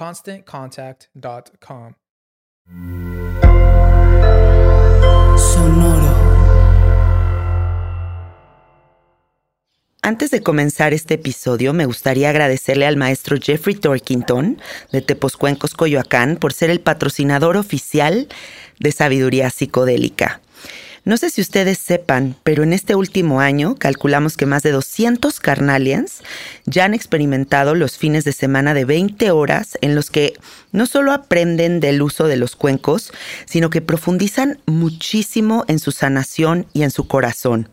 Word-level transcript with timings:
ConstantContact.com. 0.00 1.92
Sonoro. 5.36 6.30
Antes 10.00 10.30
de 10.30 10.40
comenzar 10.42 10.94
este 10.94 11.14
episodio, 11.14 11.74
me 11.74 11.84
gustaría 11.84 12.30
agradecerle 12.30 12.86
al 12.86 12.96
maestro 12.96 13.36
Jeffrey 13.38 13.74
Torkington 13.76 14.62
de 14.90 15.02
Teposcuencos, 15.02 15.74
Coyoacán, 15.74 16.38
por 16.38 16.54
ser 16.54 16.70
el 16.70 16.80
patrocinador 16.80 17.58
oficial 17.58 18.28
de 18.78 18.92
Sabiduría 18.92 19.50
Psicodélica. 19.50 20.40
No 21.04 21.16
sé 21.16 21.30
si 21.30 21.40
ustedes 21.40 21.78
sepan, 21.78 22.36
pero 22.42 22.62
en 22.62 22.74
este 22.74 22.94
último 22.94 23.40
año 23.40 23.74
calculamos 23.76 24.36
que 24.36 24.44
más 24.44 24.62
de 24.62 24.70
200 24.70 25.40
carnalians 25.40 26.22
ya 26.66 26.84
han 26.84 26.92
experimentado 26.92 27.74
los 27.74 27.96
fines 27.96 28.24
de 28.24 28.32
semana 28.32 28.74
de 28.74 28.84
20 28.84 29.30
horas 29.30 29.78
en 29.80 29.94
los 29.94 30.10
que 30.10 30.34
no 30.72 30.84
solo 30.84 31.12
aprenden 31.12 31.80
del 31.80 32.02
uso 32.02 32.26
de 32.26 32.36
los 32.36 32.54
cuencos, 32.54 33.12
sino 33.46 33.70
que 33.70 33.80
profundizan 33.80 34.58
muchísimo 34.66 35.64
en 35.68 35.78
su 35.78 35.90
sanación 35.90 36.66
y 36.74 36.82
en 36.82 36.90
su 36.90 37.06
corazón. 37.08 37.70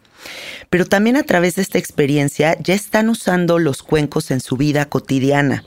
Pero 0.69 0.85
también 0.85 1.17
a 1.17 1.23
través 1.23 1.55
de 1.55 1.61
esta 1.63 1.77
experiencia 1.77 2.57
ya 2.59 2.73
están 2.73 3.09
usando 3.09 3.59
los 3.59 3.83
cuencos 3.83 4.31
en 4.31 4.39
su 4.39 4.55
vida 4.55 4.85
cotidiana. 4.85 5.65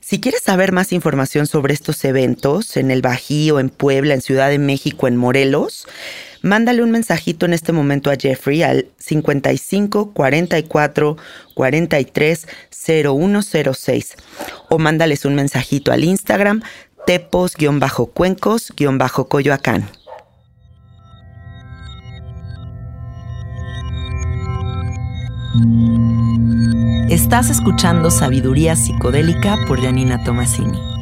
Si 0.00 0.20
quieres 0.20 0.42
saber 0.42 0.72
más 0.72 0.92
información 0.92 1.46
sobre 1.46 1.74
estos 1.74 2.02
eventos 2.04 2.78
en 2.78 2.90
el 2.90 3.02
Bajío, 3.02 3.60
en 3.60 3.68
Puebla, 3.68 4.14
en 4.14 4.22
Ciudad 4.22 4.48
de 4.48 4.58
México, 4.58 5.06
en 5.06 5.16
Morelos, 5.18 5.86
mándale 6.42 6.82
un 6.82 6.90
mensajito 6.90 7.46
en 7.46 7.52
este 7.52 7.72
momento 7.72 8.10
a 8.10 8.16
Jeffrey 8.16 8.62
al 8.62 8.88
55 8.98 10.12
44 10.12 11.16
43 11.54 12.48
0106 12.70 14.16
o 14.68 14.78
mándales 14.78 15.24
un 15.24 15.34
mensajito 15.34 15.90
al 15.92 16.04
Instagram 16.04 16.62
tepos-cuencos-coyoacán. 17.06 19.88
Estás 27.08 27.48
escuchando 27.48 28.10
Sabiduría 28.10 28.76
Psicodélica 28.76 29.56
por 29.66 29.82
Janina 29.82 30.22
Tomasini. 30.22 30.97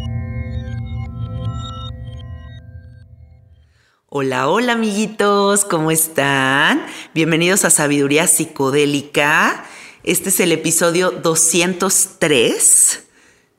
Hola, 4.19 4.49
hola 4.49 4.73
amiguitos, 4.73 5.67
¿cómo 5.67 5.91
están? 5.91 6.87
Bienvenidos 7.13 7.67
a 7.67 7.71
Sabiduría 7.71 8.27
Psicodélica. 8.27 9.67
Este 10.05 10.31
es 10.31 10.41
el 10.41 10.53
episodio 10.53 11.11
203. 11.11 13.03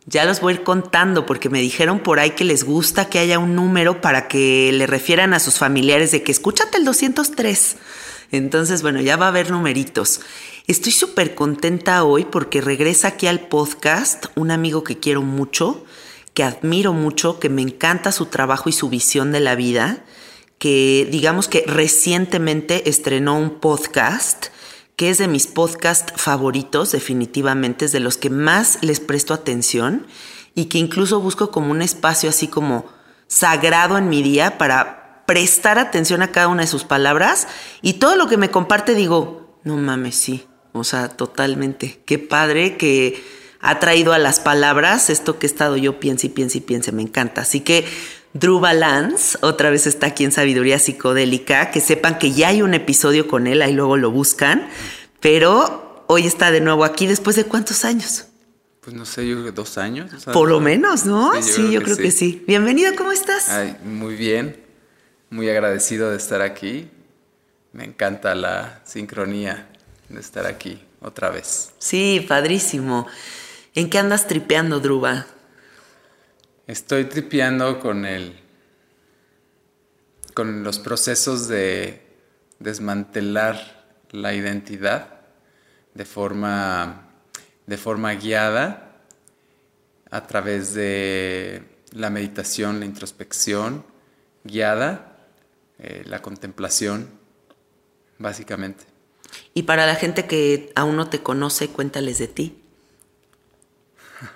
Ya 0.08 0.26
los 0.26 0.42
voy 0.42 0.54
a 0.54 0.56
ir 0.56 0.64
contando 0.64 1.28
porque 1.28 1.52
me 1.52 1.62
dijeron 1.62 2.00
por 2.00 2.20
ahí 2.20 2.32
que 2.32 2.44
les 2.44 2.64
gusta 2.64 3.08
que 3.08 3.20
haya 3.20 3.38
un 3.38 3.54
número 3.54 4.02
para 4.02 4.28
que 4.28 4.72
le 4.74 4.88
refieran 4.88 5.36
a 5.36 5.40
sus 5.40 5.60
familiares 5.60 6.10
de 6.10 6.24
que 6.24 6.32
escúchate 6.32 6.80
el 6.80 6.86
203. 6.86 7.76
Entonces, 8.32 8.82
bueno, 8.82 9.00
ya 9.00 9.16
va 9.16 9.26
a 9.26 9.30
haber 9.30 9.52
numeritos. 9.52 10.22
Estoy 10.66 10.92
súper 10.92 11.36
contenta 11.36 12.04
hoy 12.04 12.26
porque 12.26 12.62
regresa 12.62 13.10
aquí 13.10 13.28
al 13.28 13.42
podcast 13.42 14.26
un 14.34 14.50
amigo 14.50 14.84
que 14.84 14.98
quiero 14.98 15.22
mucho, 15.22 15.86
que 16.34 16.44
admiro 16.44 16.94
mucho, 16.94 17.40
que 17.40 17.50
me 17.50 17.62
encanta 17.62 18.12
su 18.12 18.26
trabajo 18.26 18.70
y 18.70 18.72
su 18.72 18.90
visión 18.90 19.32
de 19.32 19.40
la 19.40 19.54
vida, 19.54 20.04
que 20.58 21.08
digamos 21.12 21.48
que 21.48 21.64
recientemente 21.68 22.90
estrenó 22.90 23.38
un 23.38 23.60
podcast 23.60 24.48
que 24.96 25.12
es 25.12 25.20
de 25.20 25.28
mis 25.28 25.46
podcasts 25.46 26.14
favoritos, 26.16 26.92
definitivamente, 26.92 27.86
es 27.86 27.92
de 27.92 28.00
los 28.00 28.18
que 28.18 28.32
más 28.32 28.80
les 28.82 29.00
presto 29.00 29.36
atención 29.36 30.08
y 30.56 30.66
que 30.66 30.80
incluso 30.80 31.22
busco 31.22 31.52
como 31.52 31.70
un 31.70 31.84
espacio 31.84 32.32
así 32.32 32.48
como 32.48 32.86
sagrado 33.28 34.00
en 34.00 34.10
mi 34.10 34.24
día 34.24 34.58
para 34.58 35.24
prestar 35.28 35.78
atención 35.78 36.24
a 36.24 36.32
cada 36.32 36.48
una 36.48 36.64
de 36.64 36.68
sus 36.68 36.84
palabras 36.84 37.48
y 37.84 37.94
todo 37.94 38.16
lo 38.16 38.28
que 38.28 38.38
me 38.38 38.50
comparte 38.50 38.96
digo, 38.96 39.60
no 39.64 39.78
mames, 39.78 40.16
sí, 40.16 40.48
o 40.72 40.84
sea, 40.84 41.10
totalmente. 41.10 42.02
Qué 42.06 42.18
padre 42.18 42.76
que 42.78 43.24
ha 43.60 43.80
traído 43.80 44.14
a 44.14 44.20
las 44.20 44.40
palabras 44.40 45.10
esto 45.10 45.40
que 45.40 45.46
he 45.46 45.50
estado 45.50 45.78
yo 45.78 46.00
piense 46.00 46.28
y 46.28 46.30
piense 46.30 46.60
y 46.60 46.62
piense. 46.62 46.92
Me 46.92 47.02
encanta. 47.02 47.42
Así 47.42 47.60
que 47.62 47.86
Drew 48.40 48.60
Balance 48.60 49.38
otra 49.42 49.70
vez 49.70 49.88
está 49.88 50.08
aquí 50.08 50.24
en 50.24 50.32
Sabiduría 50.32 50.78
Psicodélica. 50.78 51.72
Que 51.72 51.82
sepan 51.82 52.20
que 52.20 52.32
ya 52.32 52.50
hay 52.50 52.62
un 52.62 52.74
episodio 52.74 53.28
con 53.28 53.48
él, 53.48 53.62
ahí 53.62 53.74
luego 53.74 53.98
lo 53.98 54.12
buscan. 54.12 54.70
Pero 55.20 56.06
hoy 56.08 56.28
está 56.28 56.52
de 56.52 56.62
nuevo 56.62 56.84
aquí 56.84 57.08
después 57.08 57.36
de 57.36 57.46
cuántos 57.46 57.84
años. 57.84 58.26
Pues 58.82 58.96
no 58.96 59.06
sé, 59.06 59.28
yo 59.28 59.36
creo 59.36 59.46
que 59.46 59.52
dos 59.52 59.78
años. 59.78 60.12
Por 60.26 60.50
lo 60.50 60.60
menos, 60.60 61.06
¿no? 61.06 61.42
Sí, 61.42 61.72
yo, 61.72 61.82
creo, 61.82 61.98
que, 61.98 62.12
sí. 62.12 62.44
Bienvenido, 62.48 62.96
¿cómo 62.96 63.12
estás? 63.12 63.50
Ay, 63.50 63.76
muy 63.84 64.16
bien. 64.16 64.64
Muy 65.30 65.50
agradecido 65.50 66.12
de 66.12 66.18
estar 66.18 66.42
aquí. 66.42 66.90
Me 67.74 67.84
encanta 67.84 68.34
la 68.36 68.82
sincronía 68.86 69.68
de 70.10 70.20
estar 70.20 70.46
aquí 70.46 70.80
otra 71.02 71.32
vez. 71.32 71.72
Sí, 71.80 72.26
padrísimo. 72.28 73.08
¿En 73.74 73.90
qué 73.90 73.98
andas 73.98 74.28
tripeando, 74.28 74.80
Druba? 74.80 75.26
Estoy 76.68 77.06
tripeando 77.06 77.80
con 77.80 78.06
el 78.06 78.38
con 80.34 80.66
los 80.66 80.80
procesos 80.80 81.48
de 81.48 82.06
desmantelar 82.60 83.86
la 84.12 84.34
identidad 84.34 85.22
de 85.94 86.04
forma 86.04 87.08
de 87.68 87.78
forma 87.78 88.14
guiada 88.16 88.98
a 90.12 90.28
través 90.28 90.74
de 90.74 91.64
la 91.94 92.10
meditación, 92.10 92.82
la 92.82 92.86
introspección 92.86 93.86
guiada, 94.44 95.20
eh, 95.80 96.04
la 96.06 96.22
contemplación, 96.22 97.10
básicamente. 98.18 98.84
Y 99.54 99.64
para 99.64 99.86
la 99.86 99.96
gente 99.96 100.28
que 100.28 100.74
aún 100.76 100.98
no 100.98 101.10
te 101.10 101.24
conoce, 101.24 101.70
cuéntales 101.70 102.18
de 102.18 102.28
ti. 102.28 102.62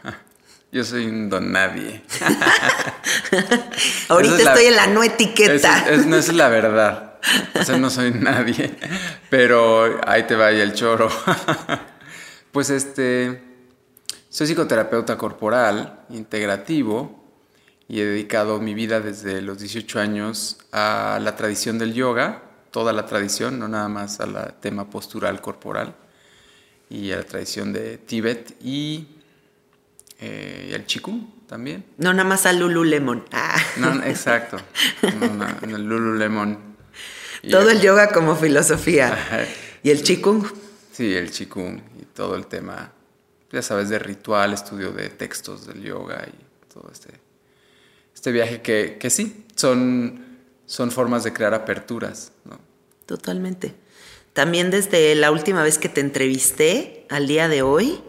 Yo 0.71 0.85
soy 0.85 1.05
un 1.05 1.29
don 1.29 1.51
nadie. 1.51 2.01
Ahorita 4.07 4.37
estoy 4.37 4.65
en 4.67 4.75
la 4.77 4.87
no 4.87 5.03
etiqueta. 5.03 5.85
no 6.05 6.15
es 6.15 6.31
la 6.31 6.47
verdad. 6.47 7.19
O 7.59 7.63
sea, 7.63 7.77
no 7.77 7.89
soy 7.89 8.11
nadie. 8.11 8.77
Pero 9.29 9.99
ahí 10.07 10.23
te 10.23 10.35
vaya 10.35 10.63
el 10.63 10.73
choro. 10.73 11.09
pues 12.53 12.69
este. 12.69 13.43
Soy 14.29 14.47
psicoterapeuta 14.47 15.17
corporal, 15.17 16.05
integrativo, 16.09 17.21
y 17.89 17.99
he 17.99 18.05
dedicado 18.05 18.61
mi 18.61 18.73
vida 18.73 19.01
desde 19.01 19.41
los 19.41 19.59
18 19.59 19.99
años 19.99 20.59
a 20.71 21.19
la 21.21 21.35
tradición 21.35 21.77
del 21.77 21.93
yoga, 21.93 22.43
toda 22.71 22.93
la 22.93 23.05
tradición, 23.05 23.59
no 23.59 23.67
nada 23.67 23.89
más 23.89 24.21
al 24.21 24.55
tema 24.61 24.89
postural 24.89 25.41
corporal, 25.41 25.95
y 26.89 27.11
a 27.11 27.17
la 27.17 27.23
tradición 27.25 27.73
de 27.73 27.97
Tíbet 27.97 28.55
y 28.63 29.20
eh, 30.21 30.67
y 30.69 30.73
el 30.73 30.85
Chikung 30.85 31.47
también. 31.47 31.83
No, 31.97 32.13
nada 32.13 32.27
más 32.27 32.45
al 32.45 32.59
Lululemon. 32.59 33.25
Ah. 33.31 33.57
No, 33.77 34.03
exacto. 34.03 34.57
No, 35.01 35.47
el 35.75 35.83
Lululemon. 35.83 36.57
todo 37.49 37.71
el 37.71 37.81
yoga 37.81 38.09
como 38.09 38.35
filosofía. 38.35 39.47
¿Y 39.83 39.89
el 39.89 40.03
Chikung? 40.03 40.45
Sí, 40.91 41.15
el 41.15 41.31
Chikung 41.31 41.81
y 41.99 42.05
todo 42.05 42.35
el 42.35 42.45
tema, 42.45 42.91
ya 43.51 43.61
sabes, 43.63 43.89
de 43.89 43.97
ritual, 43.97 44.53
estudio 44.53 44.91
de 44.91 45.09
textos 45.09 45.65
del 45.65 45.81
yoga 45.81 46.27
y 46.27 46.71
todo 46.71 46.89
este, 46.91 47.09
este 48.13 48.31
viaje 48.31 48.61
que, 48.61 48.97
que 48.99 49.09
sí, 49.09 49.45
son, 49.55 50.39
son 50.67 50.91
formas 50.91 51.23
de 51.23 51.33
crear 51.33 51.55
aperturas. 51.55 52.31
¿no? 52.45 52.59
Totalmente. 53.07 53.73
También 54.33 54.69
desde 54.69 55.15
la 55.15 55.31
última 55.31 55.63
vez 55.63 55.77
que 55.77 55.89
te 55.89 55.99
entrevisté 55.99 57.05
al 57.09 57.27
día 57.27 57.47
de 57.47 57.63
hoy, 57.63 58.01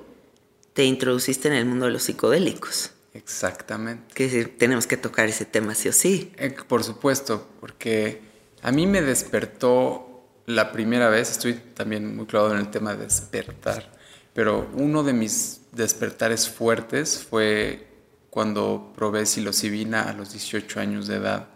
te 0.75 0.85
introduciste 0.85 1.49
en 1.49 1.55
el 1.55 1.67
mundo 1.67 1.87
de 1.87 1.93
los 1.93 2.05
psicodélicos. 2.05 2.93
Exactamente. 3.15 4.15
Que 4.15 4.45
tenemos 4.47 4.87
que 4.87 4.97
tocar 4.97 5.29
ese 5.29 5.45
tema 5.45 5.75
sí 5.75 5.89
o 5.89 5.93
sí. 5.93 6.33
Eh, 6.37 6.55
por 6.67 6.83
supuesto, 6.83 7.47
porque 7.61 8.23
a 8.63 8.73
mí 8.73 8.87
me 8.87 9.03
despertó 9.03 10.09
la 10.47 10.73
primera 10.73 11.09
vez, 11.09 11.31
estoy 11.31 11.55
también 11.55 12.17
muy 12.17 12.27
clavado 12.27 12.55
en 12.55 12.61
el 12.61 12.71
tema 12.71 12.95
de 12.95 13.05
despertar, 13.05 13.93
pero 14.35 14.69
uno 14.75 15.03
de 15.03 15.13
mis 15.13 15.61
despertares 15.73 16.49
fuertes 16.49 17.19
fue 17.19 17.87
cuando 18.31 18.93
probé 18.97 19.27
psilocibina 19.27 20.03
a 20.05 20.13
los 20.15 20.33
18 20.33 20.81
años 20.81 21.07
de 21.07 21.17
edad 21.17 21.49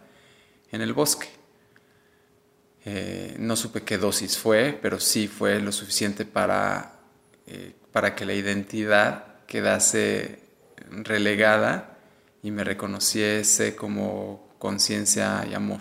en 0.71 0.83
el 0.83 0.93
bosque. 0.93 1.29
Eh, 2.85 3.35
no 3.39 3.57
supe 3.57 3.83
qué 3.83 3.99
dosis 3.99 4.39
fue, 4.39 4.79
pero 4.81 5.01
sí 5.01 5.27
fue 5.27 5.59
lo 5.59 5.73
suficiente 5.73 6.25
para 6.25 7.01
eh, 7.47 7.75
para 7.97 8.15
que 8.15 8.27
la 8.27 8.35
identidad 8.35 9.25
quedase 9.47 10.39
relegada 10.91 11.97
y 12.43 12.51
me 12.51 12.63
reconociese 12.63 13.75
como 13.75 14.55
conciencia 14.59 15.47
y 15.51 15.55
amor. 15.55 15.81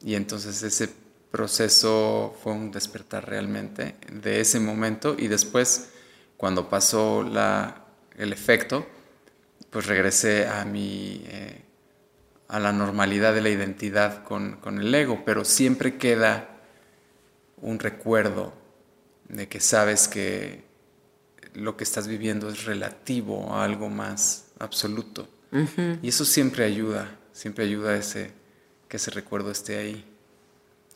Y 0.00 0.14
entonces 0.14 0.62
ese 0.62 0.88
proceso 1.32 2.36
fue 2.40 2.52
un 2.52 2.70
despertar 2.70 3.28
realmente 3.28 3.96
de 4.12 4.40
ese 4.40 4.60
momento 4.60 5.16
y 5.18 5.26
después 5.26 5.90
cuando 6.36 6.68
pasó 6.68 7.24
la, 7.24 7.86
el 8.16 8.32
efecto, 8.32 8.86
pues 9.70 9.86
regresé 9.86 10.46
a 10.46 10.64
mi... 10.64 11.24
Eh, 11.26 11.64
a 12.46 12.60
la 12.60 12.72
normalidad 12.72 13.34
de 13.34 13.40
la 13.40 13.48
identidad 13.48 14.22
con, 14.22 14.58
con 14.58 14.78
el 14.80 14.94
ego, 14.94 15.22
pero 15.24 15.44
siempre 15.44 15.98
queda 15.98 16.60
un 17.60 17.80
recuerdo 17.80 18.59
de 19.32 19.48
que 19.48 19.60
sabes 19.60 20.08
que 20.08 20.64
lo 21.54 21.76
que 21.76 21.84
estás 21.84 22.06
viviendo 22.06 22.48
es 22.48 22.64
relativo 22.64 23.52
a 23.52 23.64
algo 23.64 23.88
más 23.88 24.46
absoluto. 24.58 25.28
Y 26.00 26.08
eso 26.08 26.24
siempre 26.24 26.64
ayuda, 26.64 27.18
siempre 27.32 27.64
ayuda 27.64 27.90
a 27.90 27.96
ese, 27.96 28.30
que 28.88 28.98
ese 28.98 29.10
recuerdo 29.10 29.50
esté 29.50 29.78
ahí. 29.78 30.04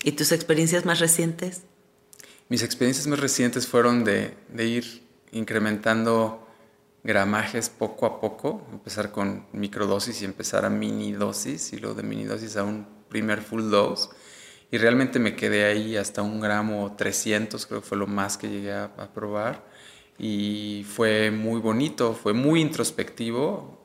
¿Y 0.04 0.12
tus 0.12 0.30
experiencias 0.30 0.84
más 0.84 1.00
recientes? 1.00 1.62
Mis 2.48 2.62
experiencias 2.62 3.06
más 3.08 3.18
recientes 3.18 3.66
fueron 3.66 4.04
de, 4.04 4.36
de 4.52 4.66
ir 4.66 5.02
incrementando 5.32 6.46
gramajes 7.02 7.68
poco 7.68 8.06
a 8.06 8.20
poco, 8.20 8.66
empezar 8.72 9.10
con 9.10 9.46
microdosis 9.52 10.22
y 10.22 10.24
empezar 10.24 10.64
a 10.64 10.70
mini 10.70 11.12
dosis 11.12 11.72
y 11.72 11.78
luego 11.78 11.96
de 11.96 12.02
mini 12.04 12.24
dosis 12.24 12.56
a 12.56 12.62
un 12.64 12.86
primer 13.08 13.42
full 13.42 13.70
dose 13.70 14.08
y 14.74 14.78
realmente 14.78 15.20
me 15.20 15.36
quedé 15.36 15.66
ahí 15.66 15.96
hasta 15.96 16.20
un 16.22 16.40
gramo 16.40 16.96
300, 16.98 17.64
creo 17.64 17.80
que 17.80 17.86
fue 17.86 17.96
lo 17.96 18.08
más 18.08 18.36
que 18.36 18.48
llegué 18.48 18.72
a, 18.72 18.90
probar. 19.14 19.64
Y 20.18 20.84
fue 20.88 21.30
muy 21.30 21.60
bonito, 21.60 22.12
fue 22.12 22.32
muy 22.32 22.60
introspectivo, 22.60 23.80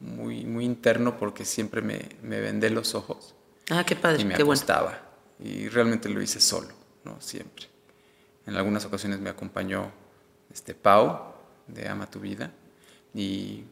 muy, 0.00 0.46
muy 0.46 0.64
interno 0.64 1.18
porque 1.18 1.44
siempre 1.44 1.82
me, 1.82 2.08
me 2.22 2.40
vendé 2.40 2.70
los 2.70 2.94
ojos. 2.94 3.34
Ah, 3.68 3.84
qué 3.84 3.96
padre, 3.96 4.22
y 4.22 4.24
me 4.24 4.34
qué 4.34 4.40
acostaba. 4.40 5.10
Y 5.38 5.68
realmente 5.68 6.08
lo 6.08 6.22
hice 6.22 6.40
solo, 6.40 6.70
¿no? 7.04 7.20
Siempre. 7.20 7.66
En 8.46 8.56
algunas 8.56 8.86
ocasiones 8.86 9.20
me 9.20 9.28
acompañó 9.28 9.92
este 10.50 10.72
Pau 10.72 11.34
de 11.66 11.86
Ama 11.86 12.10
tu 12.10 12.18
Vida 12.18 12.50
y, 13.12 13.64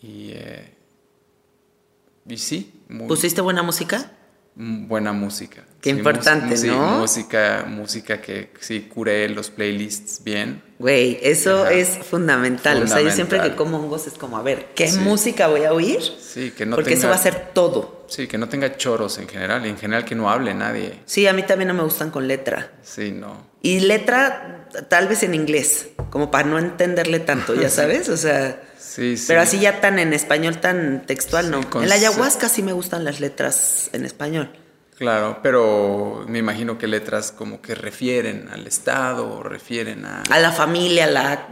y, 0.00 0.30
eh, 0.34 0.72
y 2.28 2.38
sí. 2.38 2.80
¿Pusiste 3.08 3.40
buena 3.40 3.64
música? 3.64 4.15
Buena 4.56 5.12
música. 5.12 5.64
Qué 5.80 5.90
importante, 5.90 6.56
¿no? 6.66 6.98
música, 6.98 7.64
música 7.68 8.20
que 8.20 8.50
sí 8.58 8.88
curé 8.92 9.28
los 9.28 9.50
playlists 9.50 10.24
bien. 10.24 10.62
Güey, 10.78 11.18
eso 11.22 11.66
es 11.66 11.98
fundamental. 11.98 12.82
O 12.82 12.86
sea, 12.86 13.00
yo 13.02 13.10
siempre 13.10 13.40
que 13.40 13.54
como 13.54 13.78
hongos 13.78 14.06
es 14.06 14.14
como, 14.14 14.36
a 14.36 14.42
ver, 14.42 14.68
¿qué 14.74 14.90
música 14.92 15.46
voy 15.46 15.64
a 15.64 15.72
oír? 15.72 16.00
Sí, 16.00 16.50
que 16.50 16.66
no 16.66 16.76
Porque 16.76 16.94
eso 16.94 17.08
va 17.08 17.14
a 17.14 17.18
ser 17.18 17.50
todo. 17.52 18.04
Sí, 18.08 18.26
que 18.26 18.38
no 18.38 18.48
tenga 18.48 18.76
choros 18.76 19.18
en 19.18 19.28
general 19.28 19.64
y 19.66 19.68
en 19.68 19.78
general 19.78 20.04
que 20.04 20.14
no 20.14 20.30
hable 20.30 20.54
nadie. 20.54 21.00
Sí, 21.04 21.26
a 21.26 21.32
mí 21.32 21.42
también 21.42 21.68
no 21.68 21.74
me 21.74 21.82
gustan 21.82 22.10
con 22.10 22.26
letra. 22.26 22.72
Sí, 22.82 23.12
no. 23.12 23.46
Y 23.62 23.80
letra 23.80 24.68
tal 24.88 25.08
vez 25.08 25.22
en 25.22 25.34
inglés, 25.34 25.88
como 26.10 26.30
para 26.30 26.48
no 26.48 26.58
entenderle 26.58 27.20
tanto, 27.20 27.54
ya 27.54 27.68
sabes, 27.70 28.08
o 28.08 28.16
sea... 28.16 28.60
Sí, 28.96 29.18
sí. 29.18 29.26
Pero 29.28 29.42
así 29.42 29.60
ya 29.60 29.82
tan 29.82 29.98
en 29.98 30.14
español, 30.14 30.58
tan 30.58 31.04
textual, 31.04 31.50
no. 31.50 31.60
En 31.82 31.86
la 31.86 31.96
ayahuasca 31.96 32.48
sí 32.48 32.62
me 32.62 32.72
gustan 32.72 33.04
las 33.04 33.20
letras 33.20 33.90
en 33.92 34.06
español. 34.06 34.50
Claro, 34.96 35.40
pero 35.42 36.24
me 36.26 36.38
imagino 36.38 36.78
que 36.78 36.86
letras 36.86 37.30
como 37.30 37.60
que 37.60 37.74
refieren 37.74 38.48
al 38.50 38.66
Estado, 38.66 39.42
refieren 39.42 40.06
a... 40.06 40.22
A 40.30 40.38
la 40.38 40.50
familia, 40.50 41.04
a 41.04 41.08
la... 41.08 41.46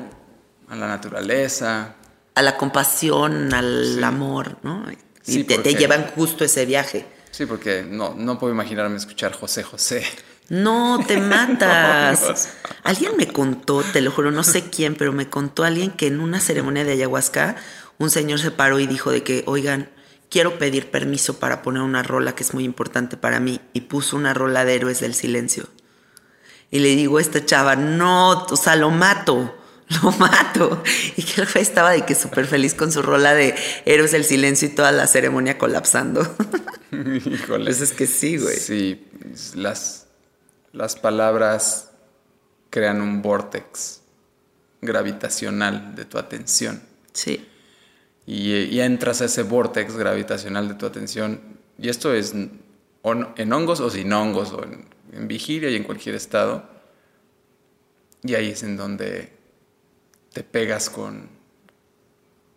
A 0.70 0.74
la 0.74 0.88
naturaleza. 0.88 1.96
A 2.34 2.40
la 2.40 2.56
compasión, 2.56 3.52
al 3.52 4.02
amor, 4.02 4.56
¿no? 4.62 4.86
Y 5.26 5.44
te, 5.44 5.58
te, 5.58 5.74
llevan 5.74 6.06
justo 6.14 6.46
ese 6.46 6.64
viaje. 6.64 7.04
Sí, 7.30 7.44
porque 7.44 7.84
no, 7.86 8.14
no 8.14 8.38
puedo 8.38 8.54
imaginarme 8.54 8.96
escuchar 8.96 9.32
José 9.32 9.62
José. 9.62 10.02
No, 10.48 11.02
te 11.06 11.16
matas. 11.20 12.50
Alguien 12.82 13.16
me 13.16 13.28
contó, 13.28 13.82
te 13.82 14.00
lo 14.00 14.10
juro, 14.10 14.30
no 14.30 14.42
sé 14.42 14.68
quién, 14.70 14.94
pero 14.94 15.12
me 15.12 15.28
contó 15.28 15.64
alguien 15.64 15.90
que 15.90 16.06
en 16.06 16.20
una 16.20 16.40
ceremonia 16.40 16.84
de 16.84 16.92
ayahuasca 16.92 17.56
un 17.98 18.10
señor 18.10 18.40
se 18.40 18.50
paró 18.50 18.80
y 18.80 18.86
dijo 18.86 19.10
de 19.10 19.22
que, 19.22 19.44
oigan, 19.46 19.88
quiero 20.30 20.58
pedir 20.58 20.90
permiso 20.90 21.38
para 21.38 21.62
poner 21.62 21.82
una 21.82 22.02
rola 22.02 22.34
que 22.34 22.42
es 22.42 22.54
muy 22.54 22.64
importante 22.64 23.16
para 23.16 23.40
mí. 23.40 23.60
Y 23.72 23.82
puso 23.82 24.16
una 24.16 24.34
rola 24.34 24.64
de 24.64 24.74
Héroes 24.74 25.00
del 25.00 25.14
Silencio. 25.14 25.68
Y 26.70 26.80
le 26.80 26.96
digo 26.96 27.18
a 27.18 27.20
esta 27.20 27.44
chava, 27.44 27.76
no, 27.76 28.44
o 28.44 28.56
sea, 28.56 28.74
lo 28.74 28.90
mato, 28.90 29.54
lo 30.02 30.10
mato. 30.12 30.82
Y 31.16 31.22
que 31.22 31.42
el 31.42 31.48
estaba 31.54 31.92
de 31.92 32.04
que 32.04 32.14
súper 32.14 32.46
feliz 32.46 32.74
con 32.74 32.90
su 32.90 33.00
rola 33.00 33.32
de 33.32 33.54
Héroes 33.84 34.10
del 34.10 34.24
Silencio 34.24 34.68
y 34.68 34.72
toda 34.72 34.90
la 34.90 35.06
ceremonia 35.06 35.56
colapsando. 35.56 36.20
Híjole. 36.92 37.66
Pues 37.66 37.80
es 37.80 37.92
que 37.92 38.06
sí, 38.06 38.38
güey. 38.38 38.56
Sí, 38.56 39.06
las 39.54 40.03
las 40.74 40.96
palabras 40.96 41.92
crean 42.68 43.00
un 43.00 43.22
vortex 43.22 44.02
gravitacional 44.82 45.94
de 45.94 46.04
tu 46.04 46.18
atención. 46.18 46.82
Sí. 47.12 47.48
Y, 48.26 48.80
entras 48.80 49.20
a 49.20 49.26
ese 49.26 49.44
vortex 49.44 49.96
gravitacional 49.96 50.68
de 50.68 50.74
tu 50.74 50.84
atención. 50.84 51.40
Y 51.78 51.88
esto 51.88 52.12
es 52.12 52.34
en 52.34 53.52
hongos 53.52 53.80
o 53.80 53.88
sin 53.88 54.12
hongos, 54.12 54.52
o 54.52 54.64
en, 54.64 55.28
vigilia 55.28 55.70
y 55.70 55.76
en 55.76 55.84
cualquier 55.84 56.16
estado. 56.16 56.68
Y 58.24 58.34
ahí 58.34 58.50
es 58.50 58.64
en 58.64 58.76
donde 58.76 59.32
te 60.32 60.42
pegas 60.42 60.90
con, 60.90 61.28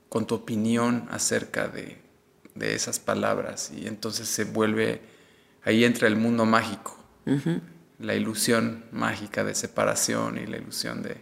con 0.09 0.25
tu 0.25 0.33
opinión 0.33 1.07
acerca 1.11 1.67
de, 1.67 1.97
de 2.55 2.73
esas 2.73 2.99
palabras. 2.99 3.71
Y 3.77 3.85
entonces 3.85 4.27
se 4.27 4.45
vuelve, 4.45 5.01
ahí 5.63 5.83
entra 5.83 6.07
el 6.07 6.15
mundo 6.15 6.45
mágico 6.45 6.97
la 7.99 8.15
ilusión 8.15 8.85
mágica 8.91 9.43
de 9.43 9.55
separación 9.55 10.37
y 10.37 10.45
la 10.45 10.57
ilusión 10.57 11.01
de, 11.01 11.17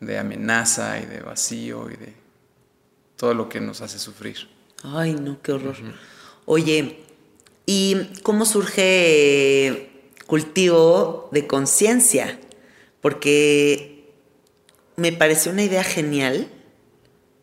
de 0.00 0.18
amenaza 0.18 1.00
y 1.00 1.06
de 1.06 1.20
vacío 1.20 1.90
y 1.90 1.96
de 1.96 2.14
todo 3.16 3.34
lo 3.34 3.48
que 3.48 3.60
nos 3.60 3.80
hace 3.80 3.98
sufrir. 3.98 4.48
Ay, 4.82 5.14
no, 5.14 5.40
qué 5.42 5.52
horror. 5.52 5.76
Oye, 6.44 7.00
¿y 7.64 7.96
cómo 8.22 8.44
surge 8.44 9.90
cultivo 10.26 11.28
de 11.32 11.46
conciencia? 11.46 12.38
Porque 13.00 14.12
me 14.96 15.12
pareció 15.12 15.52
una 15.52 15.62
idea 15.62 15.84
genial 15.84 16.48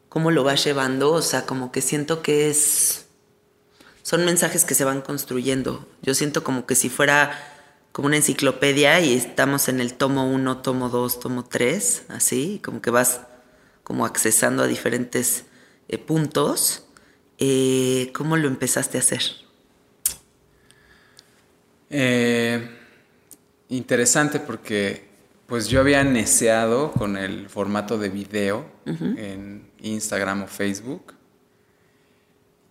cómo 0.10 0.30
lo 0.30 0.44
vas 0.44 0.64
llevando, 0.64 1.12
o 1.12 1.22
sea, 1.22 1.46
como 1.46 1.72
que 1.72 1.82
siento 1.82 2.22
que 2.22 2.50
es 2.50 3.04
son 4.04 4.26
mensajes 4.26 4.66
que 4.66 4.76
se 4.76 4.84
van 4.84 5.02
construyendo. 5.02 5.88
Yo 6.02 6.14
siento 6.14 6.44
como 6.44 6.66
que 6.66 6.76
si 6.76 6.90
fuera 6.90 7.53
como 7.94 8.08
una 8.08 8.18
enciclopedia 8.18 9.00
y 9.00 9.14
estamos 9.14 9.70
en 9.70 9.80
el 9.80 9.94
tomo 9.94 10.28
1, 10.28 10.58
tomo 10.58 10.90
2, 10.90 11.20
tomo 11.20 11.46
3, 11.46 12.06
así, 12.10 12.60
como 12.66 12.82
que 12.82 12.90
vas 12.90 13.22
como 13.84 14.06
accesando 14.06 14.64
a 14.64 14.68
diferentes 14.68 15.46
eh, 15.88 16.00
puntos. 16.00 16.88
Eh, 17.38 18.10
¿Cómo 18.14 18.36
lo 18.36 18.48
empezaste 18.48 18.98
a 18.98 19.02
hacer? 19.02 19.22
Eh, 21.92 22.68
interesante 23.70 24.40
porque 24.40 25.08
pues 25.46 25.68
yo 25.68 25.80
había 25.80 26.04
neceado 26.04 26.94
con 26.94 27.16
el 27.16 27.48
formato 27.48 28.00
de 28.00 28.10
video 28.10 28.66
en 28.86 29.70
Instagram 29.82 30.44
o 30.44 30.48
Facebook 30.48 31.14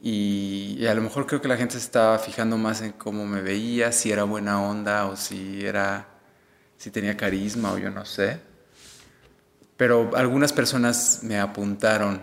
y, 0.04 0.84
a 0.86 0.94
lo 0.94 1.02
mejor 1.02 1.26
creo 1.26 1.40
que 1.40 1.46
la 1.46 1.56
gente 1.56 1.74
se 1.74 1.80
estaba 1.80 2.18
fijando 2.18 2.58
más 2.58 2.82
en 2.82 2.90
cómo 2.90 3.24
me 3.24 3.40
veía, 3.40 3.92
si 3.92 4.10
era 4.10 4.24
buena 4.24 4.60
onda 4.60 5.06
o 5.06 5.16
si 5.16 5.64
era, 5.64 6.08
si 6.76 6.90
tenía 6.90 7.16
carisma 7.16 7.72
o 7.72 7.78
yo 7.78 7.88
no 7.88 8.04
sé. 8.04 8.40
Pero 9.76 10.10
algunas 10.16 10.52
personas 10.52 11.20
me 11.22 11.38
apuntaron, 11.38 12.20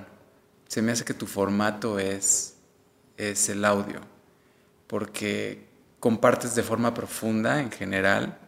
se 0.67 0.81
me 0.81 0.91
hace 0.91 1.05
que 1.05 1.13
tu 1.13 1.25
formato 1.25 1.99
es, 1.99 2.55
es 3.15 3.47
el 3.47 3.63
audio, 3.63 4.01
porque 4.85 5.69
compartes 6.01 6.55
de 6.55 6.63
forma 6.63 6.93
profunda 6.93 7.61
en 7.61 7.71
general 7.71 8.39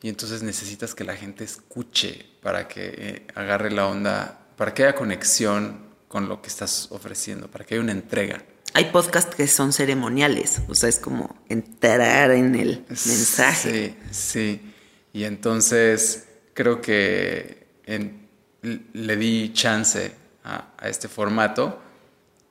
y 0.00 0.08
entonces 0.08 0.42
necesitas 0.42 0.94
que 0.94 1.04
la 1.04 1.14
gente 1.14 1.44
escuche 1.44 2.24
para 2.42 2.66
que 2.68 2.94
eh, 2.96 3.26
agarre 3.34 3.70
la 3.70 3.86
onda, 3.86 4.46
para 4.56 4.72
que 4.72 4.84
haya 4.84 4.94
conexión 4.94 5.88
con 6.08 6.26
lo 6.26 6.40
que 6.40 6.48
estás 6.48 6.88
ofreciendo, 6.90 7.50
para 7.50 7.66
que 7.66 7.74
haya 7.74 7.82
una 7.82 7.92
entrega 7.92 8.42
hay 8.74 8.86
podcasts 8.86 9.34
que 9.34 9.46
son 9.46 9.72
ceremoniales, 9.72 10.60
o 10.68 10.74
sea, 10.74 10.88
es 10.88 10.98
como 10.98 11.36
entrar 11.48 12.30
en 12.32 12.54
el 12.54 12.84
mensaje. 12.88 13.96
Sí, 14.10 14.60
sí. 14.60 14.74
Y 15.12 15.24
entonces 15.24 16.28
creo 16.54 16.80
que 16.80 17.66
le 18.92 19.16
di 19.16 19.52
chance 19.52 20.12
a, 20.44 20.72
este 20.82 21.08
formato 21.08 21.80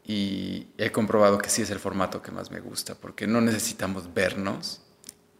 y 0.06 0.68
he 0.78 0.92
comprobado 0.92 1.38
que 1.38 1.50
sí 1.50 1.62
es 1.62 1.70
el 1.70 1.80
formato 1.80 2.22
que 2.22 2.32
más 2.32 2.52
me 2.52 2.60
gusta, 2.60 2.96
porque 2.96 3.28
no 3.28 3.42
necesitamos 3.42 4.14
vernos. 4.14 4.82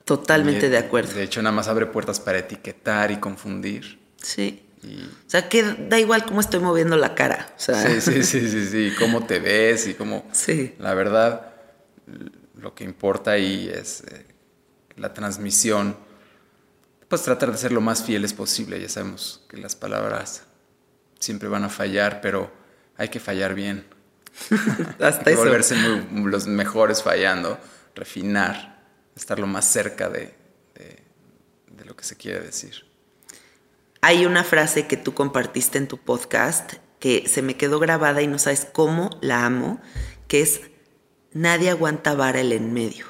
Totalmente 0.06 0.70
de 0.70 0.78
acuerdo. 0.78 1.14
De 1.14 1.24
hecho, 1.24 1.42
nada 1.42 1.56
más 1.56 1.68
abre 1.68 1.86
puertas 1.86 2.20
para 2.20 2.40
etiquetar 2.40 3.12
y 3.12 3.18
confundir. 3.18 4.00
Sí. 4.22 4.67
O 4.84 5.30
sea, 5.30 5.50
que 5.50 5.64
da 5.64 6.00
igual 6.00 6.26
cómo 6.26 6.40
estoy 6.40 6.60
moviendo 6.60 6.98
la 6.98 7.16
cara. 7.16 7.54
Sí, 7.58 7.74
sí, 8.00 8.24
sí, 8.24 8.50
sí, 8.50 8.68
sí, 8.68 8.94
cómo 8.98 9.26
te 9.26 9.40
ves 9.40 9.88
y 9.88 9.94
cómo... 9.94 10.26
Sí. 10.32 10.76
La 10.80 10.94
verdad, 10.94 11.54
lo 12.56 12.76
que 12.76 12.84
importa 12.84 13.32
ahí 13.32 13.70
es 13.74 14.04
eh, 14.04 14.26
la 14.96 15.14
transmisión. 15.14 15.98
Pues 17.08 17.24
tratar 17.24 17.52
de 17.52 17.58
ser 17.58 17.72
lo 17.72 17.82
más 17.82 18.04
fieles 18.04 18.34
posible. 18.34 18.80
Ya 18.80 18.90
sabemos 18.90 19.44
que 19.50 19.58
las 19.58 19.76
palabras 19.76 20.44
siempre 21.20 21.50
van 21.50 21.64
a 21.64 21.70
fallar, 21.70 22.22
pero 22.22 22.52
hay 22.98 23.10
que 23.10 23.20
fallar 23.20 23.56
bien. 23.56 23.86
Hasta 25.00 25.30
hay 25.30 25.36
que 25.36 25.42
volverse 25.42 25.76
los 26.12 26.48
mejores 26.48 27.02
fallando, 27.02 27.58
refinar, 27.96 28.84
estar 29.16 29.40
lo 29.40 29.48
más 29.48 29.66
cerca 29.66 30.10
de 30.10 30.36
lo 31.84 31.96
que 31.96 32.04
se 32.04 32.16
quiere 32.16 32.42
decir. 32.42 32.87
Hay 34.02 34.26
una 34.26 34.44
frase 34.44 34.88
que 34.88 34.98
tú 34.98 35.14
compartiste 35.14 35.78
en 35.78 35.88
tu 35.88 35.98
podcast 35.98 36.74
que 37.00 37.28
se 37.28 37.42
me 37.42 37.56
quedó 37.56 37.80
grabada 37.80 38.22
y 38.22 38.28
no 38.28 38.40
sabes 38.40 38.68
cómo 38.72 39.10
la 39.22 39.46
amo, 39.46 39.80
que 40.28 40.42
es 40.42 40.62
nadie 41.34 41.70
aguanta 41.70 42.16
vara 42.16 42.42
el 42.42 42.52
en 42.52 42.74
medio. 42.74 43.06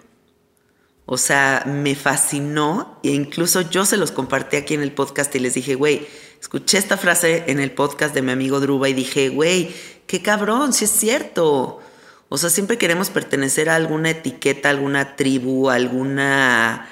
O 1.06 1.17
sea, 1.17 1.63
me 1.65 1.96
fascinó 1.96 3.00
e 3.03 3.10
incluso 3.10 3.62
yo 3.62 3.86
se 3.86 3.98
los 3.98 4.12
compartí 4.12 4.58
aquí 4.58 4.74
en 4.74 4.82
el 4.82 4.91
podcast 4.91 5.34
y 5.36 5.39
les 5.39 5.53
dije, 5.53 5.75
güey, 5.75 6.06
escuché 6.39 6.77
esta 6.77 6.98
frase 6.98 7.46
en 7.48 7.60
el 7.60 7.72
podcast 7.72 8.13
de 8.13 8.22
mi 8.22 8.32
amigo 8.32 8.60
Druba 8.60 8.89
y 8.89 8.94
dije, 8.94 9.29
güey, 9.29 9.74
qué 10.06 10.22
cabrón, 10.22 10.74
si 10.74 10.86
es 10.86 10.91
cierto. 10.91 11.79
O 12.27 12.38
sea, 12.38 12.50
siempre 12.50 12.77
queremos 12.77 13.10
pertenecer 13.10 13.70
a 13.70 13.75
alguna 13.75 14.10
etiqueta, 14.10 14.70
alguna 14.70 15.15
tribu, 15.15 15.70
alguna 15.70 16.89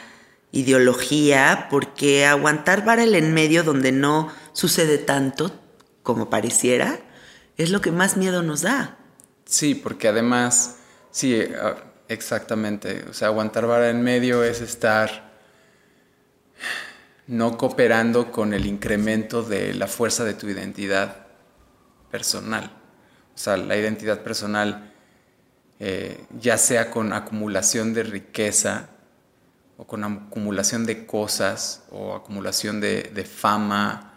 ideología, 0.56 1.68
porque 1.70 2.26
aguantar 2.26 2.86
para 2.86 3.04
el 3.04 3.14
en 3.14 3.34
medio 3.34 3.64
donde 3.64 3.92
no 3.92 4.32
sucede 4.54 4.98
tanto 4.98 5.52
como 6.02 6.30
pareciera, 6.30 7.00
es 7.58 7.72
lo 7.72 7.82
que 7.82 7.92
más 7.92 8.16
miedo 8.16 8.42
nos 8.42 8.62
da. 8.62 8.98
Sí, 9.44 9.76
porque 9.76 10.08
además, 10.08 10.78
sí, 11.12 11.42
ah, 11.62 11.76
exactamente, 12.08 13.04
o 13.10 13.14
sea, 13.14 13.28
aguantar 13.28 13.68
vara 13.68 13.90
en 13.90 14.02
medio 14.02 14.44
es 14.46 14.62
estar 14.62 15.36
no 17.28 17.58
cooperando 17.58 18.32
con 18.32 18.54
el 18.54 18.66
incremento 18.66 19.44
de 19.44 19.74
la 19.74 19.88
fuerza 19.88 20.24
de 20.24 20.36
tu 20.36 20.48
identidad 20.48 21.28
personal. 22.10 22.72
O 23.36 23.38
sea, 23.38 23.58
la 23.58 23.76
identidad 23.76 24.22
personal, 24.22 24.94
eh, 25.80 26.24
ya 26.40 26.58
sea 26.58 26.92
con 26.92 27.12
acumulación 27.12 27.94
de 27.94 28.04
riqueza, 28.04 28.95
o 29.78 29.86
con 29.86 30.04
acumulación 30.04 30.86
de 30.86 31.06
cosas, 31.06 31.84
o 31.92 32.16
acumulación 32.16 32.80
de, 32.80 33.26
fama, 33.26 34.14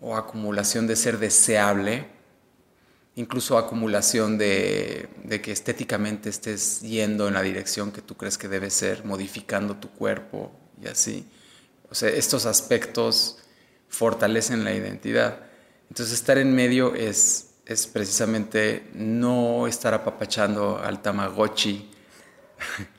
o 0.00 0.16
acumulación 0.16 0.86
de 0.86 0.96
ser 0.96 1.18
deseable, 1.18 2.06
incluso 3.16 3.58
acumulación 3.58 4.38
de, 4.38 5.08
que 5.42 5.52
estéticamente 5.52 6.30
estés 6.30 6.80
yendo 6.80 7.28
en 7.28 7.34
la 7.34 7.42
dirección 7.42 7.92
que 7.92 8.00
tú 8.00 8.16
crees 8.16 8.38
que 8.38 8.48
debe 8.48 8.70
ser, 8.70 9.04
modificando 9.04 9.76
tu 9.76 9.90
cuerpo 9.90 10.50
y 10.82 10.88
así. 10.88 11.26
O 11.90 11.94
sea, 11.94 12.08
estos 12.08 12.46
aspectos 12.46 13.38
fortalecen 13.88 14.64
la 14.64 14.72
identidad. 14.72 15.40
Entonces 15.90 16.14
estar 16.14 16.38
en 16.38 16.54
medio 16.54 16.94
es, 16.94 17.50
es 17.66 17.86
precisamente 17.86 18.88
no 18.94 19.66
estar 19.66 19.92
apapachando 19.92 20.78
al 20.78 21.02
tamagotchi 21.02 21.89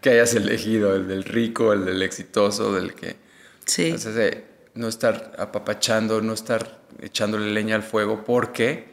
que 0.01 0.11
hayas 0.11 0.33
elegido, 0.33 0.95
el 0.95 1.07
del 1.07 1.23
rico, 1.23 1.73
el 1.73 1.85
del 1.85 2.01
exitoso, 2.01 2.73
del 2.73 2.93
que... 2.93 3.15
Sí. 3.65 3.85
Entonces, 3.85 4.37
no 4.73 4.87
estar 4.87 5.33
apapachando, 5.37 6.21
no 6.21 6.33
estar 6.33 6.81
echándole 6.99 7.51
leña 7.51 7.75
al 7.75 7.83
fuego, 7.83 8.23
porque 8.23 8.91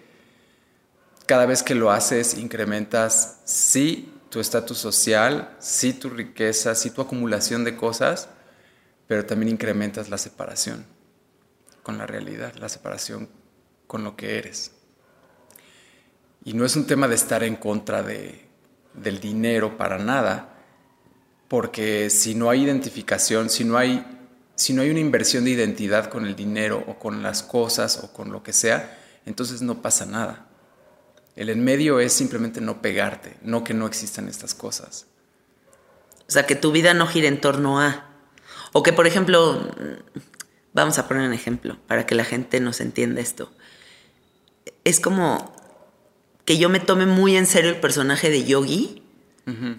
cada 1.27 1.47
vez 1.47 1.63
que 1.63 1.75
lo 1.75 1.91
haces 1.91 2.39
incrementas, 2.39 3.41
sí, 3.45 4.13
tu 4.31 4.41
estatus 4.41 4.79
social, 4.79 5.55
sí, 5.59 5.93
tu 5.93 6.11
riqueza, 6.11 6.75
sí, 6.75 6.91
tu 6.91 7.01
acumulación 7.01 7.65
de 7.65 7.77
cosas, 7.77 8.29
pero 9.07 9.25
también 9.25 9.53
incrementas 9.53 10.11
la 10.11 10.19
separación 10.19 10.85
con 11.83 11.99
la 11.99 12.07
realidad, 12.07 12.55
la 12.57 12.69
separación 12.69 13.29
con 13.87 14.05
lo 14.05 14.17
que 14.17 14.39
eres. 14.39 14.73
Y 16.45 16.53
no 16.53 16.65
es 16.65 16.77
un 16.77 16.87
tema 16.87 17.09
de 17.09 17.15
estar 17.15 17.43
en 17.43 17.57
contra 17.57 18.03
de, 18.03 18.47
del 18.95 19.21
dinero 19.21 19.77
para 19.77 19.99
nada, 19.99 20.58
porque 21.49 22.11
si 22.11 22.35
no 22.35 22.50
hay 22.50 22.64
identificación, 22.64 23.49
si 23.49 23.64
no 23.64 23.78
hay, 23.78 24.05
si 24.55 24.75
no 24.75 24.83
hay 24.83 24.90
una 24.90 25.00
inversión 25.00 25.45
de 25.45 25.50
identidad 25.50 26.11
con 26.11 26.26
el 26.26 26.37
dinero 26.37 26.85
o 26.87 26.99
con 26.99 27.23
las 27.23 27.43
cosas 27.43 28.00
o 28.02 28.12
con 28.12 28.31
lo 28.31 28.43
que 28.43 28.52
sea, 28.52 28.99
entonces 29.25 29.62
no 29.62 29.83
pasa 29.83 30.07
nada. 30.07 30.47
El 31.37 31.49
en 31.49 31.64
medio 31.64 32.00
es 32.00 32.12
simplemente 32.12 32.61
no 32.61 32.83
pegarte, 32.83 33.37
no 33.43 33.64
que 33.64 33.73
no 33.75 33.87
existan 33.87 34.28
estas 34.28 34.55
cosas. 34.55 35.07
O 36.28 36.33
sea, 36.33 36.47
que 36.47 36.55
tu 36.55 36.73
vida 36.73 36.95
no 36.95 37.07
gire 37.07 37.28
en 37.28 37.40
torno 37.40 37.81
a... 37.81 38.05
O 38.73 38.83
que, 38.83 38.93
por 38.93 39.07
ejemplo, 39.07 39.73
vamos 40.75 40.99
a 40.99 41.09
poner 41.09 41.26
un 41.26 41.33
ejemplo 41.33 41.78
para 41.87 42.05
que 42.07 42.14
la 42.14 42.25
gente 42.25 42.61
nos 42.61 42.81
entienda 42.81 43.21
esto. 43.21 43.50
Es 44.85 45.00
como 45.00 45.55
que 46.45 46.59
yo 46.59 46.69
me 46.69 46.81
tome 46.81 47.07
muy 47.07 47.37
en 47.37 47.47
serio 47.47 47.71
el 47.71 47.81
personaje 47.81 48.31
de 48.31 48.45
Yogi 48.45 49.02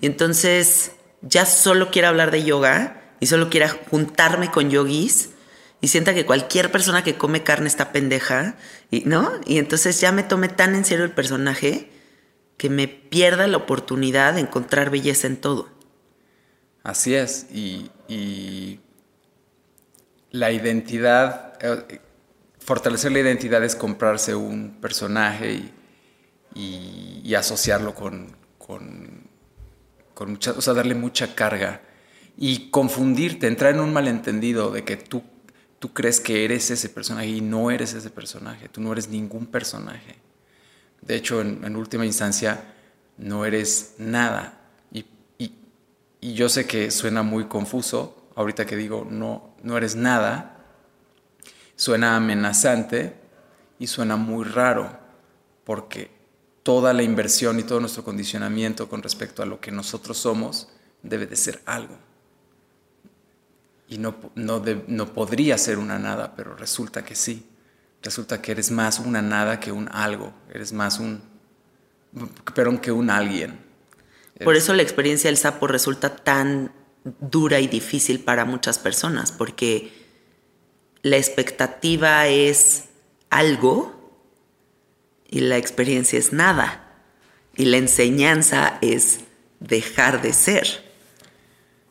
y 0.01 0.05
entonces 0.05 0.93
ya 1.21 1.45
solo 1.45 1.91
quiera 1.91 2.09
hablar 2.09 2.31
de 2.31 2.43
yoga 2.43 3.01
y 3.19 3.27
solo 3.27 3.49
quiera 3.49 3.69
juntarme 3.69 4.51
con 4.51 4.69
yogis 4.69 5.31
y 5.81 5.87
sienta 5.87 6.13
que 6.13 6.25
cualquier 6.25 6.71
persona 6.71 7.03
que 7.03 7.17
come 7.17 7.43
carne 7.43 7.67
está 7.67 7.91
pendeja, 7.91 8.55
y, 8.91 9.01
¿no? 9.01 9.31
Y 9.45 9.57
entonces 9.57 10.01
ya 10.01 10.11
me 10.11 10.23
tomé 10.23 10.49
tan 10.49 10.75
en 10.75 10.83
serio 10.83 11.05
el 11.05 11.11
personaje 11.11 11.89
que 12.57 12.69
me 12.69 12.87
pierda 12.87 13.47
la 13.47 13.57
oportunidad 13.57 14.33
de 14.33 14.41
encontrar 14.41 14.89
belleza 14.89 15.27
en 15.27 15.37
todo. 15.37 15.69
Así 16.83 17.15
es, 17.15 17.47
y, 17.51 17.91
y 18.09 18.79
la 20.31 20.51
identidad, 20.51 21.53
eh, 21.61 21.99
fortalecer 22.59 23.11
la 23.11 23.19
identidad 23.19 23.63
es 23.63 23.75
comprarse 23.75 24.35
un 24.35 24.77
personaje 24.81 25.71
y, 26.55 27.33
asociarlo 27.35 27.93
con, 27.95 28.35
con, 30.19 30.31
mucha, 30.31 30.51
o 30.51 30.59
sea, 30.59 30.73
darle 30.73 30.95
mucha 30.95 31.33
carga 31.33 31.79
y 32.37 32.69
confundirte, 32.71 33.47
entrar 33.47 33.73
en 33.73 33.79
un 33.79 33.93
malentendido 33.93 34.69
de 34.69 34.83
que 34.83 34.97
tú, 34.97 35.23
tú 35.79 35.93
crees 35.93 36.19
que 36.19 36.43
eres 36.43 36.69
ese 36.71 36.89
personaje 36.89 37.29
y 37.29 37.39
no 37.39 37.71
eres 37.71 37.93
ese 37.93 38.09
personaje, 38.09 38.67
tú 38.67 38.81
no 38.81 38.91
eres 38.91 39.07
ningún 39.07 39.45
personaje. 39.45 40.17
De 41.01 41.15
hecho, 41.15 41.39
en, 41.39 41.73
última 41.73 42.05
instancia, 42.05 42.65
no 43.17 43.45
eres 43.45 43.93
nada. 43.97 44.59
Y, 44.91 45.05
y, 45.37 45.53
y 46.19 46.33
yo 46.33 46.49
sé 46.49 46.67
que 46.67 46.91
suena 46.91 47.23
muy 47.23 47.45
confuso, 47.45 48.29
ahorita 48.35 48.65
que 48.65 48.75
digo 48.75 49.07
no, 49.09 49.55
no 49.63 49.77
eres 49.77 49.95
nada, 49.95 50.65
suena 51.77 52.17
amenazante 52.17 53.15
y 53.79 53.87
suena 53.87 54.17
muy 54.17 54.43
raro, 54.43 54.99
porque 55.63 56.11
toda 56.63 56.93
la 56.93 57.03
inversión 57.03 57.59
y 57.59 57.63
todo 57.63 57.79
nuestro 57.79 58.03
condicionamiento 58.03 58.89
con 58.89 59.01
respecto 59.01 59.41
a 59.41 59.45
lo 59.45 59.59
que 59.59 59.71
nosotros 59.71 60.17
somos 60.17 60.69
debe 61.01 61.25
de 61.25 61.35
ser 61.35 61.61
algo. 61.65 61.97
Y 63.87 63.97
no, 63.97 64.15
no, 64.35 64.63
no 64.87 65.13
podría 65.13 65.57
ser 65.57 65.79
una 65.79 65.97
nada, 65.97 66.35
pero 66.35 66.55
resulta 66.55 67.03
que 67.03 67.15
sí. 67.15 67.45
Resulta 68.01 68.41
que 68.41 68.51
eres 68.51 68.71
más 68.71 68.99
una 68.99 69.21
nada 69.21 69.59
que 69.59 69.71
un 69.71 69.89
algo, 69.91 70.33
eres 70.53 70.71
más 70.71 70.99
un, 70.99 71.21
pero 72.53 72.79
que 72.79 72.91
un 72.91 73.09
alguien. 73.09 73.59
Por 74.43 74.55
eso 74.55 74.73
la 74.73 74.83
experiencia 74.83 75.29
del 75.29 75.37
sapo 75.37 75.67
resulta 75.67 76.15
tan 76.15 76.71
dura 77.19 77.59
y 77.59 77.67
difícil 77.67 78.21
para 78.21 78.45
muchas 78.45 78.79
personas, 78.79 79.31
porque 79.31 79.91
la 81.01 81.17
expectativa 81.17 82.27
es 82.27 82.85
algo 83.29 83.98
y 85.29 85.41
la 85.41 85.57
experiencia 85.57 86.17
es 86.17 86.33
nada. 86.33 86.85
Y 87.55 87.65
la 87.65 87.77
enseñanza 87.77 88.77
es 88.81 89.19
dejar 89.59 90.21
de 90.21 90.33
ser. 90.33 90.91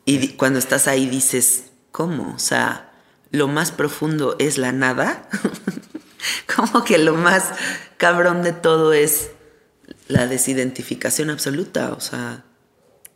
Y 0.05 0.29
cuando 0.29 0.59
estás 0.59 0.87
ahí 0.87 1.07
dices, 1.07 1.65
¿cómo? 1.91 2.33
O 2.35 2.39
sea, 2.39 2.91
lo 3.31 3.47
más 3.47 3.71
profundo 3.71 4.35
es 4.39 4.57
la 4.57 4.71
nada. 4.71 5.29
Como 6.55 6.83
que 6.83 6.97
lo 6.97 7.15
más 7.15 7.51
cabrón 7.97 8.43
de 8.43 8.51
todo 8.51 8.91
es 8.93 9.31
la 10.07 10.27
desidentificación 10.27 11.29
absoluta. 11.29 11.93
O 11.93 12.01
sea, 12.01 12.43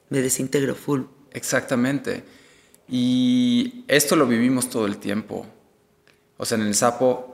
me 0.10 0.22
desintegro 0.22 0.76
full. 0.76 1.02
Exactamente. 1.32 2.24
Y 2.88 3.84
esto 3.88 4.16
lo 4.16 4.28
vivimos 4.28 4.70
todo 4.70 4.86
el 4.86 4.98
tiempo. 4.98 5.48
O 6.38 6.46
sea, 6.46 6.58
en 6.58 6.68
el 6.68 6.76
sapo 6.76 7.33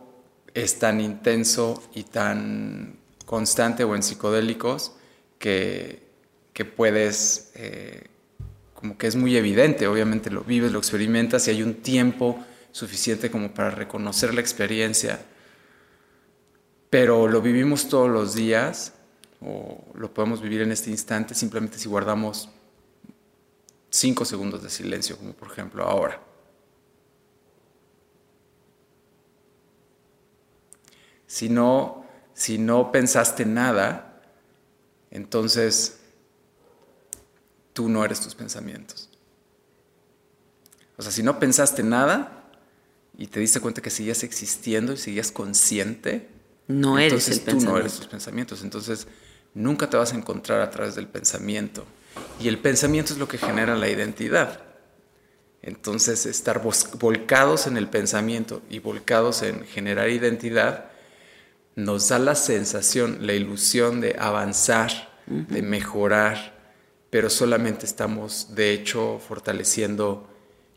es 0.53 0.79
tan 0.79 1.01
intenso 1.01 1.84
y 1.94 2.03
tan 2.03 2.98
constante 3.25 3.84
o 3.84 3.96
en 3.96 4.03
psicodélicos 4.03 4.94
que, 5.38 6.03
que 6.53 6.65
puedes, 6.65 7.51
eh, 7.56 8.08
como 8.74 8.98
que 8.98 9.08
es 9.08 9.15
muy 9.15 9.38
evidente, 9.38 9.88
obviamente 9.88 10.29
lo 10.29 10.41
vives, 10.41 10.72
lo 10.72 10.79
experimentas 10.79 11.48
y 11.48 11.51
hay 11.51 11.63
un 11.63 11.75
tiempo 11.75 12.44
suficiente 12.72 13.32
como 13.32 13.53
para 13.53 13.72
reconocer 13.72 14.34
la 14.34 14.41
experiencia, 14.41 15.22
pero 16.89 17.27
lo 17.27 17.41
vivimos 17.41 17.88
todos 17.88 18.10
los 18.10 18.34
días 18.34 18.94
o 19.41 19.84
lo 19.94 20.13
podemos 20.13 20.41
vivir 20.41 20.62
en 20.62 20.72
este 20.72 20.89
instante 20.89 21.34
simplemente 21.34 21.77
si 21.77 21.88
guardamos 21.88 22.50
cinco 23.89 24.25
segundos 24.25 24.63
de 24.63 24.70
silencio, 24.70 25.18
como 25.18 25.34
por 25.34 25.51
ejemplo 25.51 25.84
ahora. 25.84 26.28
Si 31.29 31.48
no, 31.48 32.03
si 32.33 32.57
no 32.57 32.91
pensaste 32.91 33.45
nada, 33.45 34.19
entonces 35.12 35.99
tú 37.71 37.88
no 37.88 38.04
eres 38.04 38.19
tus 38.19 38.34
pensamientos. 38.34 39.10
O 40.97 41.04
sea, 41.04 41.12
si 41.12 41.21
no 41.21 41.38
pensaste 41.38 41.84
nada 41.84 42.49
y 43.15 43.27
te 43.27 43.39
diste 43.39 43.60
cuenta 43.60 43.80
que 43.80 43.91
seguías 43.91 44.23
existiendo 44.23 44.93
y 44.93 44.97
seguías 44.97 45.32
consciente, 45.32 46.27
no 46.67 46.97
eres 46.97 47.30
entonces 47.30 47.45
tú 47.45 47.63
no 47.63 47.77
eres 47.77 47.93
tus 47.93 48.08
pensamientos. 48.08 48.63
Entonces 48.63 49.06
nunca 49.54 49.88
te 49.88 49.97
vas 49.97 50.13
a 50.13 50.15
encontrar 50.15 50.62
a 50.62 50.71
través 50.71 50.95
del 50.95 51.08
pensamiento. 51.08 51.86
Y 52.39 52.47
el 52.47 52.58
pensamiento 52.58 53.13
es 53.13 53.19
lo 53.19 53.27
que 53.27 53.38
genera 53.38 53.75
la 53.75 53.88
identidad. 53.88 54.63
Entonces, 55.62 56.25
estar 56.25 56.63
volcados 56.63 57.67
en 57.67 57.77
el 57.77 57.88
pensamiento 57.88 58.63
y 58.67 58.80
volcados 58.80 59.43
en 59.43 59.63
generar 59.67 60.10
identidad 60.10 60.88
nos 61.75 62.10
da 62.10 62.19
la 62.19 62.36
sensación, 62.36 63.25
la 63.25 63.34
ilusión 63.34 64.01
de 64.01 64.15
avanzar, 64.19 64.91
de 65.27 65.62
mejorar, 65.62 66.58
pero 67.10 67.29
solamente 67.29 67.86
estamos, 67.86 68.55
de 68.55 68.73
hecho, 68.73 69.19
fortaleciendo 69.25 70.27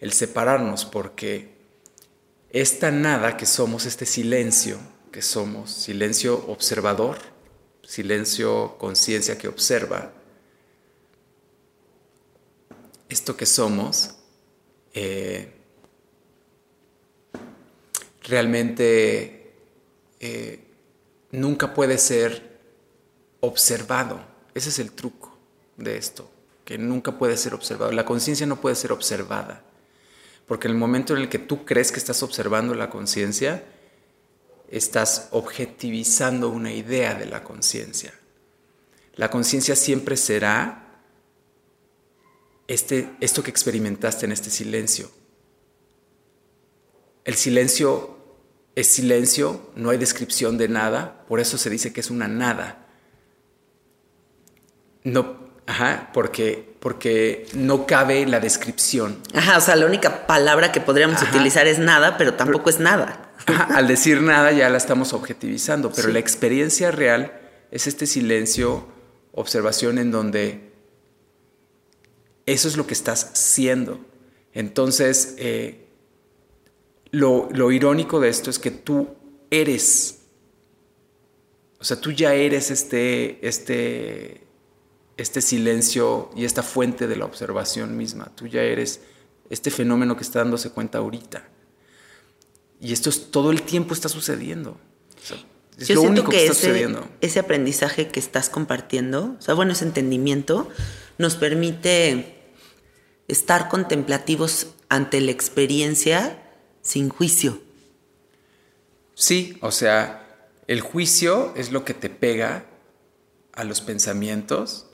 el 0.00 0.12
separarnos 0.12 0.84
porque 0.84 1.52
esta 2.50 2.90
nada 2.90 3.36
que 3.36 3.46
somos, 3.46 3.86
este 3.86 4.06
silencio 4.06 4.78
que 5.10 5.22
somos, 5.22 5.70
silencio 5.70 6.44
observador, 6.48 7.18
silencio 7.82 8.76
conciencia 8.78 9.38
que 9.38 9.48
observa, 9.48 10.12
esto 13.08 13.36
que 13.36 13.46
somos 13.46 14.16
eh, 14.94 15.52
realmente 18.22 19.52
eh, 20.20 20.61
nunca 21.32 21.74
puede 21.74 21.98
ser 21.98 22.60
observado. 23.40 24.24
Ese 24.54 24.68
es 24.68 24.78
el 24.78 24.92
truco 24.92 25.36
de 25.76 25.96
esto, 25.96 26.30
que 26.64 26.78
nunca 26.78 27.18
puede 27.18 27.36
ser 27.36 27.54
observado. 27.54 27.90
La 27.90 28.04
conciencia 28.04 28.46
no 28.46 28.60
puede 28.60 28.76
ser 28.76 28.92
observada, 28.92 29.64
porque 30.46 30.68
en 30.68 30.74
el 30.74 30.78
momento 30.78 31.16
en 31.16 31.22
el 31.22 31.28
que 31.28 31.38
tú 31.38 31.64
crees 31.64 31.90
que 31.90 31.98
estás 31.98 32.22
observando 32.22 32.74
la 32.74 32.90
conciencia, 32.90 33.64
estás 34.70 35.28
objetivizando 35.32 36.48
una 36.48 36.72
idea 36.72 37.14
de 37.14 37.26
la 37.26 37.42
conciencia. 37.42 38.14
La 39.16 39.30
conciencia 39.30 39.76
siempre 39.76 40.16
será 40.16 41.02
este, 42.66 43.10
esto 43.20 43.42
que 43.42 43.50
experimentaste 43.50 44.24
en 44.24 44.32
este 44.32 44.50
silencio. 44.50 45.10
El 47.24 47.34
silencio 47.34 48.21
es 48.74 48.86
silencio, 48.86 49.70
no 49.76 49.90
hay 49.90 49.98
descripción 49.98 50.56
de 50.58 50.68
nada, 50.68 51.24
por 51.28 51.40
eso 51.40 51.58
se 51.58 51.70
dice 51.70 51.92
que 51.92 52.00
es 52.00 52.10
una 52.10 52.28
nada. 52.28 52.86
No, 55.04 55.36
ajá, 55.66 56.10
porque, 56.14 56.76
porque 56.80 57.46
no 57.54 57.86
cabe 57.86 58.24
la 58.26 58.40
descripción. 58.40 59.18
Ajá, 59.34 59.58
o 59.58 59.60
sea, 59.60 59.76
la 59.76 59.86
única 59.86 60.26
palabra 60.26 60.72
que 60.72 60.80
podríamos 60.80 61.20
utilizar 61.22 61.66
es 61.66 61.78
nada, 61.78 62.16
pero 62.16 62.34
tampoco 62.34 62.70
es 62.70 62.80
nada. 62.80 63.32
al 63.46 63.88
decir 63.88 64.22
nada 64.22 64.52
ya 64.52 64.70
la 64.70 64.78
estamos 64.78 65.12
objetivizando, 65.12 65.92
pero 65.92 66.08
la 66.08 66.18
experiencia 66.18 66.90
real 66.90 67.32
es 67.70 67.86
este 67.86 68.06
silencio, 68.06 68.86
observación 69.32 69.98
en 69.98 70.10
donde 70.10 70.72
eso 72.46 72.68
es 72.68 72.76
lo 72.76 72.86
que 72.86 72.94
estás 72.94 73.30
siendo. 73.34 74.00
Entonces, 74.52 75.34
eh, 75.38 75.81
lo, 77.12 77.70
irónico 77.70 78.20
de 78.20 78.30
esto 78.30 78.50
es 78.50 78.58
que 78.58 78.70
tú 78.70 79.08
eres, 79.50 80.20
o 81.78 81.84
sea, 81.84 82.00
tú 82.00 82.10
ya 82.10 82.34
eres 82.34 82.70
este, 82.70 83.46
este, 83.46 84.44
este 85.18 85.42
silencio 85.42 86.30
y 86.34 86.46
esta 86.46 86.62
fuente 86.62 87.06
de 87.06 87.16
la 87.16 87.26
observación 87.26 87.96
misma. 87.96 88.32
Tú 88.34 88.46
ya 88.46 88.62
eres 88.62 89.00
este 89.50 89.70
fenómeno 89.70 90.16
que 90.16 90.22
está 90.22 90.38
dándose 90.38 90.70
cuenta 90.70 90.98
ahorita. 90.98 91.46
Y 92.80 92.92
esto 92.92 93.10
es, 93.10 93.30
todo 93.30 93.50
el 93.52 93.62
tiempo 93.62 93.94
está 93.94 94.08
sucediendo. 94.08 94.80
es 95.78 95.90
lo 95.90 96.02
único 96.02 96.30
que, 96.30 96.42
está 96.42 96.54
sucediendo. 96.54 97.06
Ese 97.20 97.38
aprendizaje 97.38 98.08
que 98.08 98.20
estás 98.20 98.48
compartiendo, 98.48 99.36
o 99.38 99.42
sea, 99.42 99.54
bueno, 99.54 99.72
ese 99.72 99.84
entendimiento, 99.84 100.68
nos 101.18 101.36
permite 101.36 102.38
estar 103.28 103.68
contemplativos 103.68 104.68
ante 104.88 105.20
la 105.20 105.30
experiencia 105.30 106.41
sin 106.82 107.08
juicio. 107.08 107.60
Sí, 109.14 109.56
o 109.60 109.70
sea, 109.70 110.48
el 110.66 110.80
juicio 110.80 111.54
es 111.56 111.72
lo 111.72 111.84
que 111.84 111.94
te 111.94 112.10
pega 112.10 112.66
a 113.54 113.64
los 113.64 113.80
pensamientos 113.80 114.86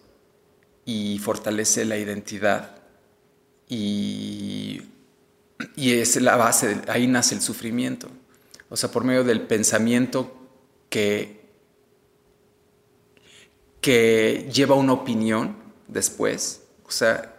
y 0.84 1.18
fortalece 1.18 1.84
la 1.84 1.98
identidad. 1.98 2.76
Y, 3.68 4.82
y 5.76 5.92
es 5.92 6.16
la 6.20 6.36
base, 6.36 6.80
ahí 6.88 7.06
nace 7.06 7.34
el 7.34 7.40
sufrimiento. 7.40 8.08
O 8.70 8.76
sea, 8.76 8.90
por 8.90 9.04
medio 9.04 9.24
del 9.24 9.42
pensamiento 9.42 10.32
que, 10.90 11.40
que 13.80 14.48
lleva 14.52 14.74
una 14.74 14.92
opinión 14.92 15.56
después. 15.86 16.62
O 16.86 16.90
sea, 16.90 17.34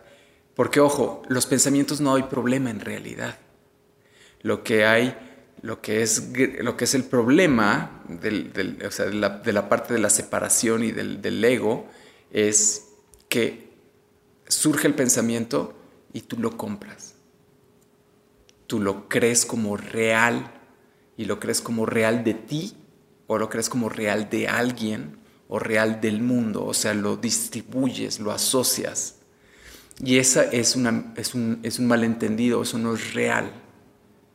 porque 0.55 0.79
ojo, 0.79 1.23
los 1.27 1.45
pensamientos 1.45 2.01
no 2.01 2.15
hay 2.15 2.23
problema 2.23 2.69
en 2.69 2.79
realidad. 2.79 3.37
Lo 4.41 4.63
que 4.63 4.85
hay 4.85 5.15
lo 5.61 5.81
que 5.81 6.01
es, 6.01 6.31
lo 6.61 6.77
que 6.77 6.85
es 6.85 6.95
el 6.95 7.03
problema 7.03 8.03
de, 8.07 8.51
la, 9.13 9.69
parte 9.69 9.93
de 9.93 9.99
la 9.99 10.09
separación 10.09 10.83
y 10.83 10.91
del, 10.91 11.43
ego 11.43 11.87
es 12.31 12.87
que 13.27 13.69
surge 14.47 14.87
el 14.87 14.95
pensamiento 14.95 15.75
y 16.13 16.21
tú 16.21 16.37
lo 16.37 16.57
compras. 16.57 17.15
Tú 18.67 18.79
lo 18.79 19.09
crees 19.09 19.45
como 19.45 19.77
real 19.77 20.51
y 21.17 21.25
lo 21.25 21.39
crees 21.39 21.61
como 21.61 21.85
real 21.85 22.23
de 22.23 22.35
ti 22.35 22.77
o 23.27 23.37
lo 23.37 23.49
crees 23.49 23.69
como 23.69 23.89
real 23.89 24.29
de 24.29 24.47
alguien 24.47 25.17
o 25.47 25.59
real 25.59 25.99
del 25.99 26.21
mundo, 26.21 26.63
o 26.63 26.75
sea, 26.75 26.93
lo 26.93 27.17
distribuyes, 27.17 28.19
lo 28.19 28.31
asocias. 28.31 29.15
Y 29.99 30.19
esa 30.19 30.43
es, 30.43 30.75
es, 31.15 31.35
un, 31.35 31.59
es 31.63 31.79
un 31.79 31.87
malentendido, 31.87 32.61
eso 32.61 32.77
no 32.77 32.93
es 32.93 33.13
real 33.13 33.51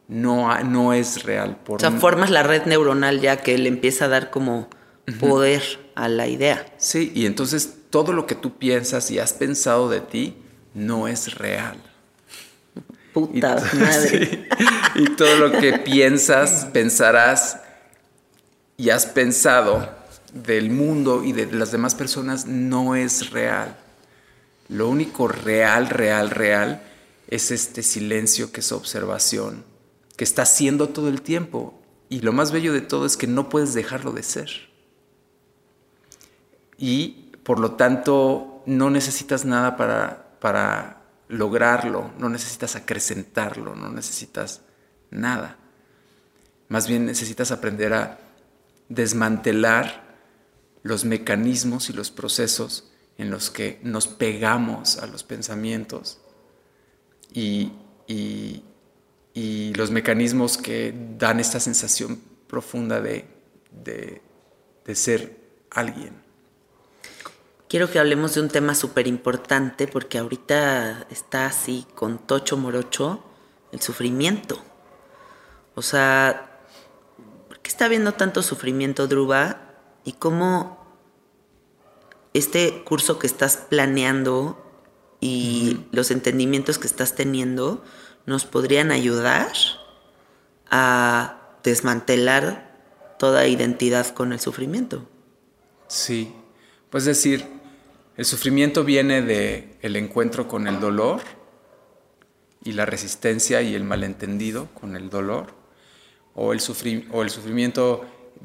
no, 0.08 0.62
no 0.62 0.92
es 0.92 1.22
real. 1.22 1.56
Por 1.64 1.76
o 1.76 1.80
sea, 1.80 1.90
formas 1.92 2.30
la 2.30 2.42
red 2.42 2.66
neuronal 2.66 3.20
ya 3.20 3.38
que 3.38 3.56
le 3.58 3.68
empieza 3.68 4.06
a 4.06 4.08
dar 4.08 4.30
como 4.30 4.68
poder 5.20 5.62
a 5.94 6.08
la 6.08 6.28
idea. 6.28 6.66
Sí, 6.78 7.12
y 7.14 7.26
entonces 7.26 7.74
todo 7.90 8.12
lo 8.12 8.26
que 8.26 8.34
tú 8.34 8.56
piensas 8.56 9.10
y 9.10 9.18
has 9.18 9.32
pensado 9.32 9.88
de 9.88 10.00
ti 10.00 10.36
no 10.74 11.08
es 11.08 11.34
real. 11.34 11.78
Puta 13.12 13.62
madre. 13.74 14.48
y 14.94 15.10
todo 15.10 15.36
lo 15.36 15.52
que 15.52 15.78
piensas, 15.78 16.66
pensarás 16.72 17.60
y 18.76 18.90
has 18.90 19.06
pensado 19.06 19.88
del 20.32 20.70
mundo 20.70 21.22
y 21.22 21.32
de 21.32 21.46
las 21.52 21.70
demás 21.70 21.94
personas 21.94 22.46
no 22.46 22.96
es 22.96 23.30
real. 23.30 23.76
Lo 24.68 24.88
único 24.88 25.28
real, 25.28 25.88
real, 25.88 26.30
real 26.30 26.82
es 27.28 27.50
este 27.50 27.82
silencio 27.82 28.50
que 28.50 28.60
es 28.60 28.72
observación 28.72 29.64
que 30.16 30.24
está 30.24 30.46
siendo 30.46 30.88
todo 30.88 31.09
el 31.09 31.22
tiempo. 31.22 31.81
Y 32.09 32.20
lo 32.20 32.33
más 32.33 32.53
bello 32.53 32.72
de 32.72 32.81
todo 32.81 33.07
es 33.07 33.16
que 33.16 33.27
no 33.27 33.48
puedes 33.48 33.74
dejarlo 33.74 34.12
de 34.12 34.22
ser. 34.22 34.50
Y 36.79 37.33
por 37.42 37.59
lo 37.59 37.72
tanto 37.72 38.62
no 38.66 38.90
necesitas 38.90 39.44
nada 39.44 39.77
para, 39.77 40.37
para 40.40 41.03
lograrlo, 41.29 42.11
no 42.18 42.29
necesitas 42.29 42.77
acrecentarlo, 42.77 43.74
no 43.74 43.90
necesitas 43.90 44.62
nada. 45.11 45.59
Más 46.68 46.88
bien 46.88 47.07
necesitas 47.07 47.50
aprender 47.50 47.94
a 47.94 48.18
desmantelar 48.88 50.05
los 50.83 51.05
mecanismos 51.05 51.88
y 51.88 51.92
los 51.92 52.11
procesos 52.11 52.90
en 53.16 53.31
los 53.31 53.50
que 53.50 53.81
nos 53.83 54.07
pegamos 54.07 54.98
a 54.98 55.07
los 55.07 55.22
pensamientos 55.22 56.20
y, 57.33 57.72
y, 58.07 58.62
y 59.35 59.75
los 59.75 59.90
mecanismos 59.90 60.57
que 60.57 60.94
dan 61.18 61.40
esta 61.40 61.59
sensación 61.59 62.23
profunda 62.47 63.01
de, 63.01 63.27
de, 63.73 64.94
ser 64.94 65.37
alguien. 65.70 66.23
Quiero 67.68 67.90
que 67.90 67.99
hablemos 67.99 68.35
de 68.35 68.42
un 68.42 68.49
tema 68.49 68.77
súper 68.77 69.09
importante 69.09 69.88
porque 69.88 70.18
ahorita 70.18 71.09
está 71.11 71.47
así 71.47 71.85
con 71.97 72.18
tocho 72.18 72.57
morocho 72.57 73.25
el 73.73 73.81
sufrimiento. 73.81 74.62
O 75.75 75.83
sea, 75.83 76.61
¿por 77.49 77.59
qué 77.59 77.68
está 77.68 77.87
habiendo 77.87 78.12
tanto 78.14 78.40
sufrimiento, 78.40 79.09
Druba? 79.09 79.73
Y 80.05 80.12
cómo 80.12 80.87
este 82.35 82.85
curso 82.85 83.18
que 83.18 83.27
estás 83.27 83.57
planeando 83.57 84.61
y 85.20 85.81
los 85.90 86.12
entendimientos 86.12 86.79
que 86.79 86.87
estás 86.87 87.16
teniendo 87.16 87.83
nos 88.26 88.44
podrían 88.44 88.90
ayudar 88.90 89.52
a 90.70 91.58
desmantelar 91.62 92.74
toda 93.18 93.46
identidad 93.46 94.08
con 94.08 94.32
el 94.32 94.40
sufrimiento. 94.40 95.06
Sí, 95.88 96.32
pues 96.90 97.04
decir, 97.04 97.46
el 98.16 98.24
sufrimiento 98.24 98.84
viene 98.84 99.22
de 99.22 99.76
el 99.82 99.96
encuentro 99.96 100.48
con 100.48 100.66
el 100.66 100.80
dolor 100.80 101.20
y 102.62 102.72
la 102.72 102.87
resistencia 102.87 103.62
y 103.62 103.74
el 103.74 103.84
malentendido 103.84 104.68
con 104.74 104.96
el 104.96 105.10
dolor, 105.10 105.54
o 106.34 106.52
el, 106.52 106.60
o 107.12 107.22
el 107.22 107.30
sufrimiento 107.30 108.04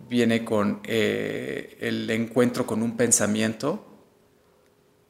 viene 0.09 0.43
con 0.45 0.81
eh, 0.83 1.77
el 1.81 2.09
encuentro 2.09 2.65
con 2.65 2.83
un 2.83 2.97
pensamiento 2.97 3.85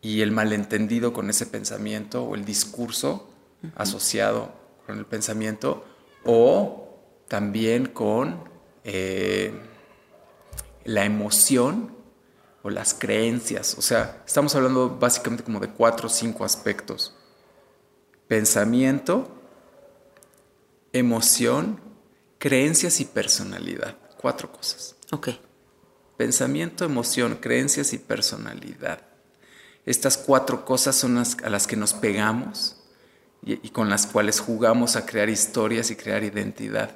y 0.01 0.21
el 0.21 0.31
malentendido 0.31 1.11
con 1.11 1.29
ese 1.29 1.45
pensamiento 1.45 2.23
o 2.23 2.35
el 2.35 2.45
discurso 2.45 3.29
asociado 3.75 4.58
con 4.89 4.97
el 4.97 5.05
pensamiento 5.05 5.85
o 6.25 6.97
también 7.27 7.85
con 7.85 8.49
eh, 8.83 9.53
la 10.83 11.05
emoción 11.05 11.95
o 12.63 12.71
las 12.71 12.95
creencias. 12.95 13.77
O 13.77 13.83
sea, 13.83 14.23
estamos 14.25 14.55
hablando 14.55 14.97
básicamente 14.97 15.43
como 15.43 15.59
de 15.59 15.69
cuatro 15.69 16.07
o 16.07 16.09
cinco 16.09 16.43
aspectos. 16.43 17.15
Pensamiento, 18.27 19.29
emoción, 20.91 21.79
creencias 22.39 22.99
y 22.99 23.05
personalidad. 23.05 23.95
Cuatro 24.17 24.51
cosas. 24.51 24.95
Ok. 25.11 25.29
Pensamiento, 26.17 26.83
emoción, 26.83 27.35
creencias 27.39 27.93
y 27.93 27.99
personalidad. 27.99 29.03
Estas 29.85 30.17
cuatro 30.17 30.65
cosas 30.65 30.95
son 30.95 31.13
las 31.13 31.37
a 31.43 31.51
las 31.51 31.67
que 31.67 31.75
nos 31.75 31.93
pegamos 31.93 32.78
y, 33.43 33.69
con 33.69 33.89
las 33.89 34.05
cuales 34.05 34.39
jugamos 34.39 34.95
a 34.95 35.05
crear 35.05 35.29
historias 35.29 35.91
y 35.91 35.95
crear 35.95 36.23
identidad. 36.23 36.95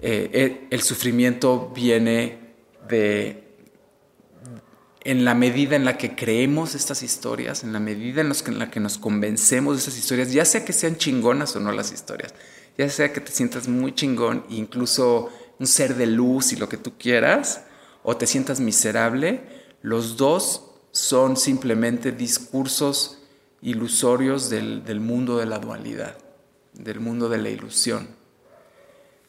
Eh, 0.00 0.30
eh, 0.32 0.66
el 0.70 0.82
sufrimiento 0.82 1.70
viene 1.74 2.54
de, 2.88 3.44
en 5.02 5.24
la 5.24 5.34
medida 5.34 5.76
en 5.76 5.84
la 5.84 5.98
que 5.98 6.14
creemos 6.14 6.74
estas 6.74 7.02
historias, 7.02 7.64
en 7.64 7.72
la 7.72 7.80
medida 7.80 8.20
en, 8.20 8.32
en 8.46 8.58
la 8.58 8.70
que 8.70 8.80
nos 8.80 8.98
convencemos 8.98 9.76
de 9.76 9.82
esas 9.82 9.98
historias, 9.98 10.32
ya 10.32 10.44
sea 10.44 10.64
que 10.64 10.72
sean 10.72 10.96
chingonas 10.96 11.54
o 11.56 11.60
no 11.60 11.72
las 11.72 11.92
historias, 11.92 12.34
ya 12.78 12.88
sea 12.88 13.12
que 13.12 13.20
te 13.20 13.32
sientas 13.32 13.68
muy 13.68 13.94
chingón, 13.94 14.44
incluso 14.48 15.30
un 15.58 15.66
ser 15.66 15.96
de 15.96 16.06
luz 16.06 16.52
y 16.52 16.56
lo 16.56 16.68
que 16.68 16.78
tú 16.78 16.94
quieras, 16.98 17.64
o 18.02 18.16
te 18.16 18.26
sientas 18.26 18.60
miserable, 18.60 19.42
los 19.82 20.16
dos 20.16 20.70
son 20.92 21.36
simplemente 21.36 22.12
discursos 22.12 23.19
ilusorios 23.62 24.50
del, 24.50 25.00
mundo 25.00 25.38
de 25.38 25.46
la 25.46 25.58
dualidad, 25.58 26.16
del 26.72 27.00
mundo 27.00 27.28
de 27.28 27.38
la 27.38 27.50
ilusión. 27.50 28.08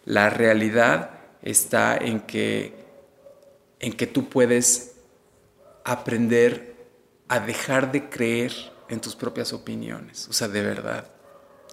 La 0.06 0.30
realidad 0.30 1.12
está 1.42 1.98
en 1.98 2.22
que, 2.22 2.74
en 3.80 3.94
que 3.94 4.08
tú 4.08 4.30
puedes 4.30 4.94
aprender 5.84 6.76
a 7.28 7.40
dejar 7.40 7.92
de 7.92 8.10
creer 8.10 8.54
en 8.90 9.00
tus 9.00 9.16
propias 9.16 9.54
opiniones, 9.54 10.28
o 10.28 10.34
sea, 10.34 10.48
de 10.48 10.62
verdad, 10.62 11.06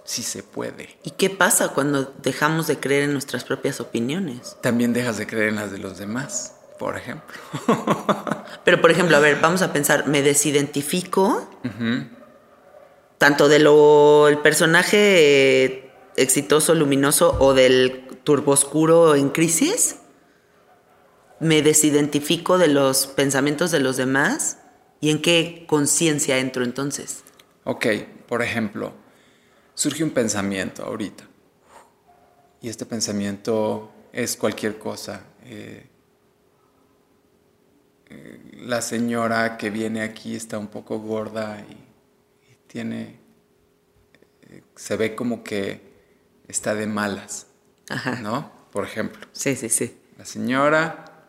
sí 0.05 0.23
se 0.23 0.43
puede. 0.43 0.99
¿Y 1.03 1.11
qué 1.11 1.31
pasa 1.31 1.69
cuando 1.69 2.15
dejamos 2.23 2.67
de 2.67 2.79
creer 2.79 3.05
en 3.05 3.13
nuestras 3.13 3.45
propias 3.45 3.81
opiniones? 3.81 4.57
También 4.63 4.93
dejas 4.93 5.19
de 5.19 5.27
creer 5.27 5.49
en 5.49 5.57
las 5.57 5.71
de 5.73 5.79
los 5.79 5.99
demás, 5.99 6.55
por 6.79 6.97
ejemplo. 6.97 7.37
Pero, 8.65 8.81
por 8.81 8.91
ejemplo, 8.91 9.17
a 9.17 9.21
ver, 9.21 9.41
vamos 9.41 9.63
a 9.63 9.73
pensar, 9.73 10.07
me 10.07 10.23
desidentifico 10.23 11.51
tanto 13.19 13.49
de 13.49 13.59
lo 13.59 14.29
el 14.29 14.39
personaje 14.39 15.65
eh, 15.65 15.91
exitoso, 16.17 16.75
luminoso 16.75 17.37
o 17.41 17.53
del 17.53 18.07
turboscuro 18.25 19.15
en 19.15 19.31
crisis, 19.31 19.97
me 21.41 21.63
desidentifico 21.63 22.59
de 22.59 22.69
los 22.69 23.07
pensamientos 23.07 23.71
de 23.71 23.81
los 23.81 23.97
demás 23.97 24.59
y 25.01 25.11
en 25.11 25.21
qué 25.21 25.65
conciencia 25.69 26.39
entro 26.39 26.65
entonces. 26.65 27.23
Ok, 27.65 27.87
por 28.27 28.43
ejemplo, 28.43 28.93
surge 29.75 30.03
un 30.03 30.11
pensamiento 30.11 30.85
ahorita 30.85 31.25
y 32.61 32.69
este 32.69 32.87
pensamiento 32.87 33.93
es 34.13 34.37
cualquier 34.37 34.79
cosa. 34.79 35.23
Eh, 35.45 35.87
eh, 38.11 38.41
la 38.61 38.83
señora 38.83 39.57
que 39.57 39.71
viene 39.71 40.03
aquí 40.03 40.35
está 40.35 40.59
un 40.59 40.69
poco 40.69 40.99
gorda 40.99 41.65
y 41.71 41.88
tiene, 42.69 43.19
eh, 44.43 44.63
se 44.77 44.97
ve 44.97 45.17
como 45.17 45.43
que 45.43 45.81
está 46.47 46.75
de 46.75 46.87
malas, 46.87 47.49
¿no? 48.23 48.53
Por 48.71 48.85
ejemplo. 48.85 49.27
Sí, 49.33 49.57
sí, 49.57 49.69
sí. 49.69 49.99
La 50.17 50.25
señora 50.25 51.27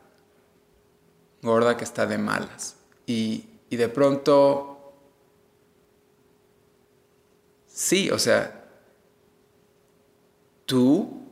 gorda 1.41 1.77
que 1.77 1.83
está 1.83 2.05
de 2.05 2.17
malas. 2.17 2.75
Y, 3.07 3.45
y 3.69 3.77
de 3.77 3.89
pronto, 3.89 4.93
sí, 7.67 8.11
o 8.11 8.19
sea, 8.19 8.67
tú 10.65 11.25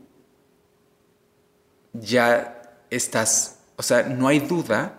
ya 1.94 2.82
estás, 2.90 3.60
o 3.76 3.84
sea, 3.84 4.04
no 4.04 4.28
hay 4.28 4.40
duda 4.40 4.98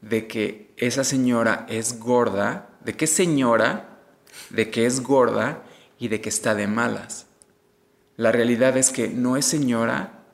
de 0.00 0.26
que 0.26 0.72
esa 0.76 1.04
señora 1.04 1.66
es 1.68 1.98
gorda, 1.98 2.70
de 2.80 2.96
qué 2.96 3.06
señora 3.06 3.89
de 4.50 4.70
que 4.70 4.86
es 4.86 5.02
gorda 5.02 5.62
y 5.98 6.08
de 6.08 6.20
que 6.20 6.28
está 6.28 6.54
de 6.54 6.66
malas. 6.66 7.26
La 8.16 8.32
realidad 8.32 8.76
es 8.76 8.90
que 8.90 9.08
no 9.08 9.36
es 9.36 9.44
señora, 9.44 10.24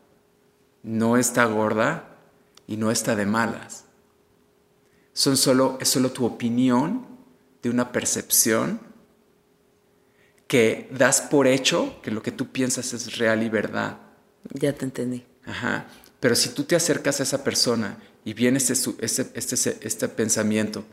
no 0.82 1.16
está 1.16 1.44
gorda 1.44 2.16
y 2.66 2.76
no 2.76 2.90
está 2.90 3.16
de 3.16 3.26
malas. 3.26 3.84
Son 5.12 5.36
solo, 5.36 5.78
es 5.80 5.88
solo 5.88 6.10
tu 6.12 6.24
opinión 6.24 7.06
de 7.62 7.70
una 7.70 7.92
percepción 7.92 8.80
que 10.46 10.88
das 10.92 11.20
por 11.20 11.46
hecho 11.46 12.00
que 12.02 12.10
lo 12.10 12.22
que 12.22 12.32
tú 12.32 12.48
piensas 12.52 12.92
es 12.92 13.18
real 13.18 13.42
y 13.42 13.48
verdad. 13.48 13.98
Ya 14.52 14.72
te 14.72 14.84
entendí. 14.84 15.24
Ajá. 15.44 15.86
Pero 16.20 16.34
si 16.34 16.50
tú 16.50 16.64
te 16.64 16.76
acercas 16.76 17.20
a 17.20 17.24
esa 17.24 17.42
persona 17.44 17.98
y 18.24 18.32
viene 18.32 18.58
este, 18.58 18.72
este, 19.00 19.30
este, 19.34 19.78
este, 19.80 20.08
pensamiento, 20.08 20.84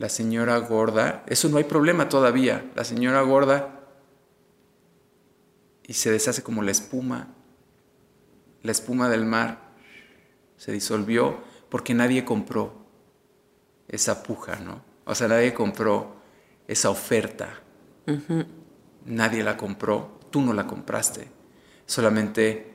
la 0.00 0.08
señora 0.08 0.56
gorda, 0.56 1.24
eso 1.26 1.50
no 1.50 1.58
hay 1.58 1.64
problema 1.64 2.08
todavía. 2.08 2.70
La 2.74 2.84
señora 2.84 3.20
gorda 3.20 3.82
y 5.86 5.92
se 5.92 6.10
deshace 6.10 6.42
como 6.42 6.62
la 6.62 6.70
espuma, 6.70 7.28
la 8.62 8.72
espuma 8.72 9.10
del 9.10 9.26
mar 9.26 9.74
se 10.56 10.72
disolvió 10.72 11.36
porque 11.68 11.92
nadie 11.92 12.24
compró 12.24 12.86
esa 13.88 14.22
puja, 14.22 14.56
¿no? 14.56 14.82
O 15.04 15.14
sea, 15.14 15.28
nadie 15.28 15.52
compró 15.52 16.16
esa 16.66 16.88
oferta. 16.88 17.60
Nadie 19.04 19.44
la 19.44 19.58
compró, 19.58 20.18
tú 20.30 20.40
no 20.40 20.54
la 20.54 20.66
compraste. 20.66 21.28
Solamente 21.84 22.72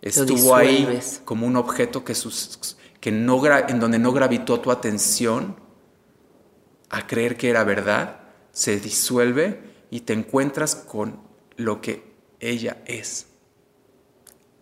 estuvo 0.00 0.56
ahí 0.56 1.00
como 1.26 1.46
un 1.46 1.56
objeto 1.56 2.02
que, 2.02 2.14
sus, 2.14 2.78
que 2.98 3.12
no, 3.12 3.44
en 3.44 3.78
donde 3.78 3.98
no 3.98 4.10
gravitó 4.12 4.58
tu 4.60 4.70
atención 4.70 5.65
a 6.90 7.06
creer 7.06 7.36
que 7.36 7.50
era 7.50 7.64
verdad, 7.64 8.20
se 8.52 8.78
disuelve 8.80 9.60
y 9.90 10.00
te 10.00 10.12
encuentras 10.12 10.74
con 10.74 11.20
lo 11.56 11.80
que 11.80 12.02
ella 12.40 12.82
es. 12.86 13.26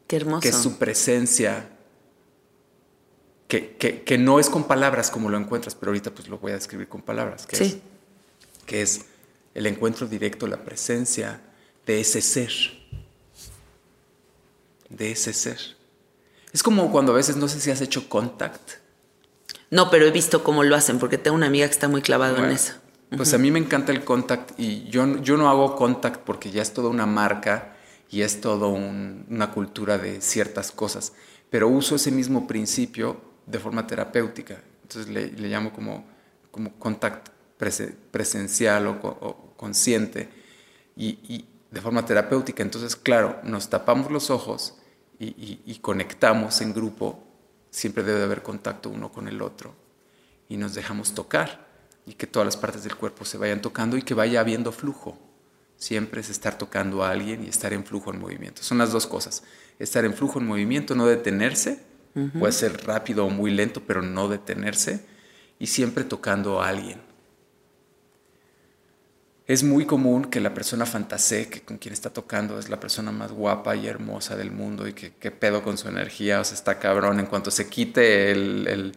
Qué 0.07 0.17
hermoso. 0.17 0.41
Que 0.41 0.53
su 0.53 0.79
presencia, 0.79 1.69
que, 3.49 3.77
que, 4.05 4.19
no 4.19 4.39
es 4.39 4.51
con 4.51 4.65
palabras 4.65 5.11
como 5.11 5.31
lo 5.31 5.39
encuentras, 5.39 5.75
pero 5.75 5.91
ahorita 5.91 6.11
pues 6.13 6.29
lo 6.29 6.39
voy 6.39 6.53
a 6.53 6.57
describir 6.57 6.89
con 6.89 7.03
palabras. 7.03 7.47
Que 7.47 7.57
sí. 7.57 7.65
Es, 7.65 8.65
que 8.67 8.83
es 8.83 9.05
el 9.55 9.67
encuentro 9.67 10.07
directo, 10.07 10.47
la 10.47 10.65
presencia 10.65 11.41
de 11.87 12.01
ese 12.01 12.21
ser. 12.21 12.53
De 14.89 15.13
ese 15.13 15.33
ser. 15.33 15.59
Es 16.53 16.63
como 16.63 16.91
cuando 16.91 17.13
a 17.13 17.17
veces 17.17 17.37
no 17.37 17.49
sé 17.49 17.61
si 17.61 17.71
has 17.71 17.81
hecho 17.81 18.09
contact. 18.09 18.84
No, 19.75 19.91
pero 19.91 20.07
he 20.07 20.13
visto 20.13 20.45
cómo 20.45 20.63
lo 20.63 20.77
hacen, 20.77 21.01
porque 21.01 21.19
tengo 21.19 21.35
una 21.35 21.47
amiga 21.47 21.67
que 21.67 21.73
está 21.73 21.89
muy 21.89 22.01
clavada 22.01 22.39
en 22.39 22.53
eso. 22.53 22.75
Pues 23.17 23.35
a 23.35 23.39
mí 23.39 23.51
me 23.51 23.59
encanta 23.59 23.91
el 23.91 24.05
contact 24.05 24.53
y 24.57 24.85
yo, 24.85 25.21
yo 25.21 25.37
no 25.37 25.49
hago 25.49 25.75
contact 25.75 26.21
porque 26.21 26.53
ya 26.53 26.63
es 26.63 26.73
toda 26.73 26.89
una 26.91 27.07
marca 27.07 27.75
y 28.09 28.23
es 28.23 28.41
toda 28.41 28.69
una 28.69 29.51
cultura 29.51 29.99
de 29.99 30.21
ciertas 30.21 30.71
cosas, 30.71 31.13
pero 31.51 31.67
uso 31.67 31.97
ese 31.97 32.13
mismo 32.13 32.47
principio 32.47 33.21
de 33.47 33.59
forma 33.59 33.85
terapéutica. 33.85 34.63
Entonces 34.83 35.13
le, 35.13 35.49
llamo 35.49 35.73
como, 35.73 36.05
como 36.53 36.75
contact 36.79 37.31
presencial 38.13 38.87
o, 38.87 39.55
consciente 39.57 40.29
y, 40.97 41.47
de 41.73 41.81
forma 41.81 42.07
terapéutica. 42.07 42.63
Entonces, 42.63 42.95
claro, 42.95 43.41
nos 43.43 43.71
tapamos 43.71 44.13
los 44.13 44.31
ojos 44.31 44.79
y, 45.19 45.61
y 45.67 45.79
conectamos 45.81 46.61
en 46.61 46.73
grupo. 46.73 47.34
Siempre 47.75 48.05
debe 48.05 48.23
haber 48.23 48.45
contacto 48.45 48.89
uno 48.89 49.11
con 49.11 49.27
el 49.27 49.43
otro 49.43 49.75
y 50.49 50.59
nos 50.59 50.75
dejamos 50.75 51.13
tocar 51.13 51.67
y 52.07 52.13
que 52.13 52.29
todas 52.29 52.47
las 52.47 52.57
partes 52.57 52.85
del 52.85 52.95
cuerpo 52.95 53.25
se 53.25 53.37
vayan 53.37 53.63
tocando 53.63 53.97
y 53.97 54.03
que 54.03 54.15
vaya 54.15 54.39
habiendo 54.39 54.71
flujo. 54.71 55.19
Siempre 55.77 56.21
es 56.21 56.31
estar 56.31 56.57
tocando 56.57 57.03
a 57.03 57.11
alguien 57.11 57.43
y 57.43 57.49
estar 57.49 57.73
en 57.73 57.85
flujo 57.85 58.13
en 58.13 58.21
movimiento. 58.21 58.63
Son 58.63 58.79
las 58.79 58.93
dos 58.93 59.09
cosas. 59.09 59.43
Estar 59.81 60.05
en 60.05 60.15
flujo 60.15 60.39
en 60.39 60.47
movimiento, 60.47 60.95
no 60.95 61.05
detenerse. 61.07 61.83
Puede 62.39 62.53
ser 62.53 62.87
rápido 62.87 63.27
o 63.27 63.31
muy 63.31 63.51
lento, 63.51 63.83
pero 63.85 64.03
no 64.03 64.29
detenerse. 64.29 65.05
Y 65.59 65.67
siempre 65.67 66.05
tocando 66.05 66.63
a 66.63 66.69
alguien. 66.69 67.01
Es 69.47 69.63
muy 69.63 69.85
común 69.85 70.25
que 70.25 70.41
la 70.41 70.55
persona 70.55 70.87
fantasee 70.87 71.49
que 71.49 71.63
con 71.63 71.77
quien 71.77 71.93
está 71.93 72.11
tocando 72.11 72.59
es 72.59 72.71
la 72.71 72.81
persona 72.81 73.13
más 73.13 73.31
guapa 73.31 73.77
y 73.77 73.87
hermosa 73.87 74.37
del 74.37 74.51
mundo 74.51 74.89
y 74.89 74.95
que, 74.95 75.31
pedo 75.31 75.63
con 75.63 75.77
su 75.77 75.89
energía, 75.89 76.41
o 76.41 76.45
sea, 76.45 76.55
está 76.55 76.79
cabrón. 76.79 77.21
En 77.21 77.27
cuanto 77.27 77.51
se 77.51 77.69
quite 77.69 78.31
el 78.31 78.95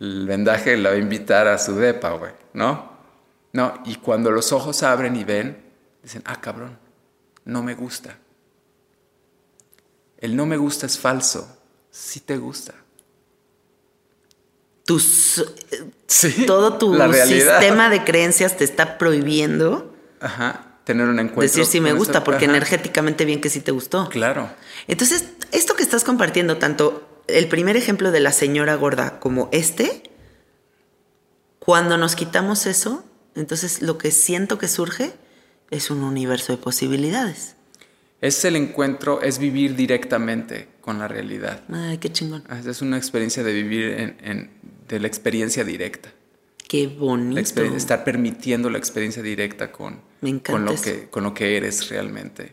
el 0.00 0.26
vendaje 0.26 0.76
la 0.76 0.90
va 0.90 0.96
a 0.96 0.98
invitar 0.98 1.48
a 1.48 1.58
su 1.58 1.74
depa, 1.74 2.10
güey, 2.12 2.32
¿no? 2.52 2.96
No, 3.52 3.82
y 3.84 3.96
cuando 3.96 4.30
los 4.30 4.52
ojos 4.52 4.82
abren 4.82 5.16
y 5.16 5.24
ven, 5.24 5.60
dicen, 6.02 6.22
ah, 6.26 6.40
cabrón, 6.40 6.78
no 7.44 7.62
me 7.62 7.74
gusta. 7.74 8.18
El 10.18 10.36
no 10.36 10.46
me 10.46 10.56
gusta 10.56 10.86
es 10.86 10.98
falso, 10.98 11.58
sí 11.90 12.20
te 12.20 12.36
gusta. 12.36 12.74
Tus, 14.88 15.44
todo 16.46 16.78
tu 16.78 16.96
sistema 17.26 17.90
de 17.90 18.04
creencias 18.04 18.56
te 18.56 18.64
está 18.64 18.96
prohibiendo 18.96 19.94
Ajá, 20.18 20.78
tener 20.84 21.06
un 21.06 21.18
encuentro. 21.18 21.42
Decir 21.42 21.66
si 21.66 21.82
me 21.82 21.92
gusta, 21.92 22.24
porque 22.24 22.46
energéticamente 22.46 23.26
bien 23.26 23.42
que 23.42 23.50
sí 23.50 23.60
te 23.60 23.70
gustó. 23.70 24.08
Claro. 24.08 24.48
Entonces, 24.86 25.26
esto 25.52 25.74
que 25.74 25.82
estás 25.82 26.04
compartiendo, 26.04 26.56
tanto 26.56 27.06
el 27.26 27.48
primer 27.48 27.76
ejemplo 27.76 28.10
de 28.12 28.20
la 28.20 28.32
señora 28.32 28.76
gorda 28.76 29.20
como 29.20 29.50
este, 29.52 30.04
cuando 31.58 31.98
nos 31.98 32.16
quitamos 32.16 32.64
eso, 32.64 33.04
entonces 33.34 33.82
lo 33.82 33.98
que 33.98 34.10
siento 34.10 34.56
que 34.56 34.68
surge 34.68 35.12
es 35.70 35.90
un 35.90 36.02
universo 36.02 36.52
de 36.52 36.56
posibilidades. 36.56 37.56
Es 38.22 38.44
el 38.46 38.56
encuentro, 38.56 39.20
es 39.20 39.38
vivir 39.38 39.76
directamente 39.76 40.68
con 40.80 40.98
la 40.98 41.06
realidad. 41.06 41.60
Ay, 41.70 41.98
qué 41.98 42.10
chingón. 42.10 42.42
Es 42.66 42.80
una 42.82 42.96
experiencia 42.96 43.44
de 43.44 43.52
vivir 43.52 44.16
en, 44.22 44.50
de 44.88 45.00
la 45.00 45.06
experiencia 45.06 45.64
directa. 45.64 46.12
Qué 46.68 46.86
bonito. 46.86 47.62
estar 47.62 48.04
permitiendo 48.04 48.68
la 48.68 48.78
experiencia 48.78 49.22
directa 49.22 49.72
con, 49.72 50.02
con, 50.44 50.64
lo 50.64 50.74
que, 50.74 51.08
con 51.08 51.24
lo 51.24 51.32
que 51.32 51.56
eres 51.56 51.88
realmente. 51.88 52.52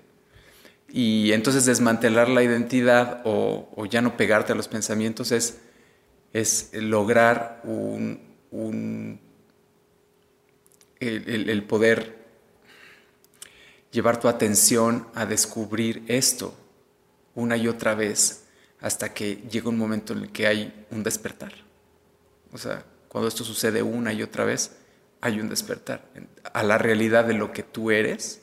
Y 0.87 1.33
entonces 1.33 1.65
desmantelar 1.65 2.29
la 2.29 2.41
identidad 2.41 3.21
o, 3.25 3.85
ya 3.89 4.01
no 4.01 4.15
pegarte 4.15 4.53
a 4.53 4.55
los 4.55 4.69
pensamientos 4.69 5.33
es, 5.33 5.57
es 6.31 6.69
lograr 6.73 7.61
un, 7.65 8.21
el, 11.01 11.63
poder 11.63 12.15
llevar 13.91 14.21
tu 14.21 14.29
atención 14.29 15.07
a 15.13 15.25
descubrir 15.25 16.03
esto 16.07 16.55
una 17.33 17.57
y 17.57 17.67
otra 17.67 17.95
vez 17.95 18.45
hasta 18.79 19.13
que 19.13 19.43
llega 19.51 19.67
un 19.67 19.77
momento 19.77 20.13
en 20.13 20.19
el 20.19 20.31
que 20.31 20.47
hay 20.47 20.85
un 20.91 21.03
despertar. 21.03 21.64
O 22.55 22.57
sea, 22.57 22.85
cuando 23.09 23.27
esto 23.27 23.43
sucede 23.43 23.83
una 23.83 24.13
y 24.13 24.23
otra 24.23 24.45
vez, 24.45 24.77
hay 25.19 25.41
un 25.41 25.49
despertar 25.49 26.05
a 26.53 26.63
la 26.63 26.77
realidad 26.77 27.25
de 27.25 27.33
lo 27.33 27.51
que 27.51 27.63
tú 27.63 27.91
eres 27.91 28.39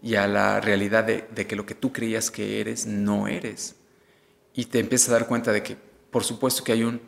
y 0.00 0.14
a 0.14 0.28
la 0.28 0.60
realidad 0.60 1.02
de, 1.02 1.46
que 1.48 1.56
lo 1.56 1.66
que 1.66 1.74
tú 1.74 1.92
creías 1.92 2.30
que 2.30 2.60
eres 2.60 2.86
no 2.86 3.26
eres. 3.26 3.74
Y 4.54 4.66
te 4.66 4.78
empiezas 4.78 5.08
a 5.08 5.12
dar 5.14 5.26
cuenta 5.26 5.50
de 5.50 5.64
que, 5.64 5.76
por 6.12 6.22
supuesto 6.22 6.62
que 6.62 6.70
hay 6.70 6.84
un... 6.84 7.00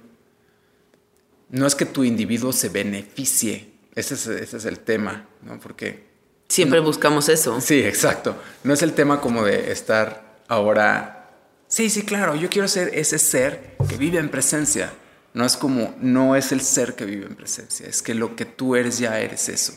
No 1.51 1.69
es 1.69 1.77
que 1.77 1.87
tu 1.87 2.03
individuo 2.03 2.53
se 2.53 2.69
beneficie, 2.69 3.71
ese 3.95 4.15
es, 4.15 4.27
ese 4.27 4.57
es 4.57 4.65
el 4.65 4.81
tema, 4.81 5.29
¿no? 5.43 5.61
Porque... 5.61 6.05
Siempre 6.49 6.81
buscamos 6.81 7.29
eso. 7.29 7.61
Sí, 7.61 7.79
exacto. 7.79 8.35
No 8.65 8.75
es 8.75 8.83
el 8.83 8.93
tema 8.93 9.21
como 9.21 9.45
de 9.45 9.71
estar 9.71 10.41
ahora... 10.49 11.31
Sí, 11.69 11.91
sí, 11.91 12.03
claro, 12.03 12.35
yo 12.35 12.51
quiero 12.51 12.67
ser 12.67 12.91
ese 12.93 13.21
ser 13.21 13.77
que 13.89 13.97
vive 13.97 14.19
en 14.19 14.31
presencia. 14.31 14.93
No 15.37 15.45
es 15.45 15.59
como, 15.59 15.95
no 16.01 16.35
es 16.35 16.51
el 16.51 16.63
ser 16.63 16.95
que 16.95 17.05
vive 17.05 17.27
en 17.27 17.37
presencia, 17.37 17.87
es 17.87 18.01
que 18.01 18.15
lo 18.15 18.35
que 18.35 18.47
tú 18.47 18.75
eres 18.75 18.99
ya 18.99 19.21
eres 19.21 19.51
eso. 19.51 19.75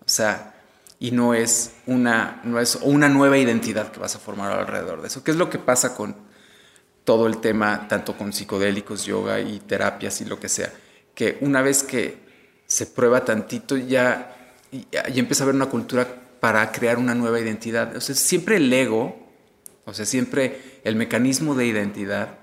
O 0.00 0.08
sea, 0.08 0.54
y 0.98 1.10
no 1.10 1.34
es 1.34 1.72
una, 1.84 2.40
no 2.44 2.58
es 2.58 2.76
una 2.76 3.10
nueva 3.10 3.36
identidad 3.36 3.92
que 3.92 4.00
vas 4.00 4.16
a 4.16 4.18
formar 4.18 4.50
alrededor 4.52 5.02
de 5.02 5.08
eso. 5.08 5.22
¿Qué 5.22 5.32
es 5.32 5.36
lo 5.36 5.50
que 5.50 5.58
pasa 5.58 5.94
con 5.94 6.16
todo 7.04 7.26
el 7.26 7.42
tema, 7.42 7.88
tanto 7.88 8.16
con 8.16 8.32
psicodélicos, 8.32 9.04
yoga 9.04 9.38
y 9.38 9.60
terapias 9.60 10.22
y 10.22 10.24
lo 10.24 10.40
que 10.40 10.48
sea? 10.48 10.72
Que 11.14 11.36
una 11.42 11.60
vez 11.60 11.82
que 11.82 12.16
se 12.66 12.86
prueba 12.86 13.26
tantito 13.26 13.76
ya, 13.76 14.34
ya, 14.90 15.02
empieza 15.08 15.42
a 15.42 15.44
haber 15.44 15.56
una 15.56 15.66
cultura 15.66 16.08
para 16.40 16.72
crear 16.72 16.96
una 16.96 17.14
nueva 17.14 17.38
identidad. 17.38 17.94
O 17.94 18.00
sea, 18.00 18.14
siempre 18.14 18.56
el 18.56 18.72
ego, 18.72 19.14
o 19.84 19.92
sea, 19.92 20.06
siempre 20.06 20.80
el 20.84 20.96
mecanismo 20.96 21.54
de 21.54 21.66
identidad, 21.66 22.38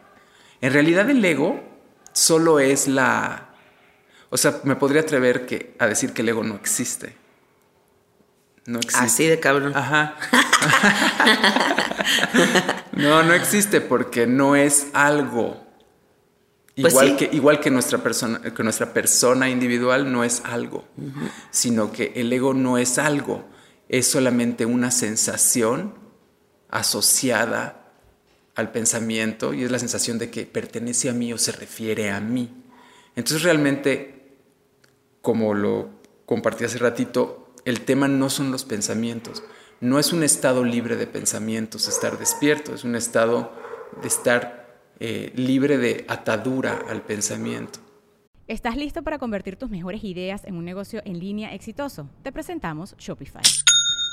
en 0.62 0.72
realidad 0.72 1.10
el 1.10 1.26
ego 1.26 1.74
solo 2.16 2.60
es 2.60 2.88
la... 2.88 3.50
O 4.32 4.38
sea, 4.38 4.60
me 4.64 4.76
podría 4.76 5.02
atrever 5.02 5.46
que, 5.46 5.76
a 5.78 5.86
decir 5.86 6.12
que 6.12 6.24
el 6.24 6.30
ego 6.30 6.44
no 6.44 6.56
existe 6.56 7.16
no 8.66 8.80
existe. 8.80 9.06
Así 9.06 9.26
de 9.26 9.40
cabrón. 9.40 9.74
Ajá. 9.76 10.16
no, 12.94 13.24
no 13.24 13.34
existe 13.34 13.82
porque 13.82 14.28
no 14.28 14.56
es 14.56 14.88
algo. 14.94 15.64
Pues 16.76 16.94
igual, 16.94 17.16
que, 17.16 17.30
igual 17.32 17.60
que, 17.62 17.72
nuestra 17.72 18.00
persona, 18.00 18.42
que 18.42 18.64
nuestra 18.64 18.92
persona 18.92 19.50
individual 19.50 20.12
no 20.12 20.26
es 20.26 20.42
algo, 20.44 20.84
sino 21.50 21.94
que 21.94 22.12
el 22.18 22.34
ego 22.34 22.54
no 22.54 22.78
es 22.78 22.98
algo, 22.98 23.48
es 23.88 24.08
solamente 24.12 24.66
una 24.66 24.92
sensación 24.92 25.94
asociada 26.70 27.85
al 28.56 28.72
pensamiento 28.72 29.54
y 29.54 29.64
es 29.64 29.72
la 29.72 29.80
sensación 29.80 30.18
de 30.18 30.30
que 30.30 30.46
pertenece 30.46 31.10
a 31.10 31.14
mí 31.14 31.34
o 31.34 31.38
se 31.38 31.52
refiere 31.52 32.12
a 32.12 32.20
mí. 32.20 32.50
Entonces 33.16 33.44
realmente, 33.44 34.38
como 35.22 35.54
lo 35.54 35.90
compartí 36.26 36.64
hace 36.64 36.78
ratito, 36.78 37.54
el 37.66 37.82
tema 37.82 38.08
no 38.08 38.30
son 38.30 38.52
los 38.52 38.64
pensamientos, 38.64 39.44
no 39.82 40.00
es 40.00 40.14
un 40.14 40.24
estado 40.24 40.64
libre 40.64 40.96
de 40.96 41.08
pensamientos, 41.08 41.88
estar 41.88 42.18
despierto, 42.18 42.74
es 42.74 42.84
un 42.84 42.96
estado 42.96 43.52
de 44.02 44.08
estar 44.08 44.80
eh, 45.00 45.32
libre 45.36 45.78
de 45.78 46.06
atadura 46.08 46.80
al 46.90 47.02
pensamiento. 47.02 47.80
¿Estás 48.48 48.78
listo 48.78 49.02
para 49.02 49.18
convertir 49.18 49.56
tus 49.56 49.70
mejores 49.70 50.04
ideas 50.04 50.46
en 50.46 50.56
un 50.56 50.66
negocio 50.66 51.02
en 51.04 51.20
línea 51.20 51.54
exitoso? 51.54 52.10
Te 52.22 52.32
presentamos 52.32 52.96
Shopify. 52.98 53.42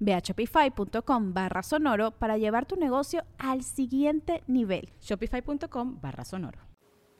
Ve 0.00 0.14
a 0.14 0.20
shopify.com 0.20 1.34
barra 1.34 1.62
sonoro 1.62 2.12
para 2.12 2.38
llevar 2.38 2.66
tu 2.66 2.76
negocio 2.76 3.24
al 3.38 3.62
siguiente 3.62 4.42
nivel. 4.46 4.90
Shopify.com 5.00 6.00
barra 6.00 6.24
sonoro. 6.24 6.58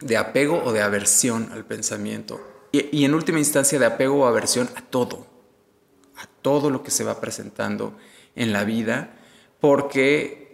De 0.00 0.16
apego 0.16 0.62
o 0.64 0.72
de 0.72 0.82
aversión 0.82 1.50
al 1.52 1.64
pensamiento. 1.64 2.40
Y, 2.72 2.96
y 2.96 3.04
en 3.04 3.14
última 3.14 3.38
instancia 3.38 3.78
de 3.78 3.86
apego 3.86 4.20
o 4.20 4.26
aversión 4.26 4.68
a 4.76 4.82
todo. 4.82 5.26
A 6.16 6.26
todo 6.42 6.70
lo 6.70 6.82
que 6.82 6.90
se 6.90 7.04
va 7.04 7.20
presentando 7.20 7.96
en 8.34 8.52
la 8.52 8.64
vida. 8.64 9.14
Porque 9.60 10.48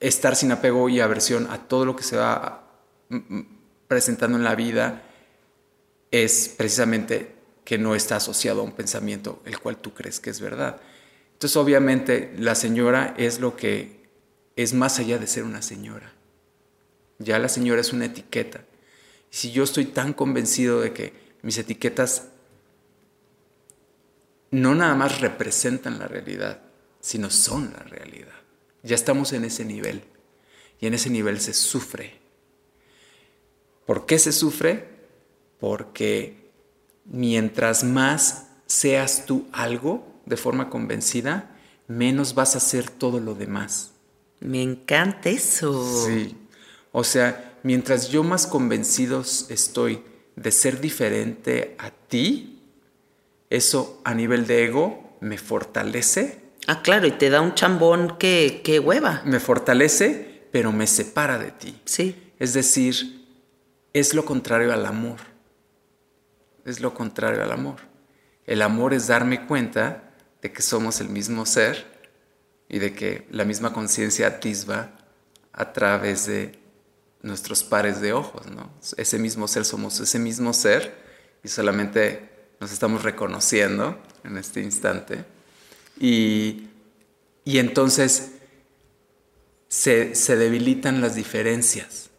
estar 0.00 0.36
sin 0.36 0.52
apego 0.52 0.88
y 0.88 1.00
aversión 1.00 1.48
a 1.50 1.68
todo 1.68 1.84
lo 1.84 1.96
que 1.96 2.02
se 2.02 2.16
va 2.16 2.68
mm, 3.08 3.16
mm, 3.16 3.58
presentando 3.88 4.36
en 4.36 4.44
la 4.44 4.54
vida 4.54 5.02
es 6.10 6.54
precisamente 6.56 7.35
que 7.66 7.78
no 7.78 7.96
está 7.96 8.16
asociado 8.16 8.60
a 8.60 8.64
un 8.64 8.70
pensamiento 8.70 9.42
el 9.44 9.58
cual 9.58 9.76
tú 9.76 9.92
crees 9.92 10.20
que 10.20 10.30
es 10.30 10.40
verdad. 10.40 10.80
Entonces 11.32 11.56
obviamente 11.56 12.32
la 12.38 12.54
señora 12.54 13.12
es 13.18 13.40
lo 13.40 13.56
que 13.56 14.06
es 14.54 14.72
más 14.72 15.00
allá 15.00 15.18
de 15.18 15.26
ser 15.26 15.42
una 15.42 15.60
señora. 15.62 16.12
Ya 17.18 17.40
la 17.40 17.48
señora 17.48 17.80
es 17.80 17.92
una 17.92 18.04
etiqueta. 18.04 18.64
Y 19.32 19.36
si 19.36 19.50
yo 19.50 19.64
estoy 19.64 19.86
tan 19.86 20.12
convencido 20.12 20.80
de 20.80 20.92
que 20.92 21.12
mis 21.42 21.58
etiquetas 21.58 22.28
no 24.52 24.76
nada 24.76 24.94
más 24.94 25.20
representan 25.20 25.98
la 25.98 26.06
realidad, 26.06 26.62
sino 27.00 27.30
son 27.30 27.72
la 27.72 27.82
realidad. 27.82 28.32
Ya 28.84 28.94
estamos 28.94 29.32
en 29.32 29.44
ese 29.44 29.64
nivel. 29.64 30.04
Y 30.78 30.86
en 30.86 30.94
ese 30.94 31.10
nivel 31.10 31.40
se 31.40 31.52
sufre. 31.52 32.20
¿Por 33.86 34.06
qué 34.06 34.20
se 34.20 34.30
sufre? 34.30 34.88
Porque 35.58 36.45
mientras 37.10 37.84
más 37.84 38.46
seas 38.66 39.24
tú 39.26 39.46
algo 39.52 40.06
de 40.26 40.36
forma 40.36 40.70
convencida, 40.70 41.50
menos 41.88 42.34
vas 42.34 42.54
a 42.54 42.58
hacer 42.58 42.90
todo 42.90 43.20
lo 43.20 43.34
demás. 43.34 43.92
Me 44.40 44.62
encanta 44.62 45.30
eso. 45.30 46.06
Sí. 46.06 46.36
O 46.92 47.04
sea, 47.04 47.58
mientras 47.62 48.08
yo 48.08 48.22
más 48.22 48.46
convencido 48.46 49.20
estoy 49.48 50.02
de 50.34 50.50
ser 50.50 50.80
diferente 50.80 51.76
a 51.78 51.90
ti, 51.90 52.60
eso 53.48 54.00
a 54.04 54.14
nivel 54.14 54.46
de 54.46 54.64
ego 54.64 55.16
me 55.20 55.38
fortalece. 55.38 56.40
Ah, 56.66 56.82
claro, 56.82 57.06
y 57.06 57.12
te 57.12 57.30
da 57.30 57.40
un 57.40 57.54
chambón 57.54 58.16
que, 58.18 58.60
que 58.64 58.80
hueva. 58.80 59.22
Me 59.24 59.38
fortalece, 59.38 60.48
pero 60.50 60.72
me 60.72 60.86
separa 60.86 61.38
de 61.38 61.52
ti. 61.52 61.80
Sí. 61.84 62.32
Es 62.38 62.52
decir, 62.52 63.24
es 63.92 64.12
lo 64.12 64.24
contrario 64.24 64.72
al 64.72 64.84
amor 64.84 65.35
es 66.66 66.80
lo 66.80 66.92
contrario 66.92 67.42
al 67.42 67.52
amor. 67.52 67.76
El 68.44 68.60
amor 68.60 68.92
es 68.92 69.06
darme 69.06 69.46
cuenta 69.46 70.12
de 70.42 70.52
que 70.52 70.62
somos 70.62 71.00
el 71.00 71.08
mismo 71.08 71.46
ser 71.46 71.86
y 72.68 72.80
de 72.80 72.92
que 72.92 73.26
la 73.30 73.44
misma 73.44 73.72
conciencia 73.72 74.26
atisba 74.26 74.90
a 75.52 75.72
través 75.72 76.26
de 76.26 76.58
nuestros 77.22 77.64
pares 77.64 78.00
de 78.00 78.12
ojos, 78.12 78.46
¿no? 78.46 78.70
Ese 78.96 79.18
mismo 79.18 79.48
ser 79.48 79.64
somos 79.64 79.98
ese 80.00 80.18
mismo 80.18 80.52
ser 80.52 80.94
y 81.42 81.48
solamente 81.48 82.28
nos 82.60 82.72
estamos 82.72 83.02
reconociendo 83.02 83.98
en 84.24 84.36
este 84.36 84.60
instante. 84.60 85.24
Y, 85.98 86.68
y 87.44 87.58
entonces 87.58 88.32
se, 89.68 90.14
se 90.14 90.36
debilitan 90.36 91.00
las 91.00 91.14
diferencias. 91.14 92.10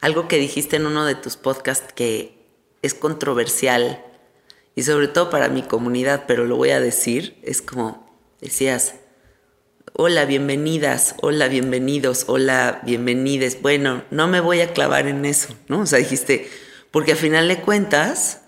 Algo 0.00 0.28
que 0.28 0.36
dijiste 0.36 0.76
en 0.76 0.86
uno 0.86 1.04
de 1.04 1.14
tus 1.14 1.36
podcasts 1.36 1.92
que 1.92 2.41
es 2.82 2.94
controversial 2.94 4.04
y 4.74 4.82
sobre 4.82 5.08
todo 5.08 5.30
para 5.30 5.48
mi 5.48 5.62
comunidad, 5.62 6.24
pero 6.26 6.44
lo 6.44 6.56
voy 6.56 6.70
a 6.70 6.80
decir, 6.80 7.38
es 7.42 7.62
como 7.62 8.10
decías, 8.40 8.96
hola, 9.92 10.24
bienvenidas, 10.24 11.14
hola, 11.20 11.48
bienvenidos, 11.48 12.24
hola, 12.26 12.80
bienvenides. 12.84 13.60
Bueno, 13.60 14.04
no 14.10 14.28
me 14.28 14.40
voy 14.40 14.60
a 14.60 14.72
clavar 14.72 15.06
en 15.06 15.24
eso, 15.24 15.54
¿no? 15.68 15.80
O 15.80 15.86
sea, 15.86 15.98
dijiste, 15.98 16.50
porque 16.90 17.12
al 17.12 17.18
final 17.18 17.48
de 17.48 17.60
cuentas, 17.60 18.40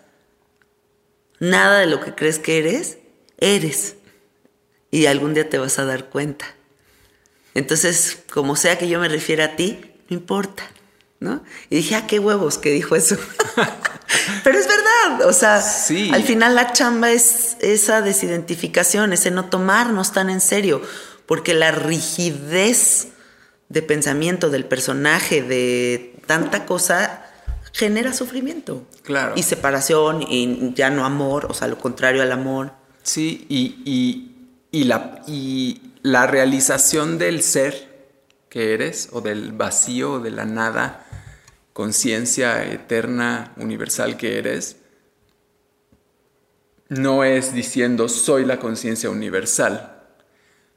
nada 1.39 1.81
de 1.81 1.87
lo 1.87 2.01
que 2.01 2.15
crees 2.15 2.39
que 2.39 2.59
eres, 2.59 2.99
eres. 3.39 3.97
Y 4.91 5.07
algún 5.07 5.35
día 5.35 5.49
te 5.49 5.59
vas 5.59 5.79
a 5.79 5.85
dar 5.85 6.09
cuenta. 6.09 6.47
Entonces, 7.55 8.19
como 8.33 8.57
sea 8.57 8.79
que 8.79 8.89
yo 8.89 8.99
me 8.99 9.09
refiera 9.09 9.45
a 9.45 9.57
ti, 9.57 9.79
no 10.09 10.17
importa, 10.17 10.65
¿no? 11.21 11.45
Y 11.69 11.77
dije, 11.77 11.95
ah, 11.95 12.07
qué 12.07 12.19
huevos 12.19 12.59
que 12.59 12.71
dijo 12.71 12.97
eso. 12.97 13.17
Pero 14.43 14.59
es 14.59 14.67
verdad, 14.67 15.29
o 15.29 15.33
sea, 15.33 15.57
al 16.13 16.23
final 16.23 16.55
la 16.55 16.73
chamba 16.73 17.11
es 17.11 17.57
esa 17.61 18.03
desidentificación, 18.03 19.13
ese 19.13 19.31
no 19.31 19.47
tomarnos 19.47 20.13
tan 20.13 20.31
en 20.31 20.41
serio, 20.41 20.83
porque 21.27 21.55
la 21.55 21.71
rigidez 21.71 23.09
de 23.69 23.83
pensamiento 23.83 24.51
del 24.51 24.65
personaje, 24.65 25.43
de 25.43 26.17
tanta 26.27 26.67
cosa, 26.67 27.25
genera 27.73 28.13
sufrimiento. 28.13 28.87
Claro. 29.03 29.35
Y 29.37 29.43
separación, 29.43 30.23
y 30.23 30.73
ya 30.75 30.91
no 30.91 31.05
amor, 31.05 31.47
o 31.51 31.55
sea, 31.55 31.69
lo 31.69 31.79
contrario 31.79 32.23
al 32.23 32.33
amor. 32.33 32.73
Sí, 33.03 33.47
y, 33.49 34.85
la, 34.85 35.23
y 35.27 35.81
la 36.03 36.27
realización 36.27 37.19
del 37.19 37.43
ser 37.43 37.93
que 38.49 38.75
eres, 38.75 39.09
o 39.13 39.21
del 39.21 39.53
vacío, 39.53 40.13
o 40.13 40.21
de 40.21 40.31
la 40.31 40.45
nada, 40.45 41.04
conciencia 41.75 42.65
eterna, 42.73 43.53
universal 43.57 44.17
que 44.17 44.39
eres, 44.39 44.77
no 46.89 47.25
es 47.25 47.53
diciendo 47.53 48.09
soy 48.09 48.45
la 48.45 48.61
conciencia 48.61 49.11
universal, 49.11 50.03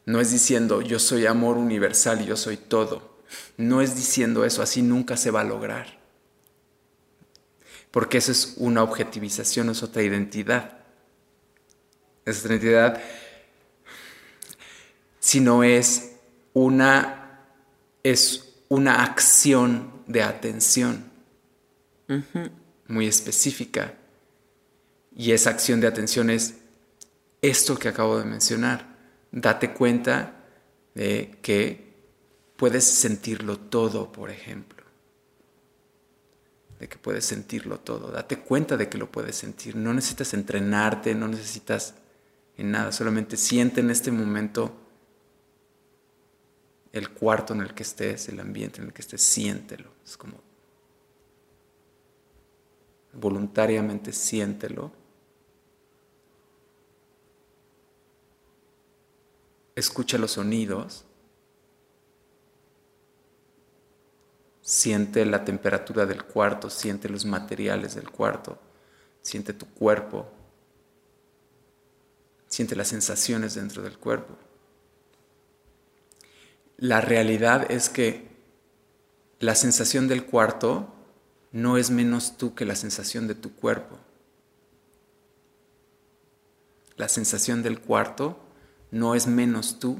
no 0.05 0.19
es 0.19 0.31
diciendo 0.31 0.81
yo 0.81 0.97
soy 0.97 1.27
amor 1.27 1.57
universal 1.57 2.21
y 2.21 2.25
yo 2.25 2.35
soy 2.35 2.57
todo, 2.57 3.19
no 3.57 3.81
es 3.81 3.95
diciendo 3.95 4.43
eso, 4.43 4.63
así 4.63 4.81
nunca 4.81 5.17
se 5.17 5.29
va 5.29 5.41
a 5.41 5.45
lograr, 5.45 5.99
porque 7.91 8.17
eso 8.17 8.31
es 8.31 8.55
una 8.57 8.81
objetivización, 8.81 9.69
es 9.69 9.83
otra 9.83 10.01
identidad, 10.01 10.79
es 12.25 12.39
otra 12.39 12.55
identidad, 12.55 13.01
sino 15.19 15.63
es 15.63 16.13
una, 16.53 17.43
es 18.01 18.46
una 18.69 19.03
acción 19.03 19.91
de 20.07 20.23
atención 20.23 21.05
muy 22.87 23.07
específica. 23.07 23.93
Y 25.15 25.31
esa 25.31 25.49
acción 25.49 25.79
de 25.81 25.87
atención 25.87 26.29
es 26.29 26.55
esto 27.41 27.77
que 27.77 27.89
acabo 27.89 28.19
de 28.19 28.25
mencionar. 28.25 28.97
Date 29.31 29.73
cuenta 29.73 30.45
de 30.95 31.37
que 31.41 31.93
puedes 32.55 32.83
sentirlo 32.83 33.57
todo, 33.57 34.11
por 34.11 34.29
ejemplo. 34.29 34.83
De 36.79 36.87
que 36.87 36.97
puedes 36.97 37.25
sentirlo 37.25 37.79
todo. 37.79 38.11
Date 38.11 38.39
cuenta 38.39 38.77
de 38.77 38.89
que 38.89 38.97
lo 38.97 39.11
puedes 39.11 39.35
sentir. 39.35 39.75
No 39.75 39.93
necesitas 39.93 40.33
entrenarte, 40.33 41.15
no 41.15 41.27
necesitas 41.27 41.95
en 42.57 42.71
nada. 42.71 42.91
Solamente 42.91 43.37
siente 43.37 43.81
en 43.81 43.89
este 43.89 44.11
momento 44.11 44.86
el 46.97 47.11
cuarto 47.11 47.53
en 47.53 47.61
el 47.61 47.73
que 47.73 47.83
estés, 47.83 48.29
el 48.29 48.39
ambiente 48.39 48.81
en 48.81 48.87
el 48.87 48.93
que 48.93 49.01
estés, 49.01 49.21
siéntelo. 49.21 49.89
Es 50.05 50.17
como 50.17 50.47
voluntariamente 53.13 54.13
siéntelo. 54.13 54.91
Escucha 59.75 60.17
los 60.17 60.31
sonidos. 60.31 61.03
Siente 64.61 65.25
la 65.25 65.45
temperatura 65.45 66.05
del 66.05 66.25
cuarto, 66.25 66.69
siente 66.69 67.07
los 67.07 67.23
materiales 67.23 67.95
del 67.95 68.11
cuarto, 68.11 68.59
siente 69.21 69.53
tu 69.53 69.65
cuerpo, 69.65 70.29
siente 72.47 72.75
las 72.75 72.89
sensaciones 72.89 73.55
dentro 73.55 73.81
del 73.81 73.97
cuerpo. 73.97 74.35
La 76.77 77.01
realidad 77.01 77.71
es 77.71 77.89
que 77.89 78.27
la 79.39 79.55
sensación 79.55 80.07
del 80.07 80.25
cuarto 80.25 80.93
no 81.51 81.77
es 81.77 81.89
menos 81.89 82.37
tú 82.37 82.53
que 82.53 82.65
la 82.65 82.75
sensación 82.75 83.27
de 83.27 83.35
tu 83.35 83.55
cuerpo. 83.55 83.97
La 86.95 87.09
sensación 87.09 87.63
del 87.63 87.79
cuarto 87.79 88.39
no 88.91 89.15
es 89.15 89.27
menos 89.27 89.79
tú 89.79 89.99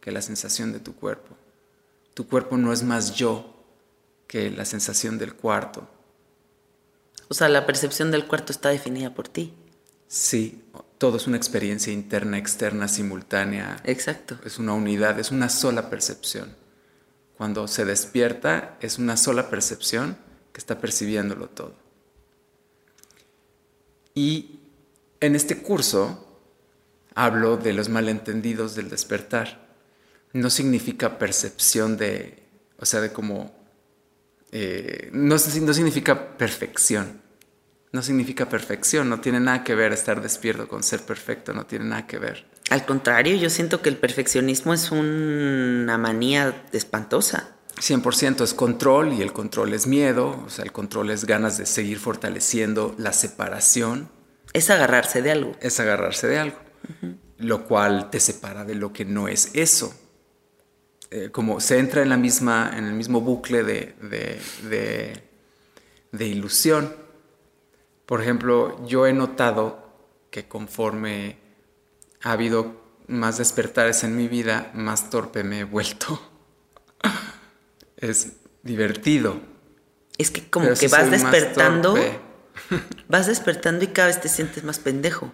que 0.00 0.12
la 0.12 0.22
sensación 0.22 0.72
de 0.72 0.80
tu 0.80 0.94
cuerpo. 0.94 1.36
Tu 2.14 2.26
cuerpo 2.28 2.56
no 2.56 2.72
es 2.72 2.82
más 2.82 3.14
yo 3.14 3.54
que 4.26 4.50
la 4.50 4.64
sensación 4.64 5.18
del 5.18 5.34
cuarto. 5.34 5.88
O 7.28 7.34
sea, 7.34 7.48
la 7.48 7.66
percepción 7.66 8.10
del 8.10 8.26
cuarto 8.26 8.52
está 8.52 8.68
definida 8.68 9.14
por 9.14 9.28
ti. 9.28 9.54
Sí, 10.08 10.62
todo 11.02 11.16
es 11.16 11.26
una 11.26 11.36
experiencia 11.36 11.92
interna, 11.92 12.38
externa, 12.38 12.86
simultánea. 12.86 13.82
Exacto. 13.82 14.38
Es 14.44 14.60
una 14.60 14.72
unidad, 14.72 15.18
es 15.18 15.32
una 15.32 15.48
sola 15.48 15.90
percepción. 15.90 16.54
Cuando 17.36 17.66
se 17.66 17.84
despierta, 17.84 18.78
es 18.80 19.00
una 19.00 19.16
sola 19.16 19.50
percepción 19.50 20.16
que 20.52 20.60
está 20.60 20.78
percibiéndolo 20.78 21.48
todo. 21.48 21.74
Y 24.14 24.60
en 25.18 25.34
este 25.34 25.60
curso 25.60 26.38
hablo 27.16 27.56
de 27.56 27.72
los 27.72 27.88
malentendidos 27.88 28.76
del 28.76 28.88
despertar. 28.88 29.74
No 30.32 30.50
significa 30.50 31.18
percepción 31.18 31.96
de, 31.96 32.44
o 32.78 32.86
sea, 32.86 33.00
de 33.00 33.12
como, 33.12 33.52
eh, 34.52 35.10
no, 35.12 35.34
no 35.34 35.74
significa 35.74 36.36
perfección. 36.36 37.21
No 37.92 38.02
significa 38.02 38.48
perfección, 38.48 39.10
no 39.10 39.20
tiene 39.20 39.38
nada 39.38 39.64
que 39.64 39.74
ver 39.74 39.92
estar 39.92 40.22
despierto 40.22 40.66
con 40.66 40.82
ser 40.82 41.02
perfecto, 41.02 41.52
no 41.52 41.66
tiene 41.66 41.84
nada 41.84 42.06
que 42.06 42.18
ver. 42.18 42.46
Al 42.70 42.86
contrario, 42.86 43.36
yo 43.36 43.50
siento 43.50 43.82
que 43.82 43.90
el 43.90 43.98
perfeccionismo 43.98 44.72
es 44.72 44.90
una 44.90 45.98
manía 45.98 46.64
espantosa. 46.72 47.50
100% 47.76 48.44
es 48.44 48.54
control 48.54 49.12
y 49.12 49.20
el 49.20 49.34
control 49.34 49.74
es 49.74 49.86
miedo, 49.86 50.42
o 50.46 50.48
sea, 50.48 50.64
el 50.64 50.72
control 50.72 51.10
es 51.10 51.26
ganas 51.26 51.58
de 51.58 51.66
seguir 51.66 51.98
fortaleciendo 51.98 52.94
la 52.96 53.12
separación. 53.12 54.08
Es 54.54 54.70
agarrarse 54.70 55.20
de 55.20 55.32
algo. 55.32 55.56
Es 55.60 55.78
agarrarse 55.78 56.28
de 56.28 56.38
algo, 56.38 56.58
lo 57.36 57.64
cual 57.66 58.08
te 58.08 58.20
separa 58.20 58.64
de 58.64 58.74
lo 58.74 58.92
que 58.92 59.04
no 59.04 59.28
es 59.28 59.50
eso. 59.52 59.94
Eh, 61.10 61.28
como 61.30 61.60
se 61.60 61.78
entra 61.78 62.00
en, 62.00 62.08
la 62.08 62.16
misma, 62.16 62.72
en 62.74 62.86
el 62.86 62.94
mismo 62.94 63.20
bucle 63.20 63.64
de, 63.64 63.94
de, 64.62 65.22
de 66.10 66.26
ilusión. 66.26 66.94
Por 68.06 68.20
ejemplo, 68.20 68.84
yo 68.86 69.06
he 69.06 69.12
notado 69.12 69.88
que 70.30 70.48
conforme 70.48 71.38
ha 72.22 72.32
habido 72.32 72.82
más 73.06 73.38
despertares 73.38 74.04
en 74.04 74.16
mi 74.16 74.28
vida, 74.28 74.70
más 74.74 75.10
torpe 75.10 75.44
me 75.44 75.60
he 75.60 75.64
vuelto 75.64 76.20
es 77.96 78.32
divertido. 78.62 79.40
Es 80.18 80.30
que 80.30 80.48
como 80.48 80.74
que 80.74 80.88
vas 80.88 81.10
despertando, 81.10 81.96
vas 83.08 83.26
despertando 83.26 83.84
y 83.84 83.88
cada 83.88 84.08
vez 84.08 84.20
te 84.20 84.28
sientes 84.28 84.64
más 84.64 84.78
pendejo. 84.78 85.32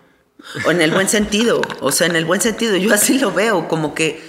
O 0.65 0.71
en 0.71 0.81
el 0.81 0.93
buen 0.93 1.09
sentido, 1.09 1.61
o 1.81 1.91
sea, 1.91 2.07
en 2.07 2.15
el 2.15 2.25
buen 2.25 2.41
sentido, 2.41 2.77
yo 2.77 2.95
así 2.95 3.19
lo 3.19 3.33
veo, 3.33 3.67
como 3.67 3.95
que 3.95 4.23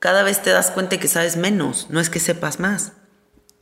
cada 0.00 0.24
vez 0.24 0.42
te 0.42 0.50
das 0.50 0.72
cuenta 0.72 0.98
que 0.98 1.06
sabes 1.06 1.36
menos, 1.36 1.86
no 1.88 2.00
es 2.00 2.10
que 2.10 2.18
sepas 2.18 2.58
más. 2.58 2.92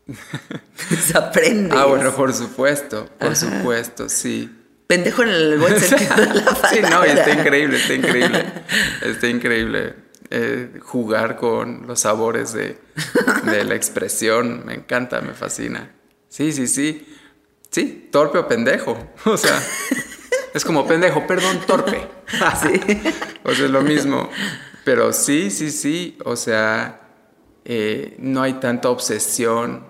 Aprendes. 1.14 1.78
Ah, 1.78 1.86
bueno, 1.86 2.12
por 2.14 2.32
supuesto, 2.32 3.08
por 3.18 3.36
supuesto, 3.36 4.08
sí. 4.08 4.50
Pendejo 4.86 5.22
en 5.22 5.28
el 5.28 5.58
buen 5.58 5.78
sentido 5.80 6.16
de 6.16 6.26
la 6.34 6.44
palabra. 6.44 6.70
Sí, 6.70 6.80
no, 6.82 7.04
está 7.04 7.30
increíble, 7.30 7.76
está 7.76 7.94
increíble. 7.94 8.44
Está 9.02 9.26
increíble. 9.28 9.94
Eh, 10.32 10.80
jugar 10.82 11.36
con 11.36 11.86
los 11.86 12.00
sabores 12.00 12.52
de, 12.52 12.78
la 13.44 13.74
expresión. 13.74 14.64
Me 14.64 14.74
encanta, 14.74 15.20
me 15.20 15.34
fascina. 15.34 15.92
Sí, 16.28 16.52
sí, 16.52 16.66
sí. 16.66 17.06
Sí, 17.70 18.08
torpe 18.10 18.38
o 18.38 18.48
pendejo. 18.48 19.12
O 19.26 19.36
sea, 19.36 19.60
es 20.54 20.64
como 20.64 20.86
pendejo, 20.86 21.24
perdón, 21.26 21.60
torpe. 21.66 22.08
O 23.44 23.54
sea, 23.54 23.64
es 23.64 23.70
lo 23.70 23.82
mismo. 23.82 24.28
Pero 24.84 25.12
sí, 25.12 25.50
sí, 25.52 25.70
sí. 25.70 26.18
O 26.24 26.34
sea, 26.34 27.00
eh, 27.64 28.16
no 28.18 28.42
hay 28.42 28.54
tanta 28.54 28.90
obsesión 28.90 29.89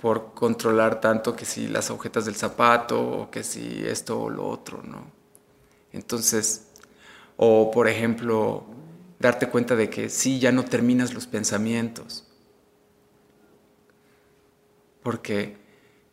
por 0.00 0.32
controlar 0.34 1.00
tanto 1.00 1.36
que 1.36 1.44
si 1.44 1.68
las 1.68 1.90
agujetas 1.90 2.24
del 2.24 2.34
zapato 2.34 3.00
o 3.00 3.30
que 3.30 3.42
si 3.42 3.84
esto 3.84 4.22
o 4.22 4.30
lo 4.30 4.48
otro, 4.48 4.82
¿no? 4.82 5.10
Entonces, 5.92 6.68
o 7.36 7.70
por 7.70 7.88
ejemplo, 7.88 8.64
darte 9.18 9.48
cuenta 9.48 9.76
de 9.76 9.90
que 9.90 10.08
sí, 10.08 10.38
ya 10.38 10.52
no 10.52 10.64
terminas 10.64 11.12
los 11.12 11.26
pensamientos. 11.26 12.26
Porque 15.02 15.58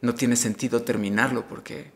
no 0.01 0.15
tiene 0.15 0.35
sentido 0.35 0.81
terminarlo, 0.81 1.47
porque 1.47 1.91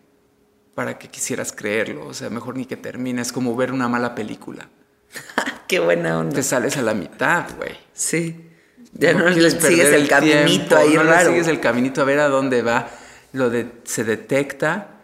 para 0.75 0.97
que 0.97 1.09
quisieras 1.09 1.51
creerlo, 1.51 2.07
o 2.07 2.13
sea, 2.13 2.29
mejor 2.29 2.55
ni 2.57 2.65
que 2.65 2.77
termines, 2.77 3.31
como 3.31 3.55
ver 3.55 3.71
una 3.71 3.87
mala 3.89 4.15
película. 4.15 4.69
Qué 5.67 5.79
buena 5.79 6.19
onda. 6.19 6.35
Te 6.35 6.43
sales 6.43 6.77
a 6.77 6.81
la 6.81 6.93
mitad, 6.93 7.55
güey. 7.57 7.77
Sí. 7.93 8.50
Ya 8.93 9.13
no, 9.13 9.29
le 9.29 9.51
sigues 9.51 9.93
el, 9.93 10.07
caminito 10.07 10.77
ahí 10.77 10.93
no 10.95 11.03
raro. 11.03 11.29
No 11.29 11.31
sigues 11.31 11.47
el 11.47 11.59
caminito 11.59 12.01
a 12.01 12.03
ver 12.03 12.19
a 12.19 12.27
dónde 12.27 12.61
va. 12.61 12.89
Lo 13.33 13.49
de, 13.49 13.71
se 13.83 14.03
detecta 14.03 14.99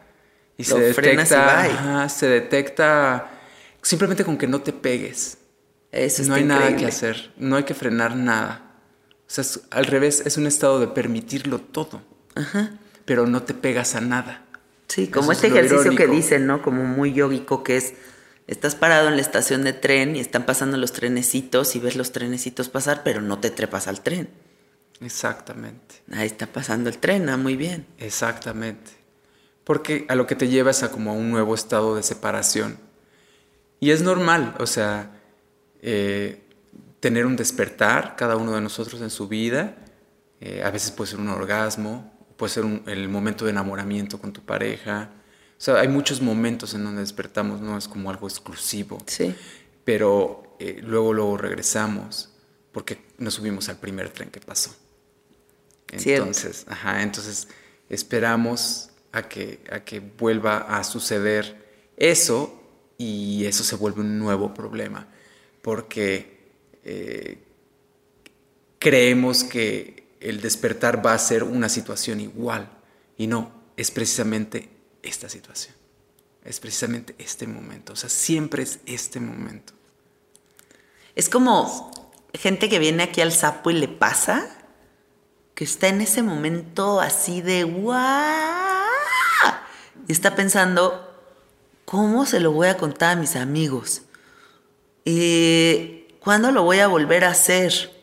y 0.57 0.65
se 0.65 0.77
detecta, 0.77 2.09
se 2.09 2.27
detecta 2.27 3.29
simplemente 3.81 4.25
con 4.25 4.37
que 4.37 4.47
no 4.47 4.61
te 4.61 4.73
pegues 4.73 5.37
no 6.27 6.35
hay 6.35 6.43
nada 6.43 6.75
que 6.75 6.85
hacer, 6.85 7.31
no 7.37 7.55
hay 7.55 7.63
que 7.63 7.73
frenar 7.73 8.15
nada. 8.15 8.61
O 9.27 9.29
sea, 9.29 9.43
al 9.71 9.85
revés, 9.85 10.23
es 10.25 10.37
un 10.37 10.47
estado 10.47 10.79
de 10.79 10.87
permitirlo 10.87 11.59
todo, 11.59 12.01
pero 13.05 13.25
no 13.27 13.43
te 13.43 13.53
pegas 13.53 13.95
a 13.95 14.01
nada. 14.01 14.43
Sí, 14.87 15.07
como 15.07 15.31
este 15.31 15.47
ejercicio 15.47 15.95
que 15.95 16.07
dicen, 16.07 16.47
¿no? 16.47 16.61
Como 16.61 16.83
muy 16.83 17.13
yógico, 17.13 17.63
que 17.63 17.77
es, 17.77 17.93
estás 18.47 18.75
parado 18.75 19.09
en 19.09 19.15
la 19.15 19.21
estación 19.21 19.63
de 19.63 19.73
tren 19.73 20.15
y 20.15 20.19
están 20.19 20.45
pasando 20.45 20.77
los 20.77 20.93
trenecitos 20.93 21.75
y 21.75 21.79
ves 21.79 21.95
los 21.95 22.11
trenecitos 22.11 22.69
pasar, 22.69 23.03
pero 23.03 23.21
no 23.21 23.39
te 23.39 23.51
trepas 23.51 23.87
al 23.87 24.01
tren. 24.01 24.29
Exactamente. 25.01 26.01
Ahí 26.11 26.27
está 26.27 26.47
pasando 26.47 26.89
el 26.89 26.97
tren, 26.97 27.29
ah, 27.29 27.37
muy 27.37 27.55
bien. 27.55 27.85
Exactamente. 27.97 28.91
Porque 29.63 30.05
a 30.07 30.15
lo 30.15 30.25
que 30.25 30.35
te 30.35 30.47
lleva 30.47 30.71
es 30.71 30.81
a 30.81 30.91
como 30.91 31.11
a 31.11 31.13
un 31.13 31.29
nuevo 31.29 31.53
estado 31.53 31.95
de 31.95 32.03
separación. 32.03 32.79
Y 33.79 33.91
es 33.91 34.01
normal, 34.01 34.55
o 34.59 34.65
sea, 34.65 35.11
eh, 35.81 36.41
tener 36.99 37.25
un 37.25 37.35
despertar, 37.35 38.15
cada 38.15 38.37
uno 38.37 38.53
de 38.53 38.61
nosotros 38.61 39.01
en 39.01 39.09
su 39.09 39.27
vida. 39.27 39.75
Eh, 40.39 40.63
a 40.63 40.71
veces 40.71 40.91
puede 40.91 41.11
ser 41.11 41.19
un 41.19 41.29
orgasmo, 41.29 42.13
puede 42.37 42.53
ser 42.53 42.63
el 42.85 43.09
momento 43.09 43.45
de 43.45 43.51
enamoramiento 43.51 44.19
con 44.19 44.33
tu 44.33 44.41
pareja. 44.41 45.11
O 45.57 45.61
sea, 45.61 45.79
hay 45.79 45.87
muchos 45.87 46.21
momentos 46.21 46.73
en 46.73 46.83
donde 46.83 47.01
despertamos, 47.01 47.61
no 47.61 47.77
es 47.77 47.87
como 47.87 48.09
algo 48.11 48.27
exclusivo. 48.27 48.99
Sí. 49.07 49.33
Pero 49.83 50.55
eh, 50.59 50.81
luego, 50.83 51.13
luego 51.13 51.37
regresamos 51.37 52.29
porque 52.71 53.01
nos 53.17 53.35
subimos 53.35 53.69
al 53.69 53.77
primer 53.77 54.09
tren 54.09 54.29
que 54.29 54.39
pasó. 54.39 54.75
Entonces, 55.91 56.65
ajá, 56.67 57.01
entonces 57.01 57.47
esperamos 57.89 58.89
a 59.11 59.27
que, 59.27 59.61
a 59.71 59.79
que 59.79 59.99
vuelva 59.99 60.57
a 60.57 60.83
suceder 60.83 61.65
eso 61.95 62.61
y 62.97 63.45
eso 63.45 63.63
se 63.63 63.75
vuelve 63.75 64.01
un 64.01 64.19
nuevo 64.19 64.53
problema 64.53 65.07
porque 65.61 66.37
eh, 66.83 67.39
creemos 68.79 69.43
que 69.43 70.07
el 70.19 70.41
despertar 70.41 71.05
va 71.05 71.13
a 71.13 71.19
ser 71.19 71.43
una 71.43 71.69
situación 71.69 72.19
igual 72.19 72.69
y 73.17 73.27
no, 73.27 73.51
es 73.75 73.91
precisamente 73.91 74.69
esta 75.07 75.29
situación, 75.29 75.75
es 76.43 76.59
precisamente 76.59 77.15
este 77.17 77.47
momento, 77.47 77.93
o 77.93 77.95
sea, 77.95 78.09
siempre 78.09 78.63
es 78.63 78.79
este 78.85 79.19
momento. 79.19 79.73
Es 81.15 81.29
como 81.29 81.91
gente 82.33 82.69
que 82.69 82.79
viene 82.79 83.03
aquí 83.03 83.21
al 83.21 83.31
sapo 83.31 83.71
y 83.71 83.73
le 83.73 83.87
pasa, 83.87 84.47
que 85.55 85.63
está 85.63 85.87
en 85.87 86.01
ese 86.01 86.21
momento 86.21 87.01
así 87.01 87.41
de 87.41 87.63
guau 87.63 88.85
y 90.07 90.11
está 90.11 90.35
pensando, 90.35 91.03
¿cómo 91.85 92.25
se 92.25 92.39
lo 92.39 92.51
voy 92.51 92.67
a 92.67 92.77
contar 92.77 93.17
a 93.17 93.19
mis 93.19 93.35
amigos? 93.35 94.03
Eh, 95.05 96.17
¿Cuándo 96.19 96.51
lo 96.51 96.63
voy 96.63 96.79
a 96.79 96.87
volver 96.87 97.23
a 97.23 97.29
hacer? 97.29 97.95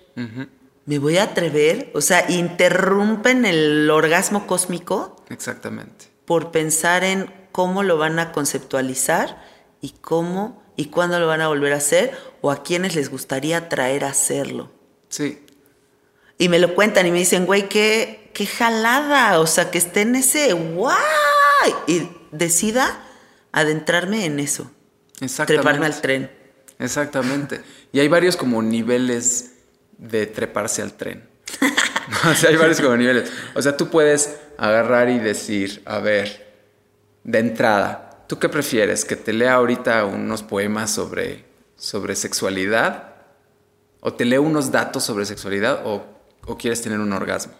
me 0.86 0.98
voy 0.98 1.16
a 1.16 1.24
atrever, 1.24 1.90
o 1.94 2.00
sea, 2.00 2.30
interrumpen 2.30 3.46
el 3.46 3.90
orgasmo 3.90 4.46
cósmico 4.46 5.16
Exactamente. 5.30 6.13
Por 6.24 6.50
pensar 6.50 7.04
en 7.04 7.32
cómo 7.52 7.82
lo 7.82 7.98
van 7.98 8.18
a 8.18 8.32
conceptualizar 8.32 9.42
y 9.80 9.90
cómo 10.00 10.62
y 10.76 10.86
cuándo 10.86 11.20
lo 11.20 11.26
van 11.26 11.40
a 11.40 11.48
volver 11.48 11.72
a 11.72 11.76
hacer 11.76 12.16
o 12.40 12.50
a 12.50 12.62
quienes 12.62 12.94
les 12.94 13.10
gustaría 13.10 13.68
traer 13.68 14.04
a 14.04 14.08
hacerlo. 14.08 14.72
Sí, 15.08 15.40
Y 16.38 16.48
me 16.48 16.58
lo 16.58 16.74
cuentan 16.74 17.06
y 17.06 17.12
me 17.12 17.18
dicen, 17.18 17.46
güey, 17.46 17.68
qué, 17.68 18.30
qué 18.34 18.46
jalada, 18.46 19.38
o 19.38 19.46
sea, 19.46 19.70
que 19.70 19.78
esté 19.78 20.00
en 20.00 20.16
ese 20.16 20.52
guay 20.52 20.96
y 21.86 22.08
decida 22.32 23.00
adentrarme 23.52 24.24
en 24.24 24.40
eso, 24.40 24.68
exactamente. 25.20 25.62
treparme 25.62 25.86
al 25.86 26.00
tren. 26.00 26.30
Exactamente. 26.80 27.60
Y 27.92 28.00
hay 28.00 28.08
varios 28.08 28.36
como 28.36 28.60
niveles 28.62 29.52
de 29.96 30.26
treparse 30.26 30.82
al 30.82 30.94
tren. 30.94 31.28
o 32.30 32.34
sea, 32.34 32.50
hay 32.50 32.56
varios 32.56 32.80
como 32.80 32.96
niveles. 32.96 33.30
O 33.54 33.62
sea, 33.62 33.76
tú 33.76 33.88
puedes 33.88 34.36
agarrar 34.58 35.08
y 35.08 35.18
decir, 35.18 35.82
a 35.84 35.98
ver, 35.98 36.54
de 37.24 37.38
entrada, 37.38 38.24
¿tú 38.28 38.38
qué 38.38 38.48
prefieres? 38.48 39.04
¿Que 39.04 39.16
te 39.16 39.32
lea 39.32 39.54
ahorita 39.54 40.04
unos 40.04 40.42
poemas 40.42 40.90
sobre, 40.90 41.44
sobre 41.76 42.16
sexualidad? 42.16 43.14
¿O 44.00 44.12
te 44.12 44.24
leo 44.24 44.42
unos 44.42 44.70
datos 44.70 45.02
sobre 45.04 45.24
sexualidad? 45.24 45.80
¿O, 45.84 46.04
o 46.46 46.58
quieres 46.58 46.82
tener 46.82 47.00
un 47.00 47.12
orgasmo? 47.12 47.54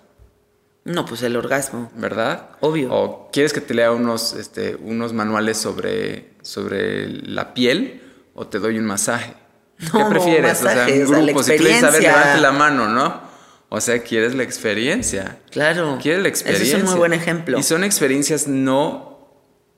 No, 0.84 1.07
pues 1.07 1.22
el 1.22 1.36
orgasmo. 1.36 1.90
¿Verdad? 1.95 2.51
Obvio. 2.61 2.92
¿O 2.92 3.30
quieres 3.32 3.55
que 3.55 3.62
te 3.62 3.72
lea 3.72 3.90
unos, 3.92 4.34
este, 4.34 4.76
unos 4.76 5.14
manuales 5.14 5.57
sobre, 5.57 6.34
sobre 6.42 7.09
la 7.09 7.55
piel? 7.55 8.03
¿O 8.34 8.47
te 8.47 8.59
doy 8.59 8.78
un 8.78 8.84
masaje? 8.84 9.34
¿Qué 9.78 9.99
No, 9.99 10.11
prefieres? 10.11 10.62
masaje, 10.62 11.03
o 11.03 11.05
o 11.05 11.09
sea, 11.09 11.18
la 11.20 11.24
grupo, 11.24 11.42
si 11.42 11.57
quieres 11.57 11.80
saber, 11.80 12.03
levante 12.03 12.40
la 12.40 12.53
mano, 12.53 12.88
¿no? 12.88 13.22
O 13.75 13.81
sea, 13.81 14.03
quieres 14.03 14.35
la 14.35 14.45
experiencia. 14.45 15.39
Claro. 15.51 15.99
Quieres 16.01 16.22
la 16.22 16.29
Ese 16.29 16.43
experiencia. 16.45 16.77
es 16.77 16.83
un 16.85 16.91
muy 16.91 16.99
buen 16.99 17.12
ejemplo. 17.12 17.59
Y 17.59 17.62
son 17.64 17.83
experiencias 17.83 18.47
no 18.47 19.18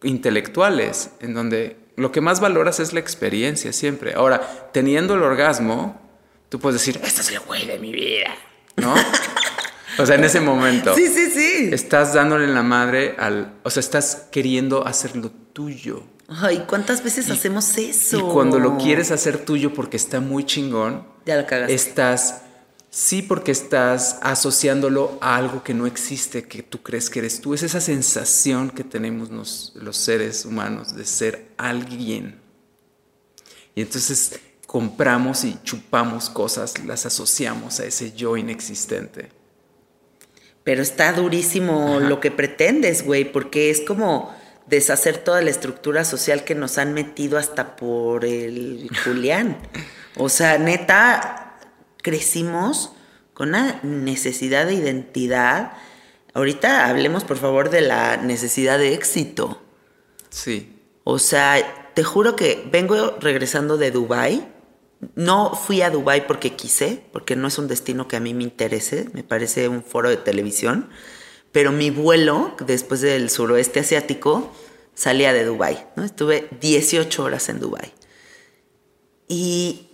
intelectuales, 0.03 1.11
en 1.21 1.33
donde 1.33 1.79
lo 1.97 2.13
que 2.13 2.21
más 2.21 2.41
valoras 2.41 2.79
es 2.79 2.93
la 2.93 3.01
experiencia 3.01 3.73
siempre. 3.73 4.13
Ahora, 4.15 4.69
teniendo 4.73 5.15
el 5.15 5.23
orgasmo, 5.23 5.99
tú 6.51 6.59
puedes 6.61 6.81
decir, 6.81 7.01
este 7.03 7.23
es 7.23 7.31
el 7.31 7.41
güey 7.41 7.67
de 7.67 7.79
mi 7.79 7.93
vida, 7.93 8.35
¿no? 8.77 8.95
o 9.99 10.05
sea, 10.05 10.17
en 10.17 10.25
ese 10.25 10.41
momento. 10.41 10.95
Sí, 10.95 11.07
sí, 11.09 11.31
sí. 11.31 11.71
Estás 11.73 12.13
dándole 12.13 12.47
la 12.49 12.63
madre 12.63 13.15
al... 13.19 13.55
O 13.63 13.71
sea, 13.71 13.81
estás 13.81 14.27
queriendo 14.31 14.87
hacerlo 14.87 15.31
tuyo. 15.55 16.03
Ay, 16.29 16.65
¿cuántas 16.69 17.03
veces 17.03 17.31
hacemos 17.31 17.79
eso? 17.79 18.19
Y 18.19 18.23
cuando 18.33 18.59
lo 18.59 18.77
quieres 18.77 19.11
hacer 19.11 19.39
tuyo 19.39 19.73
porque 19.73 19.97
está 19.97 20.21
muy 20.21 20.45
chingón, 20.45 21.07
Ya 21.25 21.37
la 21.37 21.47
cagaste. 21.47 21.75
estás... 21.75 22.43
Sí, 22.99 23.21
porque 23.21 23.53
estás 23.53 24.17
asociándolo 24.23 25.19
a 25.21 25.37
algo 25.37 25.63
que 25.63 25.75
no 25.75 25.87
existe, 25.87 26.45
que 26.45 26.63
tú 26.63 26.83
crees 26.83 27.11
que 27.11 27.19
eres 27.19 27.43
tú. 27.43 27.53
Es 27.53 27.63
esa 27.63 27.83
sensación 27.83 28.71
que 28.71 28.85
tenemos 28.85 29.29
nos- 29.29 29.73
los 29.75 29.99
seres 29.99 30.47
humanos 30.47 30.97
de 30.97 31.05
ser 31.05 31.49
alguien. 31.59 32.41
Y 33.75 33.83
entonces 33.83 34.41
compramos 34.67 35.45
y 35.45 35.59
chupamos 35.63 36.31
cosas, 36.31 36.83
las 36.87 37.05
asociamos 37.05 37.81
a 37.81 37.85
ese 37.85 38.13
yo 38.13 38.39
inexistente. 38.39 39.29
Pero 40.65 40.81
está 40.81 41.13
durísimo 41.13 42.01
lo 42.01 42.19
que 42.19 42.31
pretendes, 42.31 43.05
güey, 43.05 43.31
porque 43.31 43.69
es 43.69 43.83
como 43.83 44.35
deshacer 44.69 45.19
toda 45.19 45.43
la 45.43 45.51
estructura 45.51 46.03
social 46.07 46.45
que 46.45 46.55
nos 46.55 46.79
han 46.79 46.95
metido 46.95 47.37
hasta 47.37 47.77
por 47.77 48.25
el 48.25 48.89
Julián. 49.05 49.59
O 50.17 50.31
sea, 50.31 50.57
neta, 50.57 51.43
crecimos 52.07 52.93
con 53.35 53.49
una 53.49 53.81
necesidad 53.83 54.67
de 54.67 54.75
identidad. 54.75 55.73
Ahorita 56.35 56.89
hablemos, 56.89 57.25
por 57.25 57.37
favor, 57.37 57.69
de 57.69 57.81
la 57.81 58.17
necesidad 58.17 58.79
de 58.79 58.95
éxito. 58.95 59.61
Sí. 60.31 60.79
O 61.03 61.19
sea, 61.19 61.91
te 61.95 62.05
juro 62.05 62.37
que 62.37 62.65
vengo 62.71 63.17
regresando 63.19 63.77
de 63.77 63.91
Dubai. 63.91 64.47
No 65.17 65.57
fui 65.57 65.83
a 65.83 65.91
Dubai 65.91 66.29
porque 66.29 66.55
quise, 66.55 67.03
porque 67.13 67.35
no 67.35 67.49
es 67.49 67.59
un 67.59 67.67
destino 67.67 68.07
que 68.07 68.15
a 68.15 68.21
mí 68.21 68.35
me 68.35 68.45
interese, 68.45 69.09
me 69.13 69.25
parece 69.25 69.69
un 69.69 69.83
foro 69.83 70.09
de 70.09 70.17
televisión, 70.17 70.89
pero 71.51 71.73
mi 71.73 71.91
vuelo 71.91 72.55
después 72.65 73.01
del 73.01 73.31
suroeste 73.31 73.81
asiático 73.81 74.53
salía 74.95 75.33
de 75.33 75.45
Dubai, 75.45 75.89
¿no? 75.97 76.05
Estuve 76.05 76.49
18 76.61 77.25
horas 77.25 77.49
en 77.49 77.59
Dubai. 77.59 77.93
Y 79.27 79.86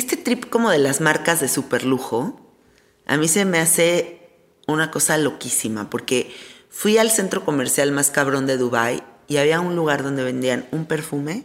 este 0.00 0.16
trip 0.16 0.48
como 0.48 0.70
de 0.70 0.78
las 0.78 1.00
marcas 1.00 1.40
de 1.40 1.48
superlujo, 1.48 2.40
a 3.06 3.16
mí 3.16 3.28
se 3.28 3.44
me 3.44 3.58
hace 3.58 4.28
una 4.66 4.90
cosa 4.90 5.18
loquísima, 5.18 5.90
porque 5.90 6.34
fui 6.68 6.98
al 6.98 7.10
centro 7.10 7.44
comercial 7.44 7.92
más 7.92 8.10
cabrón 8.10 8.46
de 8.46 8.56
Dubai 8.56 9.02
y 9.28 9.36
había 9.36 9.60
un 9.60 9.76
lugar 9.76 10.02
donde 10.02 10.24
vendían 10.24 10.66
un 10.70 10.86
perfume 10.86 11.44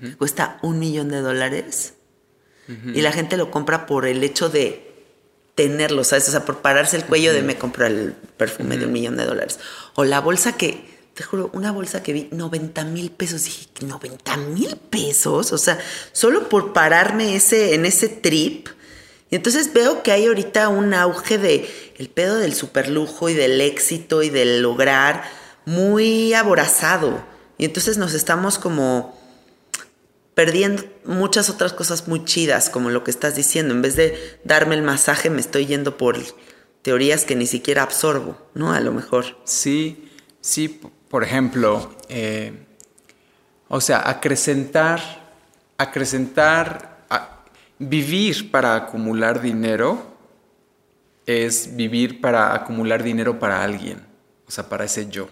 que 0.00 0.16
cuesta 0.16 0.58
un 0.62 0.78
millón 0.78 1.08
de 1.08 1.20
dólares 1.20 1.94
y 2.94 3.00
la 3.00 3.12
gente 3.12 3.36
lo 3.36 3.50
compra 3.50 3.86
por 3.86 4.06
el 4.06 4.22
hecho 4.22 4.48
de 4.48 4.90
tenerlo, 5.54 6.04
¿sabes? 6.04 6.28
O 6.28 6.30
sea, 6.30 6.44
por 6.44 6.58
pararse 6.58 6.96
el 6.96 7.04
cuello 7.04 7.32
de 7.32 7.42
me 7.42 7.58
compro 7.58 7.86
el 7.86 8.12
perfume 8.36 8.78
de 8.78 8.86
un 8.86 8.92
millón 8.92 9.16
de 9.16 9.24
dólares. 9.24 9.58
O 9.94 10.04
la 10.04 10.20
bolsa 10.20 10.52
que, 10.52 10.84
te 11.20 11.26
juro, 11.26 11.50
una 11.52 11.70
bolsa 11.70 12.02
que 12.02 12.14
vi 12.14 12.28
90 12.30 12.82
mil 12.84 13.10
pesos. 13.10 13.44
Dije, 13.44 13.66
¿90 13.80 14.38
mil 14.38 14.74
pesos? 14.76 15.52
O 15.52 15.58
sea, 15.58 15.78
solo 16.12 16.48
por 16.48 16.72
pararme 16.72 17.36
ese, 17.36 17.74
en 17.74 17.84
ese 17.84 18.08
trip. 18.08 18.68
Y 19.28 19.36
entonces 19.36 19.74
veo 19.74 20.02
que 20.02 20.12
hay 20.12 20.24
ahorita 20.24 20.70
un 20.70 20.94
auge 20.94 21.36
de 21.36 21.68
el 21.98 22.08
pedo 22.08 22.38
del 22.38 22.54
superlujo 22.54 23.28
y 23.28 23.34
del 23.34 23.60
éxito 23.60 24.22
y 24.22 24.30
del 24.30 24.62
lograr 24.62 25.24
muy 25.66 26.32
aborazado. 26.32 27.22
Y 27.58 27.66
entonces 27.66 27.98
nos 27.98 28.14
estamos 28.14 28.58
como 28.58 29.20
perdiendo 30.32 30.84
muchas 31.04 31.50
otras 31.50 31.74
cosas 31.74 32.08
muy 32.08 32.24
chidas, 32.24 32.70
como 32.70 32.88
lo 32.88 33.04
que 33.04 33.10
estás 33.10 33.36
diciendo. 33.36 33.74
En 33.74 33.82
vez 33.82 33.94
de 33.94 34.38
darme 34.44 34.74
el 34.74 34.82
masaje, 34.82 35.28
me 35.28 35.42
estoy 35.42 35.66
yendo 35.66 35.98
por 35.98 36.16
teorías 36.80 37.26
que 37.26 37.36
ni 37.36 37.44
siquiera 37.44 37.82
absorbo, 37.82 38.38
¿no? 38.54 38.72
A 38.72 38.80
lo 38.80 38.92
mejor. 38.92 39.36
Sí, 39.44 40.08
sí, 40.40 40.80
por 41.10 41.24
ejemplo, 41.24 41.92
eh, 42.08 42.52
o 43.68 43.80
sea, 43.80 44.08
acrecentar, 44.08 45.00
acrecentar, 45.76 47.04
a- 47.10 47.40
vivir 47.78 48.50
para 48.50 48.76
acumular 48.76 49.40
dinero 49.42 50.06
es 51.26 51.74
vivir 51.76 52.20
para 52.20 52.54
acumular 52.54 53.02
dinero 53.02 53.38
para 53.38 53.62
alguien, 53.62 54.00
o 54.46 54.50
sea, 54.50 54.68
para 54.68 54.84
ese 54.84 55.08
yo. 55.10 55.28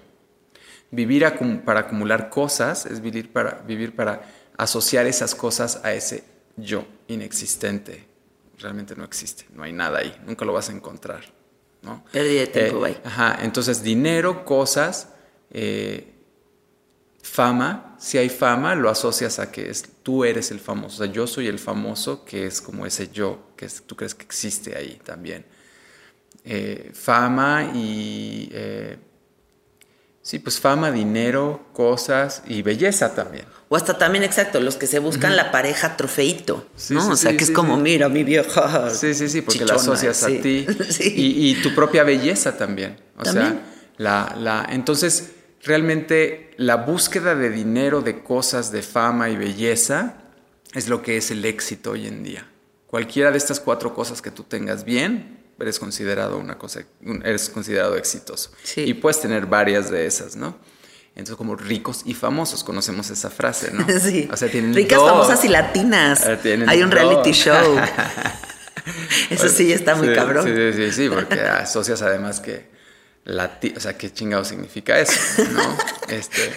Vivir 0.90 1.24
acum- 1.24 1.62
para 1.62 1.80
acumular 1.80 2.28
cosas 2.28 2.84
es 2.86 3.00
vivir 3.00 3.32
para, 3.32 3.62
vivir 3.66 3.94
para 3.94 4.22
asociar 4.56 5.06
esas 5.06 5.34
cosas 5.34 5.80
a 5.84 5.92
ese 5.94 6.24
yo 6.56 6.84
inexistente. 7.06 8.06
Realmente 8.58 8.96
no 8.96 9.04
existe, 9.04 9.46
no 9.54 9.62
hay 9.62 9.72
nada 9.72 9.98
ahí, 10.00 10.12
nunca 10.26 10.44
lo 10.44 10.52
vas 10.52 10.68
a 10.70 10.72
encontrar. 10.72 11.20
¿no? 11.82 12.04
Pérdida 12.10 12.40
de 12.40 12.46
tiempo, 12.48 12.84
Eh. 12.86 12.96
Ajá, 13.04 13.38
entonces 13.42 13.84
dinero, 13.84 14.44
cosas, 14.44 15.10
eh, 15.50 16.14
fama, 17.22 17.96
si 17.98 18.18
hay 18.18 18.28
fama, 18.28 18.74
lo 18.74 18.88
asocias 18.90 19.38
a 19.38 19.50
que 19.50 19.70
es, 19.70 19.84
tú 20.02 20.24
eres 20.24 20.50
el 20.50 20.60
famoso. 20.60 21.02
O 21.02 21.04
sea, 21.06 21.12
yo 21.12 21.26
soy 21.26 21.46
el 21.48 21.58
famoso, 21.58 22.24
que 22.24 22.46
es 22.46 22.60
como 22.60 22.86
ese 22.86 23.10
yo, 23.12 23.48
que 23.56 23.66
es- 23.66 23.82
tú 23.86 23.96
crees 23.96 24.14
que 24.14 24.24
existe 24.24 24.76
ahí 24.76 25.00
también. 25.04 25.44
Eh, 26.44 26.90
fama 26.94 27.72
y... 27.74 28.48
eh, 28.52 28.96
sí, 30.22 30.38
pues 30.38 30.60
fama, 30.60 30.90
dinero, 30.90 31.66
cosas 31.72 32.42
y 32.46 32.62
belleza 32.62 33.14
también. 33.14 33.44
O 33.68 33.76
hasta 33.76 33.98
también, 33.98 34.24
exacto, 34.24 34.60
los 34.60 34.76
que 34.76 34.86
se 34.86 34.98
buscan 34.98 35.36
la 35.36 35.50
pareja 35.50 35.96
trofeito, 35.96 36.66
Sí, 36.76 36.94
¿no? 36.94 37.02
sí, 37.02 37.10
o 37.12 37.16
sea, 37.16 37.30
sí, 37.32 37.36
que 37.36 37.44
es 37.44 37.50
como, 37.50 37.76
mira, 37.76 38.08
mi 38.08 38.24
vieja. 38.24 38.88
Sí, 38.90 39.12
sí, 39.12 39.28
sí, 39.28 39.42
porque 39.42 39.60
la 39.66 39.76
chichona, 39.76 39.92
asocias 39.94 40.16
sí. 40.16 40.38
a 40.38 40.40
ti 40.42 40.66
y, 41.16 41.50
y 41.50 41.62
tu 41.62 41.74
propia 41.74 42.02
belleza 42.04 42.56
también. 42.56 42.96
O 43.18 43.22
También. 43.24 43.46
sea, 43.46 43.62
la, 43.98 44.36
la, 44.38 44.66
entonces 44.70 45.32
realmente 45.62 46.50
la 46.56 46.76
búsqueda 46.76 47.34
de 47.34 47.50
dinero, 47.50 48.00
de 48.00 48.22
cosas, 48.22 48.70
de 48.72 48.82
fama 48.82 49.30
y 49.30 49.36
belleza 49.36 50.14
es 50.74 50.88
lo 50.88 51.02
que 51.02 51.16
es 51.16 51.30
el 51.30 51.44
éxito 51.44 51.92
hoy 51.92 52.06
en 52.06 52.22
día. 52.22 52.46
Cualquiera 52.86 53.30
de 53.30 53.38
estas 53.38 53.60
cuatro 53.60 53.94
cosas 53.94 54.22
que 54.22 54.30
tú 54.30 54.44
tengas 54.44 54.84
bien, 54.84 55.38
eres 55.60 55.78
considerado 55.78 56.38
una 56.38 56.56
cosa, 56.56 56.80
eres 57.24 57.48
considerado 57.50 57.96
exitoso. 57.96 58.50
Sí. 58.62 58.82
Y 58.82 58.94
puedes 58.94 59.20
tener 59.20 59.46
varias 59.46 59.90
de 59.90 60.06
esas, 60.06 60.36
¿no? 60.36 60.56
Entonces, 61.10 61.36
como 61.36 61.56
ricos 61.56 62.02
y 62.04 62.14
famosos, 62.14 62.62
conocemos 62.62 63.10
esa 63.10 63.28
frase, 63.28 63.72
¿no? 63.72 63.84
Sí. 64.00 64.28
O 64.32 64.36
sea, 64.36 64.48
tienen 64.48 64.72
Ricas, 64.72 64.98
dos. 64.98 65.10
famosas 65.10 65.44
y 65.44 65.48
latinas. 65.48 66.24
Ah, 66.24 66.38
Hay 66.68 66.82
un 66.82 66.92
reality 66.92 67.32
show. 67.32 67.76
Eso 69.30 69.48
sí 69.48 69.72
está 69.72 69.96
muy 69.96 70.08
Sí, 70.08 70.14
cabrón. 70.14 70.46
Sí, 70.46 70.72
sí, 70.72 70.92
sí, 70.92 71.08
porque 71.08 71.40
asocias 71.40 72.02
además 72.02 72.40
que 72.40 72.70
lati 73.28 73.74
o 73.76 73.80
sea, 73.80 73.96
qué 73.96 74.12
chingado 74.12 74.44
significa 74.44 74.98
eso, 74.98 75.44
¿no? 75.52 75.62
Este, 76.08 76.54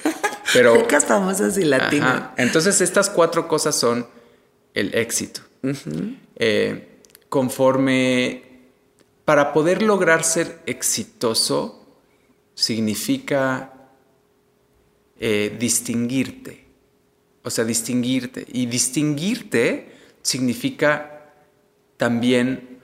pero 0.54 0.74
Ricas, 0.82 1.06
famosas 1.06 1.58
y 1.58 1.66
latinas. 1.66 2.32
Entonces 2.38 2.80
estas 2.82 3.10
cuatro 3.10 3.48
cosas 3.48 3.76
son 3.76 4.08
el 4.74 4.96
éxito. 4.96 5.42
Eh, 6.38 7.02
conforme 7.30 8.52
para 9.26 9.54
poder 9.54 9.82
lograr 9.82 10.24
ser 10.24 10.62
exitoso 10.66 11.86
significa 12.56 13.74
eh, 15.20 15.56
distinguirte. 15.60 16.66
O 17.44 17.50
sea, 17.50 17.66
distinguirte. 17.66 18.46
Y 18.52 18.66
distinguirte 18.66 19.96
significa 20.22 21.34
también 21.98 22.80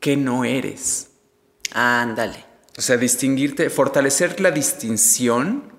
que 0.00 0.16
no 0.16 0.44
eres. 0.44 1.10
Ándale. 1.72 2.47
O 2.78 2.80
sea, 2.80 2.96
distinguirte, 2.96 3.70
fortalecer 3.70 4.40
la 4.40 4.52
distinción 4.52 5.72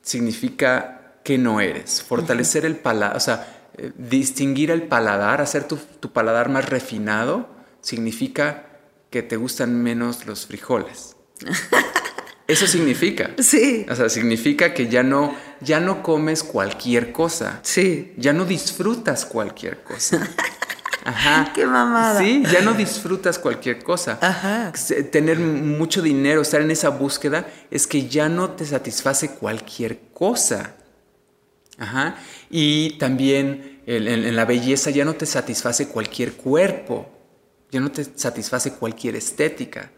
significa 0.00 1.20
que 1.22 1.36
no 1.36 1.60
eres. 1.60 2.02
Fortalecer 2.02 2.64
el 2.64 2.76
paladar, 2.76 3.16
o 3.18 3.20
sea, 3.20 3.70
eh, 3.76 3.92
distinguir 3.98 4.70
el 4.70 4.84
paladar, 4.84 5.42
hacer 5.42 5.64
tu, 5.64 5.76
tu 5.76 6.12
paladar 6.12 6.48
más 6.48 6.70
refinado, 6.70 7.50
significa 7.82 8.66
que 9.10 9.22
te 9.22 9.36
gustan 9.36 9.82
menos 9.82 10.26
los 10.26 10.46
frijoles. 10.46 11.16
Eso 12.48 12.66
significa. 12.66 13.32
Sí. 13.38 13.84
O 13.90 13.94
sea, 13.94 14.08
significa 14.08 14.72
que 14.72 14.88
ya 14.88 15.02
no, 15.02 15.34
ya 15.60 15.80
no 15.80 16.02
comes 16.02 16.42
cualquier 16.42 17.12
cosa. 17.12 17.60
Sí. 17.62 18.14
Ya 18.16 18.32
no 18.32 18.46
disfrutas 18.46 19.26
cualquier 19.26 19.82
cosa. 19.82 20.26
Ajá. 21.06 21.52
Qué 21.54 21.64
mamada. 21.66 22.18
Sí, 22.20 22.42
ya 22.52 22.60
no 22.62 22.74
disfrutas 22.74 23.38
cualquier 23.38 23.82
cosa. 23.82 24.18
Ajá. 24.20 24.72
Tener 25.10 25.38
mucho 25.38 26.02
dinero, 26.02 26.42
estar 26.42 26.60
en 26.60 26.70
esa 26.70 26.88
búsqueda, 26.90 27.46
es 27.70 27.86
que 27.86 28.08
ya 28.08 28.28
no 28.28 28.50
te 28.50 28.64
satisface 28.66 29.30
cualquier 29.34 29.98
cosa. 30.12 30.74
Ajá. 31.78 32.16
Y 32.50 32.98
también 32.98 33.80
en, 33.86 34.08
en- 34.08 34.24
en 34.24 34.36
la 34.36 34.44
belleza 34.44 34.90
ya 34.90 35.04
no 35.04 35.14
te 35.14 35.26
satisface 35.26 35.88
cualquier 35.88 36.32
cuerpo. 36.32 37.08
Ya 37.70 37.80
no 37.80 37.90
te 37.92 38.04
satisface 38.04 38.72
cualquier 38.74 39.16
estética. 39.16 39.90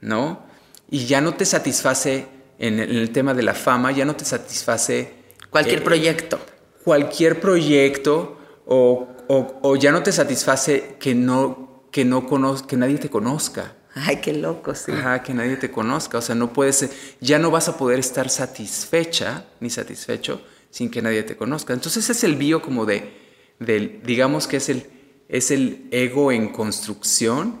¿No? 0.00 0.44
Y 0.90 1.06
ya 1.06 1.20
no 1.20 1.34
te 1.34 1.44
satisface 1.46 2.26
en 2.58 2.78
el, 2.78 2.90
en 2.90 2.96
el 2.96 3.10
tema 3.10 3.34
de 3.34 3.42
la 3.42 3.54
fama, 3.54 3.90
ya 3.90 4.04
no 4.04 4.14
te 4.14 4.24
satisface 4.24 5.12
Cualquier 5.50 5.78
eh, 5.78 5.82
proyecto. 5.82 6.38
cualquier 6.84 7.40
proyecto 7.40 8.38
o, 8.66 9.08
o- 9.28 9.58
o 9.62 9.76
ya 9.76 9.92
no 9.92 10.02
te 10.02 10.12
satisface 10.12 10.96
que 11.00 11.14
no 11.14 11.84
que 11.90 12.04
no 12.04 12.26
conoz- 12.28 12.66
que 12.66 12.76
nadie 12.76 12.98
te 12.98 13.08
conozca. 13.08 13.76
Ay, 13.94 14.16
qué 14.20 14.32
loco, 14.32 14.74
sí. 14.74 14.90
Ajá, 14.90 15.22
que 15.22 15.32
nadie 15.32 15.56
te 15.56 15.70
conozca, 15.70 16.18
o 16.18 16.22
sea, 16.22 16.34
no 16.34 16.52
puedes 16.52 16.90
ya 17.20 17.38
no 17.38 17.52
vas 17.52 17.68
a 17.68 17.76
poder 17.76 18.00
estar 18.00 18.28
satisfecha 18.28 19.44
ni 19.60 19.70
satisfecho 19.70 20.40
sin 20.70 20.90
que 20.90 21.00
nadie 21.00 21.22
te 21.22 21.36
conozca. 21.36 21.72
Entonces 21.72 22.10
es 22.10 22.24
el 22.24 22.34
bio 22.34 22.60
como 22.62 22.84
de 22.86 23.12
del 23.60 24.02
digamos 24.04 24.48
que 24.48 24.56
es 24.56 24.68
el 24.68 24.86
es 25.28 25.50
el 25.52 25.86
ego 25.92 26.32
en 26.32 26.48
construcción 26.48 27.60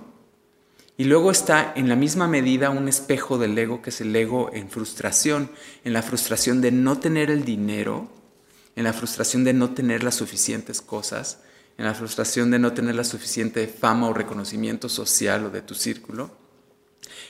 y 0.96 1.04
luego 1.04 1.30
está 1.30 1.72
en 1.76 1.88
la 1.88 1.96
misma 1.96 2.26
medida 2.28 2.70
un 2.70 2.88
espejo 2.88 3.38
del 3.38 3.56
ego 3.56 3.82
que 3.82 3.90
es 3.90 4.00
el 4.00 4.14
ego 4.16 4.50
en 4.52 4.68
frustración, 4.68 5.50
en 5.84 5.92
la 5.92 6.02
frustración 6.02 6.60
de 6.60 6.72
no 6.72 6.98
tener 6.98 7.30
el 7.30 7.44
dinero, 7.44 8.08
en 8.76 8.82
la 8.84 8.92
frustración 8.92 9.44
de 9.44 9.52
no 9.54 9.70
tener 9.74 10.02
las 10.02 10.16
suficientes 10.16 10.80
cosas, 10.82 11.38
en 11.76 11.84
la 11.84 11.94
frustración 11.94 12.50
de 12.50 12.58
no 12.58 12.72
tener 12.72 12.94
la 12.94 13.04
suficiente 13.04 13.66
fama 13.66 14.08
o 14.08 14.12
reconocimiento 14.12 14.88
social 14.88 15.46
o 15.46 15.50
de 15.50 15.62
tu 15.62 15.74
círculo, 15.74 16.30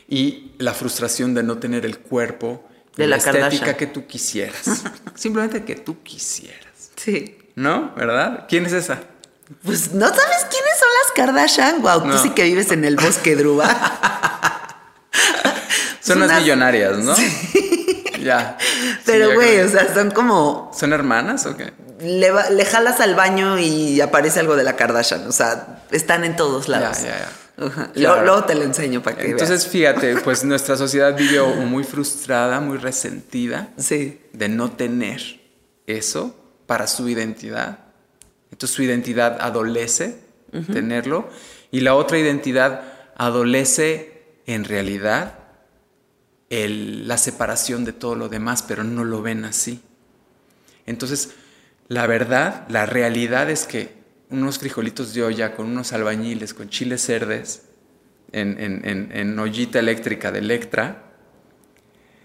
y 0.08 0.52
la 0.58 0.74
frustración 0.74 1.34
de 1.34 1.42
no 1.42 1.58
tener 1.58 1.86
el 1.86 1.98
cuerpo 1.98 2.68
De 2.96 3.06
la 3.06 3.16
estética 3.16 3.76
que 3.76 3.86
tú 3.86 4.06
quisieras. 4.06 4.82
Simplemente 5.14 5.64
que 5.64 5.76
tú 5.76 6.02
quisieras. 6.02 6.90
Sí. 6.96 7.38
¿No? 7.54 7.94
¿Verdad? 7.94 8.46
¿Quién 8.48 8.66
es 8.66 8.72
esa? 8.72 9.00
Pues 9.62 9.92
no 9.92 10.06
sabes 10.08 10.46
quiénes 10.50 10.78
son 10.78 10.88
las 11.02 11.12
Kardashian. 11.16 11.82
Wow, 11.82 12.10
tú 12.10 12.18
sí 12.18 12.30
que 12.30 12.44
vives 12.44 12.70
en 12.70 12.84
el 12.84 12.96
bosque 12.96 13.36
Druba. 13.36 13.66
Son 16.00 16.20
las 16.20 16.28
unas- 16.28 16.42
millonarias, 16.42 16.98
¿no? 16.98 17.14
Ya. 18.20 18.56
Pero, 19.06 19.34
güey, 19.34 19.60
o 19.60 19.68
sea, 19.68 19.92
son 19.92 20.10
como. 20.10 20.70
¿Son 20.76 20.92
hermanas 20.92 21.46
o 21.46 21.56
qué? 21.56 21.72
Le, 22.00 22.64
jalas 22.64 23.00
al 23.00 23.14
baño 23.14 23.58
y 23.58 24.00
aparece 24.00 24.40
algo 24.40 24.56
de 24.56 24.64
la 24.64 24.76
Kardashian. 24.76 25.26
O 25.26 25.32
sea, 25.32 25.82
están 25.90 26.24
en 26.24 26.36
todos 26.36 26.68
lados. 26.68 27.02
Ya, 27.02 27.08
ya, 27.08 27.18
ya. 27.18 27.28
Claro. 27.56 27.92
Luego, 27.94 28.22
luego 28.22 28.44
te 28.44 28.54
lo 28.56 28.62
enseño 28.64 29.00
para 29.00 29.16
que 29.16 29.30
Entonces, 29.30 29.66
fíjate, 29.66 30.16
pues 30.24 30.44
nuestra 30.44 30.76
sociedad 30.76 31.16
vive 31.16 31.40
muy 31.42 31.84
frustrada, 31.84 32.60
muy 32.60 32.78
resentida. 32.78 33.68
Sí. 33.78 34.20
de 34.32 34.48
no 34.48 34.72
tener 34.72 35.40
eso 35.86 36.34
para 36.66 36.86
su 36.86 37.08
identidad. 37.08 37.78
Entonces 38.50 38.74
su 38.74 38.82
identidad 38.82 39.38
adolece 39.40 40.18
tenerlo 40.72 41.28
y 41.72 41.80
la 41.80 41.96
otra 41.96 42.18
identidad 42.18 42.82
adolece 43.16 44.22
en 44.46 44.64
realidad 44.64 45.34
el- 46.50 47.08
la 47.08 47.18
separación 47.18 47.84
de 47.84 47.92
todo 47.92 48.14
lo 48.14 48.28
demás, 48.28 48.62
pero 48.62 48.84
no 48.84 49.04
lo 49.04 49.22
ven 49.22 49.44
así. 49.44 49.80
Entonces, 50.86 51.30
la 51.88 52.06
verdad, 52.06 52.66
la 52.68 52.86
realidad 52.86 53.50
es 53.50 53.64
que 53.66 53.94
unos 54.30 54.58
frijolitos 54.58 55.14
de 55.14 55.22
olla 55.22 55.54
con 55.54 55.66
unos 55.66 55.92
albañiles, 55.92 56.54
con 56.54 56.68
chiles 56.68 57.06
verdes, 57.06 57.62
en, 58.32 58.58
en- 58.60 58.86
en- 58.88 59.12
en 59.12 59.38
ollita 59.38 59.78
eléctrica 59.78 60.32
de 60.32 60.40
Electra, 60.40 61.12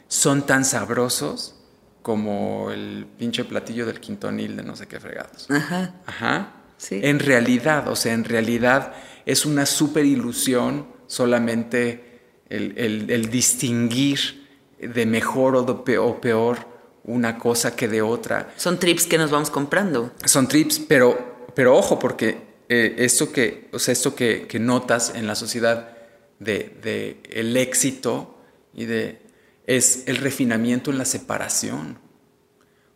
son 0.07 0.45
tan 0.45 0.65
sabrosos 0.65 1.55
como 2.01 2.71
el 2.71 3.05
pinche 3.17 3.43
platillo 3.45 3.85
del 3.85 3.99
quintonil 3.99 4.55
de 4.57 4.63
no 4.63 4.75
sé 4.75 4.87
qué 4.87 4.99
fregados. 4.99 5.49
Ajá. 5.51 5.93
Ajá. 6.05 6.53
Sí. 6.77 6.99
En 7.03 7.19
realidad, 7.19 7.89
o 7.89 7.95
sea, 7.95 8.13
en 8.13 8.23
realidad 8.23 8.93
es 9.25 9.45
una 9.45 9.65
super 9.65 10.05
ilusión 10.05 10.87
solamente 11.07 12.08
el, 12.49 12.73
el- 12.77 13.09
el 13.11 13.29
distinguir 13.29 14.47
de 14.79 15.05
mejor 15.05 15.55
o 15.55 15.63
de 15.63 15.73
peor 16.21 16.57
una 17.03 17.37
cosa 17.37 17.75
que 17.75 17.87
de 17.87 18.01
otra. 18.01 18.53
Son 18.57 18.79
trips 18.79 19.05
que 19.05 19.17
nos 19.17 19.31
vamos 19.31 19.49
comprando. 19.49 20.11
Son 20.25 20.47
trips, 20.47 20.79
pero, 20.79 21.47
pero 21.55 21.75
ojo, 21.75 21.97
porque 21.99 22.37
eh, 22.69 22.95
esto, 22.99 23.31
que, 23.31 23.67
o 23.73 23.79
sea, 23.79 23.91
esto 23.93 24.15
que, 24.15 24.45
que 24.47 24.59
notas 24.59 25.13
en 25.15 25.25
la 25.27 25.35
sociedad 25.35 25.97
de, 26.39 26.75
de 26.81 27.21
el 27.31 27.57
éxito 27.57 28.37
y 28.73 28.85
de 28.85 29.21
es 29.65 30.03
el 30.07 30.17
refinamiento 30.17 30.91
en 30.91 30.97
la 30.97 31.05
separación. 31.05 31.99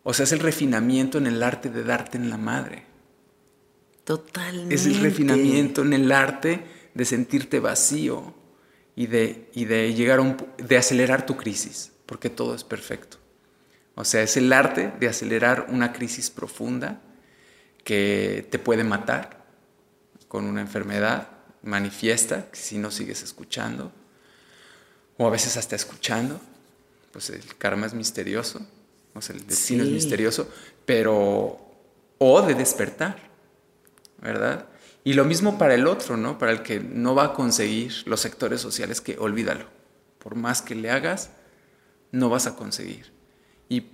O 0.02 0.12
sea, 0.14 0.24
es 0.24 0.32
el 0.32 0.40
refinamiento 0.40 1.18
en 1.18 1.26
el 1.26 1.42
arte 1.42 1.68
de 1.70 1.82
darte 1.84 2.16
en 2.18 2.30
la 2.30 2.36
madre. 2.36 2.84
Totalmente. 4.04 4.74
Es 4.74 4.86
el 4.86 4.96
refinamiento 5.00 5.82
en 5.82 5.92
el 5.94 6.12
arte 6.12 6.62
de 6.94 7.04
sentirte 7.04 7.58
vacío 7.60 8.34
y 8.96 9.06
de, 9.06 9.50
y 9.54 9.64
de 9.64 9.94
llegar 9.94 10.18
a 10.18 10.22
un, 10.22 10.36
de 10.56 10.76
acelerar 10.76 11.26
tu 11.26 11.36
crisis, 11.36 11.92
porque 12.06 12.30
todo 12.30 12.54
es 12.54 12.64
perfecto. 12.64 13.18
O 13.94 14.04
sea, 14.04 14.22
es 14.22 14.36
el 14.36 14.52
arte 14.52 14.92
de 14.98 15.08
acelerar 15.08 15.66
una 15.68 15.92
crisis 15.92 16.30
profunda 16.30 17.00
que 17.84 18.46
te 18.50 18.58
puede 18.58 18.84
matar 18.84 19.44
con 20.28 20.46
una 20.46 20.60
enfermedad 20.60 21.28
manifiesta, 21.62 22.48
si 22.52 22.78
no 22.78 22.90
sigues 22.90 23.22
escuchando, 23.22 23.92
o 25.16 25.26
a 25.26 25.30
veces 25.30 25.56
hasta 25.56 25.76
escuchando, 25.76 26.40
pues 27.12 27.30
el 27.30 27.56
karma 27.56 27.86
es 27.86 27.94
misterioso, 27.94 28.66
o 29.14 29.22
sea, 29.22 29.36
el 29.36 29.46
destino 29.46 29.84
es 29.84 29.90
misterioso, 29.90 30.48
pero, 30.84 31.60
o 32.18 32.42
de 32.42 32.54
despertar, 32.54 33.16
¿verdad? 34.20 34.66
Y 35.04 35.12
lo 35.12 35.24
mismo 35.24 35.58
para 35.58 35.74
el 35.74 35.86
otro, 35.86 36.16
¿no? 36.16 36.38
Para 36.38 36.52
el 36.52 36.62
que 36.62 36.80
no 36.80 37.14
va 37.14 37.24
a 37.26 37.32
conseguir 37.34 37.92
los 38.06 38.20
sectores 38.20 38.60
sociales, 38.60 39.00
que 39.02 39.16
olvídalo, 39.18 39.66
por 40.18 40.34
más 40.34 40.62
que 40.62 40.74
le 40.74 40.90
hagas, 40.90 41.30
no 42.10 42.30
vas 42.30 42.46
a 42.46 42.56
conseguir. 42.56 43.12
Y 43.68 43.86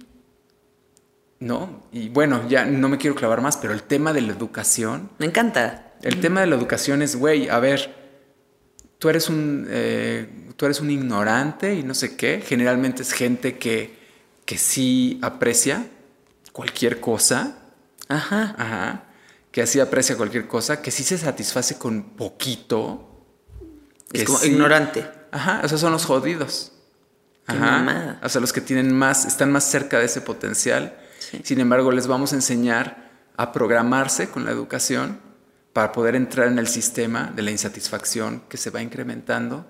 no, 1.41 1.83
y 1.91 2.09
bueno, 2.11 2.47
ya 2.49 2.65
no 2.67 2.89
me 2.89 2.99
quiero 2.99 3.17
clavar 3.17 3.41
más, 3.41 3.57
pero 3.57 3.73
el 3.73 3.83
tema 3.83 4.13
de 4.13 4.21
la 4.21 4.33
educación, 4.33 5.11
Me 5.19 5.27
encanta. 5.27 5.95
el 6.03 6.21
tema 6.21 6.43
de 6.43 6.47
la 6.47 6.55
educación 6.57 7.03
es, 7.03 7.17
güey, 7.17 7.49
a 7.49 7.59
ver, 7.59 7.95
tú 8.99 9.09
eres 9.09 9.29
un, 9.29 9.67
eh, 9.69 10.29
tú 10.57 10.67
eres 10.67 10.81
un 10.81 10.91
ignorante 10.91 11.75
y 11.75 11.83
no 11.83 11.95
sé 11.95 12.15
qué. 12.17 12.43
Generalmente 12.47 13.03
es 13.03 13.13
gente 13.13 13.57
que, 13.59 13.99
que 14.45 14.59
sí 14.59 15.19
aprecia 15.23 15.87
cualquier 16.53 17.01
cosa, 17.01 17.57
Ajá. 18.09 18.55
ajá, 18.59 19.05
que 19.51 19.63
así 19.63 19.81
aprecia 19.81 20.17
cualquier 20.17 20.47
cosa, 20.47 20.81
que 20.83 20.91
sí 20.91 21.03
se 21.05 21.19
satisface 21.19 21.77
con 21.79 22.03
poquito. 22.17 23.25
Es 24.13 24.21
que 24.21 24.27
como 24.27 24.39
sí- 24.39 24.49
ignorante. 24.49 25.09
Ajá, 25.33 25.61
esos 25.65 25.81
son 25.81 25.93
los 25.93 26.05
jodidos. 26.05 26.73
Ajá. 27.47 28.19
O 28.23 28.29
sea, 28.29 28.41
los 28.41 28.53
que 28.53 28.61
tienen 28.61 28.95
más, 28.95 29.25
están 29.25 29.51
más 29.51 29.65
cerca 29.65 29.99
de 29.99 30.05
ese 30.07 30.21
potencial. 30.21 30.97
Sí. 31.19 31.41
Sin 31.45 31.61
embargo, 31.61 31.91
les 31.93 32.07
vamos 32.07 32.33
a 32.33 32.37
enseñar 32.37 33.11
a 33.37 33.53
programarse 33.53 34.31
con 34.31 34.45
la 34.45 34.51
educación 34.53 35.19
para 35.73 35.93
poder 35.93 36.15
entrar 36.17 36.49
en 36.49 36.59
el 36.59 36.67
sistema 36.69 37.33
de 37.35 37.43
la 37.43 37.51
insatisfacción 37.51 38.43
que 38.49 38.57
se 38.57 38.71
va 38.71 38.83
incrementando 38.83 39.67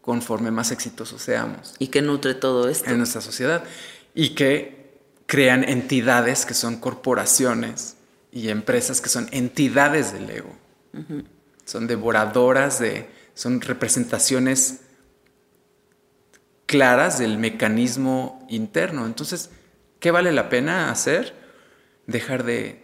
conforme 0.00 0.50
más 0.50 0.70
exitosos 0.72 1.20
seamos 1.22 1.74
¿Y 1.78 1.88
qué 1.88 2.00
nutre 2.02 2.34
todo 2.34 2.68
esto? 2.68 2.90
en 2.90 2.98
nuestra 2.98 3.20
sociedad 3.20 3.62
y 4.14 4.30
que 4.30 5.00
crean 5.26 5.62
entidades 5.64 6.44
que 6.46 6.54
son 6.54 6.76
corporaciones 6.78 7.96
y 8.32 8.48
empresas 8.48 9.00
que 9.00 9.08
son 9.08 9.28
entidades 9.30 10.12
del 10.12 10.30
ego. 10.30 10.56
son 11.64 11.86
devoradoras 11.86 12.80
de, 12.80 13.08
son 13.34 13.60
representaciones 13.60 14.80
claras 16.66 17.18
del 17.18 17.38
mecanismo 17.38 18.44
interno. 18.48 19.06
Entonces, 19.06 19.50
¿qué 20.00 20.10
vale 20.10 20.32
la 20.32 20.48
pena 20.48 20.90
hacer? 20.90 21.34
Dejar 22.06 22.42
de, 22.42 22.82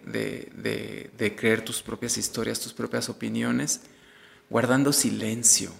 de 1.17 1.35
creer 1.35 1.65
tus 1.65 1.81
propias 1.81 2.17
historias, 2.17 2.59
tus 2.59 2.73
propias 2.73 3.09
opiniones, 3.09 3.81
guardando 4.49 4.93
silencio. 4.93 5.71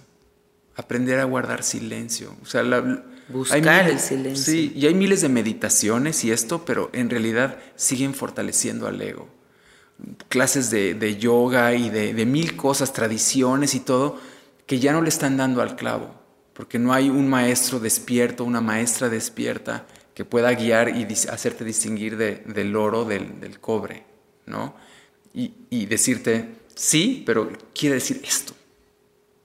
Aprender 0.74 1.20
a 1.20 1.24
guardar 1.24 1.62
silencio. 1.62 2.36
O 2.42 2.46
sea, 2.46 2.62
la, 2.62 3.04
Buscar 3.32 3.88
el 3.88 4.00
silencio. 4.00 4.52
Sí, 4.52 4.72
y 4.74 4.86
hay 4.86 4.94
miles 4.94 5.20
de 5.20 5.28
meditaciones 5.28 6.24
y 6.24 6.32
esto, 6.32 6.64
pero 6.64 6.90
en 6.92 7.10
realidad 7.10 7.58
siguen 7.76 8.14
fortaleciendo 8.14 8.88
al 8.88 9.00
ego. 9.00 9.28
Clases 10.28 10.70
de, 10.70 11.16
yoga 11.18 11.74
y 11.74 11.90
de, 11.90 12.26
mil 12.26 12.56
cosas, 12.56 12.92
tradiciones 12.92 13.74
y 13.74 13.80
todo, 13.80 14.18
que 14.66 14.78
ya 14.78 14.92
no 14.92 15.02
le 15.02 15.08
están 15.08 15.36
dando 15.36 15.62
al 15.62 15.76
clavo, 15.76 16.14
porque 16.54 16.78
no 16.78 16.92
hay 16.92 17.10
un 17.10 17.28
maestro 17.28 17.80
despierto, 17.80 18.44
una 18.44 18.60
maestra 18.60 19.08
despierta 19.08 19.86
que 20.14 20.24
pueda 20.24 20.52
guiar 20.52 20.96
y 20.96 21.04
hacerte 21.04 21.64
distinguir 21.64 22.16
del 22.16 22.76
oro 22.76 23.04
del, 23.04 23.58
cobre, 23.60 24.04
¿no? 24.46 24.74
Y, 25.32 25.54
y 25.70 25.86
decirte, 25.86 26.48
sí, 26.74 27.22
pero 27.26 27.50
quiere 27.74 27.96
decir 27.96 28.20
esto. 28.24 28.54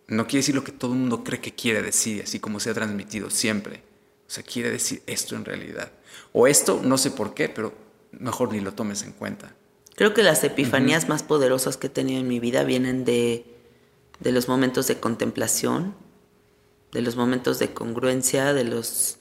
No 0.07 0.27
quiere 0.27 0.39
decir 0.39 0.55
lo 0.55 0.63
que 0.63 0.71
todo 0.71 0.93
el 0.93 0.99
mundo 0.99 1.23
cree 1.23 1.41
que 1.41 1.53
quiere 1.53 1.81
decir, 1.81 2.21
así 2.23 2.39
como 2.39 2.59
se 2.59 2.69
ha 2.69 2.73
transmitido 2.73 3.29
siempre. 3.29 3.81
O 4.27 4.29
sea, 4.29 4.43
quiere 4.43 4.69
decir 4.71 5.01
esto 5.07 5.35
en 5.35 5.45
realidad. 5.45 5.91
O 6.33 6.47
esto, 6.47 6.81
no 6.83 6.97
sé 6.97 7.11
por 7.11 7.33
qué, 7.33 7.49
pero 7.49 7.73
mejor 8.11 8.51
ni 8.51 8.59
lo 8.59 8.73
tomes 8.73 9.03
en 9.03 9.13
cuenta. 9.13 9.55
Creo 9.95 10.13
que 10.13 10.23
las 10.23 10.43
epifanías 10.43 11.07
más 11.07 11.23
poderosas 11.23 11.77
que 11.77 11.87
he 11.87 11.89
tenido 11.89 12.19
en 12.19 12.27
mi 12.27 12.39
vida 12.39 12.63
vienen 12.63 13.05
de, 13.05 13.45
de 14.19 14.31
los 14.33 14.49
momentos 14.49 14.87
de 14.87 14.99
contemplación, 14.99 15.95
de 16.91 17.01
los 17.01 17.15
momentos 17.15 17.59
de 17.59 17.73
congruencia, 17.73 18.53
de 18.53 18.65
los 18.65 19.17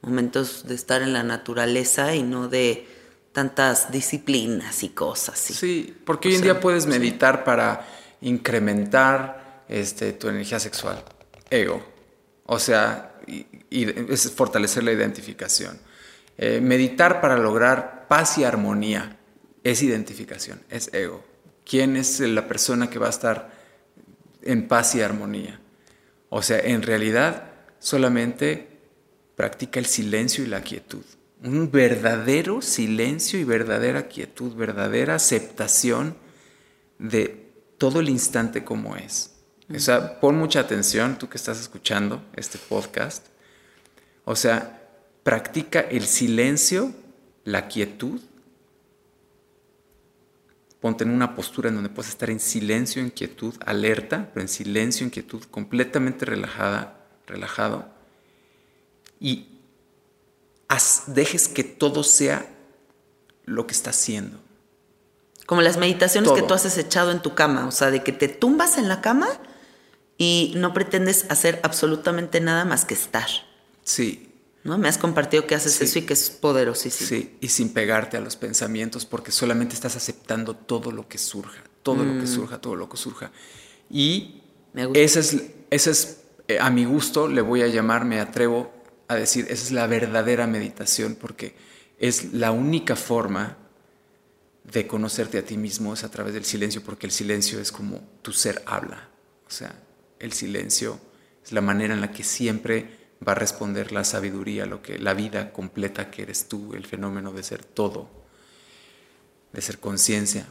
momentos 0.00 0.66
de 0.66 0.74
estar 0.74 1.02
en 1.02 1.12
la 1.12 1.22
naturaleza 1.22 2.14
y 2.14 2.22
no 2.22 2.48
de 2.48 2.86
tantas 3.32 3.92
disciplinas 3.92 4.82
y 4.82 4.90
cosas. 4.90 5.38
Sí, 5.38 5.94
porque 6.06 6.28
hoy 6.28 6.36
en 6.36 6.42
día 6.42 6.60
puedes 6.60 6.86
meditar 6.86 7.44
para 7.44 7.86
incrementar 8.22 9.64
este, 9.68 10.14
tu 10.14 10.28
energía 10.28 10.58
sexual, 10.58 11.04
ego. 11.50 11.84
O 12.46 12.58
sea, 12.58 13.20
y, 13.26 13.44
es 13.70 14.30
fortalecer 14.30 14.84
la 14.84 14.92
identificación. 14.92 15.78
Eh, 16.38 16.60
meditar 16.62 17.20
para 17.20 17.36
lograr 17.36 18.06
paz 18.08 18.38
y 18.38 18.44
armonía 18.44 19.17
es 19.64 19.82
identificación, 19.82 20.60
es 20.70 20.92
ego. 20.92 21.24
¿Quién 21.64 21.96
es 21.96 22.20
la 22.20 22.48
persona 22.48 22.88
que 22.88 22.98
va 22.98 23.06
a 23.08 23.10
estar 23.10 23.52
en 24.42 24.68
paz 24.68 24.94
y 24.94 25.00
armonía? 25.00 25.60
O 26.30 26.42
sea, 26.42 26.58
en 26.60 26.82
realidad 26.82 27.50
solamente 27.78 28.68
practica 29.36 29.78
el 29.78 29.86
silencio 29.86 30.44
y 30.44 30.48
la 30.48 30.62
quietud. 30.62 31.04
Un 31.42 31.70
verdadero 31.70 32.62
silencio 32.62 33.38
y 33.38 33.44
verdadera 33.44 34.08
quietud, 34.08 34.54
verdadera 34.54 35.14
aceptación 35.14 36.16
de 36.98 37.48
todo 37.78 38.00
el 38.00 38.08
instante 38.08 38.64
como 38.64 38.96
es. 38.96 39.34
O 39.74 39.78
sea, 39.78 40.18
pon 40.20 40.36
mucha 40.36 40.60
atención, 40.60 41.18
tú 41.18 41.28
que 41.28 41.36
estás 41.36 41.60
escuchando 41.60 42.22
este 42.34 42.58
podcast. 42.58 43.26
O 44.24 44.34
sea, 44.34 44.82
practica 45.22 45.80
el 45.80 46.06
silencio, 46.06 46.92
la 47.44 47.68
quietud. 47.68 48.20
Ponte 50.80 51.04
en 51.04 51.10
una 51.10 51.34
postura 51.34 51.68
en 51.68 51.74
donde 51.74 51.90
puedas 51.90 52.10
estar 52.10 52.30
en 52.30 52.40
silencio, 52.40 53.02
en 53.02 53.10
quietud, 53.10 53.54
alerta, 53.66 54.30
pero 54.32 54.42
en 54.42 54.48
silencio, 54.48 55.04
en 55.04 55.10
quietud, 55.10 55.42
completamente 55.50 56.24
relajada, 56.24 57.06
relajado. 57.26 57.88
Y 59.18 59.48
dejes 61.08 61.48
que 61.48 61.64
todo 61.64 62.04
sea 62.04 62.48
lo 63.44 63.66
que 63.66 63.72
está 63.72 63.90
haciendo. 63.90 64.38
Como 65.46 65.62
las 65.62 65.78
meditaciones 65.78 66.30
que 66.32 66.42
tú 66.42 66.54
has 66.54 66.76
echado 66.76 67.10
en 67.10 67.22
tu 67.22 67.34
cama, 67.34 67.66
o 67.66 67.70
sea, 67.70 67.90
de 67.90 68.02
que 68.02 68.12
te 68.12 68.28
tumbas 68.28 68.76
en 68.76 68.86
la 68.86 69.00
cama 69.00 69.28
y 70.18 70.52
no 70.56 70.74
pretendes 70.74 71.26
hacer 71.30 71.58
absolutamente 71.62 72.40
nada 72.40 72.66
más 72.66 72.84
que 72.84 72.94
estar. 72.94 73.28
Sí. 73.82 74.27
¿No? 74.68 74.76
Me 74.76 74.88
has 74.88 74.98
compartido 74.98 75.46
que 75.46 75.54
haces 75.54 75.80
eso 75.80 75.98
y 75.98 76.02
que 76.02 76.12
es 76.12 76.28
poderosísimo. 76.28 77.08
Sí, 77.08 77.36
y 77.40 77.48
sin 77.48 77.72
pegarte 77.72 78.18
a 78.18 78.20
los 78.20 78.36
pensamientos 78.36 79.06
porque 79.06 79.32
solamente 79.32 79.74
estás 79.74 79.96
aceptando 79.96 80.54
todo 80.54 80.92
lo 80.92 81.08
que 81.08 81.16
surja, 81.16 81.62
todo 81.82 82.04
lo 82.04 82.12
que 82.20 82.24
mm. 82.24 82.34
surja, 82.34 82.60
todo 82.60 82.76
lo 82.76 82.88
que 82.88 82.98
surja. 82.98 83.32
Y 83.90 84.42
ese 84.94 85.20
es, 85.20 85.42
ese 85.70 85.90
es 85.90 86.20
eh, 86.48 86.58
a 86.60 86.68
mi 86.68 86.84
gusto, 86.84 87.28
le 87.28 87.40
voy 87.40 87.62
a 87.62 87.68
llamar, 87.68 88.04
me 88.04 88.20
atrevo 88.20 88.70
a 89.08 89.14
decir, 89.14 89.46
esa 89.48 89.64
es 89.64 89.72
la 89.72 89.86
verdadera 89.86 90.46
meditación 90.46 91.16
porque 91.18 91.56
es 91.98 92.34
la 92.34 92.52
única 92.52 92.94
forma 92.94 93.56
de 94.64 94.86
conocerte 94.86 95.38
a 95.38 95.44
ti 95.44 95.56
mismo 95.56 95.94
es 95.94 96.04
a 96.04 96.10
través 96.10 96.34
del 96.34 96.44
silencio, 96.44 96.82
porque 96.84 97.06
el 97.06 97.12
silencio 97.12 97.58
es 97.58 97.72
como 97.72 98.02
tu 98.20 98.32
ser 98.32 98.62
habla. 98.66 99.08
O 99.46 99.50
sea, 99.50 99.74
el 100.18 100.34
silencio 100.34 101.00
es 101.42 101.52
la 101.52 101.62
manera 101.62 101.94
en 101.94 102.02
la 102.02 102.12
que 102.12 102.22
siempre 102.22 102.97
va 103.26 103.32
a 103.32 103.34
responder 103.34 103.92
la 103.92 104.04
sabiduría, 104.04 104.66
lo 104.66 104.82
que 104.82 104.98
la 104.98 105.14
vida 105.14 105.52
completa 105.52 106.10
que 106.10 106.22
eres 106.22 106.48
tú, 106.48 106.74
el 106.74 106.86
fenómeno 106.86 107.32
de 107.32 107.42
ser 107.42 107.64
todo, 107.64 108.08
de 109.52 109.60
ser 109.60 109.78
conciencia. 109.78 110.46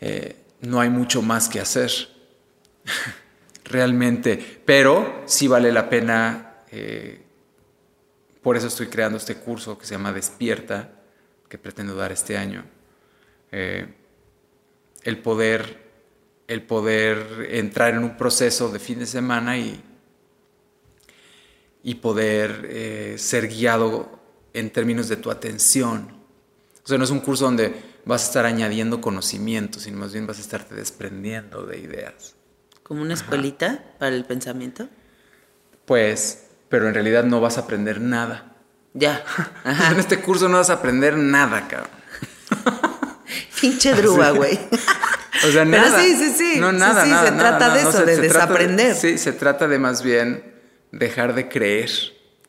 Eh, 0.00 0.36
no 0.62 0.80
hay 0.80 0.90
mucho 0.90 1.22
más 1.22 1.48
que 1.48 1.60
hacer, 1.60 1.90
realmente, 3.64 4.62
pero 4.64 5.22
sí 5.26 5.48
vale 5.48 5.72
la 5.72 5.88
pena. 5.88 6.62
Eh, 6.70 7.22
por 8.42 8.56
eso 8.56 8.68
estoy 8.68 8.86
creando 8.86 9.18
este 9.18 9.36
curso 9.36 9.78
que 9.78 9.86
se 9.86 9.94
llama 9.94 10.12
Despierta, 10.12 10.92
que 11.48 11.58
pretendo 11.58 11.94
dar 11.94 12.12
este 12.12 12.36
año. 12.36 12.64
Eh, 13.52 13.86
el 15.02 15.18
poder 15.18 15.88
el 16.48 16.62
poder 16.62 17.48
entrar 17.50 17.92
en 17.92 18.02
un 18.02 18.16
proceso 18.16 18.70
de 18.70 18.78
fin 18.78 18.98
de 18.98 19.06
semana 19.06 19.58
y, 19.58 19.84
y 21.88 21.94
poder 21.94 22.68
eh, 22.68 23.14
ser 23.16 23.48
guiado 23.48 24.20
en 24.52 24.68
términos 24.68 25.08
de 25.08 25.16
tu 25.16 25.30
atención. 25.30 26.18
O 26.84 26.86
sea, 26.86 26.98
no 26.98 27.04
es 27.04 27.10
un 27.10 27.20
curso 27.20 27.46
donde 27.46 27.82
vas 28.04 28.24
a 28.24 28.26
estar 28.26 28.44
añadiendo 28.44 29.00
conocimiento, 29.00 29.80
sino 29.80 29.96
más 29.96 30.12
bien 30.12 30.26
vas 30.26 30.36
a 30.36 30.42
estarte 30.42 30.74
desprendiendo 30.74 31.64
de 31.64 31.78
ideas. 31.78 32.34
¿Como 32.82 33.00
una 33.00 33.14
escuelita 33.14 33.82
para 33.98 34.14
el 34.14 34.26
pensamiento? 34.26 34.90
Pues, 35.86 36.48
pero 36.68 36.88
en 36.88 36.92
realidad 36.92 37.24
no 37.24 37.40
vas 37.40 37.56
a 37.56 37.62
aprender 37.62 38.02
nada. 38.02 38.54
Ya. 38.92 39.24
en 39.90 39.98
este 39.98 40.20
curso 40.20 40.46
no 40.50 40.58
vas 40.58 40.68
a 40.68 40.74
aprender 40.74 41.16
nada, 41.16 41.68
cabrón. 41.68 41.90
Pinche 43.62 43.94
drúa, 43.94 44.32
güey. 44.32 44.60
O 45.46 45.52
sea, 45.52 45.64
nada. 45.64 46.02
sí, 46.02 46.16
sí, 46.16 46.34
sí. 46.36 46.58
No, 46.58 46.72
nada, 46.72 47.04
sí, 47.04 47.10
nada. 47.10 47.30
Se 47.30 47.32
trata 47.32 47.72
de 47.72 47.80
eso, 47.80 48.04
de 48.04 48.16
desaprender. 48.16 48.96
sí, 48.96 49.18
se 49.18 49.32
trata 49.32 49.68
de 49.68 49.78
más 49.78 50.02
bien 50.02 50.57
dejar 50.92 51.34
de 51.34 51.48
creer. 51.48 51.90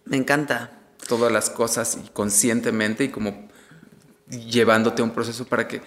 Me 0.06 0.18
encanta. 0.18 0.76
Todas 1.08 1.32
las 1.32 1.50
cosas 1.50 1.98
y 2.04 2.10
conscientemente 2.10 3.06
y 3.06 3.10
como 3.10 3.48
llevándote 4.30 5.02
a 5.02 5.06
un 5.06 5.12
proceso 5.12 5.46
para 5.46 5.68
que, 5.68 5.82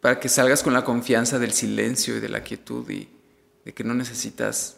para 0.00 0.20
que 0.20 0.28
salgas 0.28 0.62
con 0.62 0.72
la 0.72 0.84
confianza 0.84 1.38
del 1.38 1.52
silencio 1.52 2.16
y 2.16 2.20
de 2.20 2.28
la 2.28 2.44
quietud 2.44 2.88
y 2.90 3.08
de 3.64 3.74
que 3.74 3.82
no 3.82 3.94
necesitas, 3.94 4.76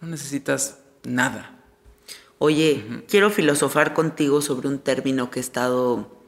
no 0.00 0.08
necesitas 0.08 0.78
nada. 1.02 1.58
Oye, 2.38 3.02
quiero 3.08 3.30
filosofar 3.30 3.94
contigo 3.94 4.40
sobre 4.42 4.68
un 4.68 4.78
término 4.78 5.30
que 5.30 5.40
he 5.40 5.42
estado 5.42 6.20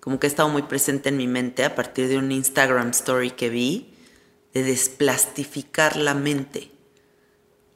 como 0.00 0.18
que 0.18 0.26
ha 0.26 0.30
estado 0.30 0.48
muy 0.48 0.62
presente 0.62 1.08
en 1.08 1.16
mi 1.16 1.26
mente 1.26 1.64
a 1.64 1.74
partir 1.74 2.08
de 2.08 2.18
un 2.18 2.32
Instagram 2.32 2.90
story 2.90 3.32
que 3.32 3.50
vi, 3.50 3.94
de 4.54 4.62
desplastificar 4.62 5.96
la 5.96 6.14
mente. 6.14 6.70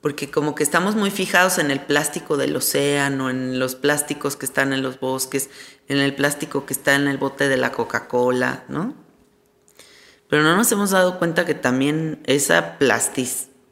Porque 0.02 0.30
como 0.30 0.54
que 0.54 0.64
estamos 0.64 0.96
muy 0.96 1.10
fijados 1.10 1.56
en 1.58 1.70
el 1.70 1.80
plástico 1.80 2.36
del 2.36 2.54
océano, 2.54 3.30
en 3.30 3.58
los 3.58 3.76
plásticos 3.76 4.36
que 4.36 4.44
están 4.44 4.74
en 4.74 4.82
los 4.82 5.00
bosques, 5.00 5.48
en 5.88 5.98
el 5.98 6.14
plástico 6.14 6.66
que 6.66 6.74
está 6.74 6.94
en 6.94 7.08
el 7.08 7.16
bote 7.16 7.48
de 7.48 7.56
la 7.56 7.72
Coca-Cola, 7.72 8.64
¿no? 8.68 8.94
Pero 10.28 10.42
no 10.42 10.56
nos 10.56 10.70
hemos 10.72 10.90
dado 10.90 11.18
cuenta 11.18 11.46
que 11.46 11.54
también 11.54 12.20
ese 12.24 12.60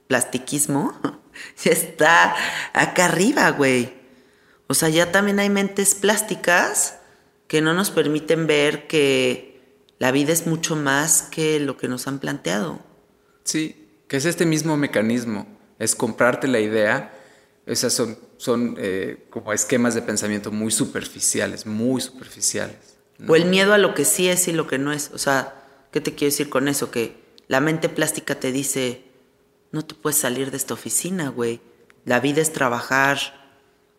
plastiquismo 0.06 0.98
está 1.64 2.34
acá 2.72 3.06
arriba, 3.06 3.50
güey. 3.50 3.92
O 4.66 4.74
sea, 4.74 4.88
ya 4.88 5.10
también 5.10 5.40
hay 5.40 5.50
mentes 5.50 5.94
plásticas 5.94 6.98
que 7.48 7.60
no 7.60 7.74
nos 7.74 7.90
permiten 7.90 8.46
ver 8.46 8.86
que 8.86 9.50
la 9.98 10.12
vida 10.12 10.32
es 10.32 10.46
mucho 10.46 10.76
más 10.76 11.22
que 11.22 11.58
lo 11.58 11.76
que 11.76 11.88
nos 11.88 12.06
han 12.06 12.20
planteado. 12.20 12.78
Sí, 13.42 13.88
que 14.06 14.18
es 14.18 14.24
este 14.24 14.46
mismo 14.46 14.76
mecanismo, 14.76 15.46
es 15.80 15.96
comprarte 15.96 16.46
la 16.46 16.60
idea, 16.60 17.12
esas 17.66 17.92
son, 17.92 18.16
son 18.36 18.76
eh, 18.78 19.26
como 19.30 19.52
esquemas 19.52 19.94
de 19.94 20.02
pensamiento 20.02 20.52
muy 20.52 20.70
superficiales, 20.70 21.66
muy 21.66 22.00
superficiales. 22.00 22.76
O 23.26 23.34
el 23.34 23.46
miedo 23.46 23.74
a 23.74 23.78
lo 23.78 23.94
que 23.94 24.04
sí 24.04 24.28
es 24.28 24.46
y 24.46 24.52
lo 24.52 24.66
que 24.66 24.78
no 24.78 24.92
es. 24.92 25.10
O 25.12 25.18
sea, 25.18 25.54
¿qué 25.90 26.00
te 26.00 26.14
quiero 26.14 26.30
decir 26.30 26.48
con 26.48 26.68
eso? 26.68 26.90
Que 26.90 27.16
la 27.48 27.60
mente 27.60 27.88
plástica 27.88 28.34
te 28.36 28.52
dice, 28.52 29.02
no 29.72 29.84
te 29.84 29.94
puedes 29.94 30.18
salir 30.18 30.50
de 30.50 30.56
esta 30.56 30.74
oficina, 30.74 31.28
güey. 31.28 31.60
La 32.04 32.20
vida 32.20 32.40
es 32.40 32.52
trabajar 32.52 33.18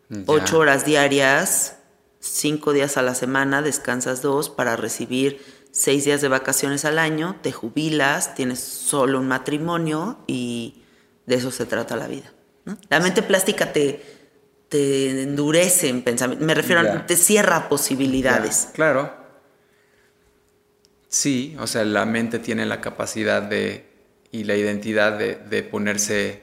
Ya. 0.08 0.24
ocho 0.26 0.58
horas 0.58 0.84
diarias, 0.84 1.76
cinco 2.20 2.72
días 2.72 2.96
a 2.96 3.02
la 3.02 3.14
semana, 3.14 3.62
descansas 3.62 4.22
dos 4.22 4.50
para 4.50 4.76
recibir 4.76 5.40
seis 5.70 6.04
días 6.04 6.20
de 6.20 6.28
vacaciones 6.28 6.84
al 6.84 6.98
año, 6.98 7.36
te 7.42 7.50
jubilas, 7.50 8.34
tienes 8.34 8.60
solo 8.60 9.18
un 9.18 9.28
matrimonio 9.28 10.18
y 10.26 10.81
de 11.26 11.34
eso 11.36 11.50
se 11.50 11.66
trata 11.66 11.96
la 11.96 12.06
vida. 12.06 12.32
¿no? 12.64 12.78
La 12.88 13.00
mente 13.00 13.22
plástica 13.22 13.72
te, 13.72 14.02
te 14.68 15.22
endurece 15.22 15.88
en 15.88 16.02
pensamiento, 16.02 16.44
me 16.44 16.54
refiero 16.54 16.80
a, 16.80 17.06
te 17.06 17.16
cierra 17.16 17.68
posibilidades. 17.68 18.70
Claro. 18.74 19.12
Sí, 21.08 21.56
o 21.58 21.66
sea, 21.66 21.84
la 21.84 22.06
mente 22.06 22.38
tiene 22.38 22.64
la 22.66 22.80
capacidad 22.80 23.42
de 23.42 23.90
y 24.30 24.44
la 24.44 24.56
identidad 24.56 25.18
de, 25.18 25.36
de 25.36 25.62
ponerse 25.62 26.42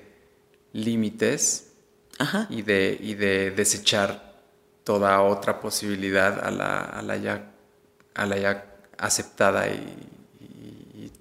límites 0.73 1.71
Ajá. 2.19 2.45
y 2.51 2.61
de, 2.61 2.95
y 3.01 3.15
de 3.15 3.49
desechar 3.49 4.43
toda 4.83 5.21
otra 5.21 5.59
posibilidad 5.59 6.39
a 6.45 6.51
la, 6.51 6.81
a 6.81 7.01
la, 7.01 7.17
ya, 7.17 7.51
a 8.13 8.25
la 8.27 8.37
ya 8.37 8.65
aceptada 8.99 9.67
y, 9.69 9.71
y- 10.39 11.11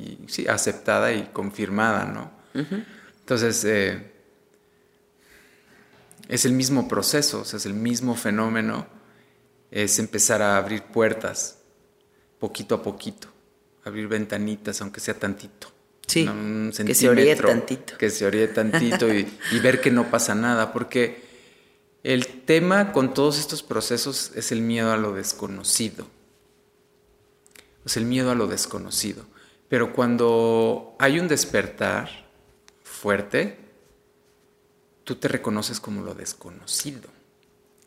y- 0.00 0.18
sí, 0.28 0.46
aceptada 0.46 1.12
y 1.12 1.30
confirmada, 1.32 2.04
¿no? 2.04 2.30
Entonces, 3.20 3.64
eh, 3.64 4.12
es 6.28 6.44
el 6.44 6.52
mismo 6.52 6.88
proceso, 6.88 7.40
o 7.40 7.44
sea, 7.44 7.58
es 7.58 7.66
el 7.66 7.74
mismo 7.74 8.14
fenómeno, 8.14 8.86
es 9.70 9.98
empezar 9.98 10.42
a 10.42 10.56
abrir 10.56 10.82
puertas 10.82 11.58
poquito 12.38 12.76
a 12.76 12.82
poquito, 12.82 13.28
abrir 13.84 14.08
ventanitas, 14.08 14.80
aunque 14.80 15.00
sea 15.00 15.14
tantito. 15.14 15.72
Sí, 16.06 16.24
¿no? 16.24 16.32
Un 16.32 16.72
que 16.72 16.94
se 16.94 17.08
oríe 17.08 17.36
tantito. 17.36 17.98
Que 17.98 18.10
se 18.10 18.26
oríe 18.26 18.48
tantito 18.48 19.12
y, 19.12 19.26
y 19.52 19.58
ver 19.60 19.80
que 19.80 19.90
no 19.90 20.10
pasa 20.10 20.34
nada, 20.34 20.72
porque 20.72 21.22
el 22.02 22.26
tema 22.44 22.92
con 22.92 23.12
todos 23.12 23.38
estos 23.38 23.62
procesos 23.62 24.32
es 24.34 24.52
el 24.52 24.62
miedo 24.62 24.92
a 24.92 24.96
lo 24.96 25.12
desconocido. 25.12 26.06
Es 27.84 27.96
el 27.96 28.04
miedo 28.04 28.30
a 28.30 28.34
lo 28.34 28.46
desconocido. 28.46 29.24
Pero 29.68 29.92
cuando 29.92 30.96
hay 30.98 31.18
un 31.18 31.28
despertar 31.28 32.27
fuerte, 32.98 33.58
tú 35.04 35.16
te 35.16 35.28
reconoces 35.28 35.80
como 35.80 36.02
lo 36.02 36.14
desconocido. 36.14 37.08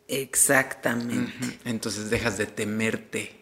Exactamente. 0.08 1.58
Entonces 1.64 2.10
dejas 2.10 2.38
de 2.38 2.46
temerte. 2.46 3.40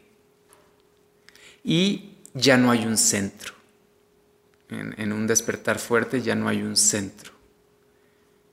Y 1.64 2.16
ya 2.34 2.56
no 2.56 2.70
hay 2.70 2.86
un 2.86 2.96
centro. 2.96 3.54
En, 4.68 4.94
en 4.98 5.12
un 5.12 5.26
despertar 5.26 5.78
fuerte 5.78 6.22
ya 6.22 6.34
no 6.34 6.48
hay 6.48 6.62
un 6.62 6.76
centro. 6.76 7.32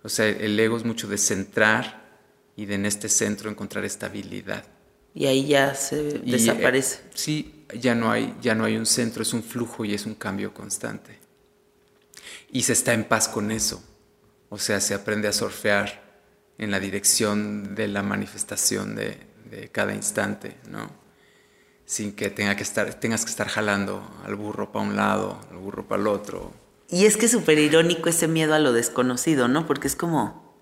O 0.03 0.09
sea, 0.09 0.27
el 0.27 0.59
ego 0.59 0.77
es 0.77 0.85
mucho 0.85 1.07
de 1.07 1.17
centrar 1.17 2.07
y 2.55 2.65
de 2.65 2.75
en 2.75 2.85
este 2.85 3.09
centro 3.09 3.49
encontrar 3.49 3.85
estabilidad. 3.85 4.65
Y 5.13 5.25
ahí 5.25 5.47
ya 5.47 5.73
se 5.75 6.21
Y, 6.23 6.31
desaparece. 6.31 6.97
eh, 6.97 7.11
sí, 7.13 7.65
ya 7.79 7.93
no, 7.95 8.11
hay, 8.11 8.35
ya 8.41 8.55
no 8.55 8.65
hay 8.65 8.77
un 8.77 8.85
centro, 8.85 9.21
es 9.23 9.33
un 9.33 9.43
flujo 9.43 9.83
y 9.85 9.93
es 9.93 10.05
un 10.05 10.15
cambio 10.15 10.53
constante. 10.53 11.19
Y 12.51 12.63
se 12.63 12.73
está 12.73 12.93
en 12.93 13.03
paz 13.03 13.27
con 13.27 13.51
eso. 13.51 13.83
O 14.49 14.57
sea, 14.57 14.79
se 14.79 14.93
aprende 14.93 15.27
a 15.27 15.33
surfear 15.33 16.07
en 16.57 16.71
la 16.71 16.79
dirección 16.79 17.75
de 17.75 17.87
la 17.87 18.03
manifestación 18.03 18.95
de, 18.95 19.25
cada 19.71 19.93
instante, 19.93 20.57
¿no? 20.69 20.89
Sin 21.85 22.13
que, 22.13 22.29
tenga 22.29 22.55
que 22.55 22.63
estar, 22.63 22.93
tengas 22.95 23.23
que 23.23 23.31
estar 23.31 23.47
jalando 23.47 24.05
al 24.25 24.35
burro 24.35 24.71
para 24.71 24.85
un 24.85 24.95
lado, 24.95 25.39
al 25.51 25.57
burro 25.57 25.87
para 25.87 26.01
el 26.01 26.07
otro. 26.07 26.51
Y 26.89 27.05
es 27.05 27.15
que 27.15 27.27
es 27.27 27.31
súper 27.31 27.59
irónico 27.59 28.09
ese 28.09 28.27
miedo 28.27 28.53
a 28.53 28.59
lo 28.59 28.73
desconocido, 28.73 29.47
¿no? 29.47 29.65
Porque 29.65 29.87
es 29.87 29.95
como, 29.95 30.53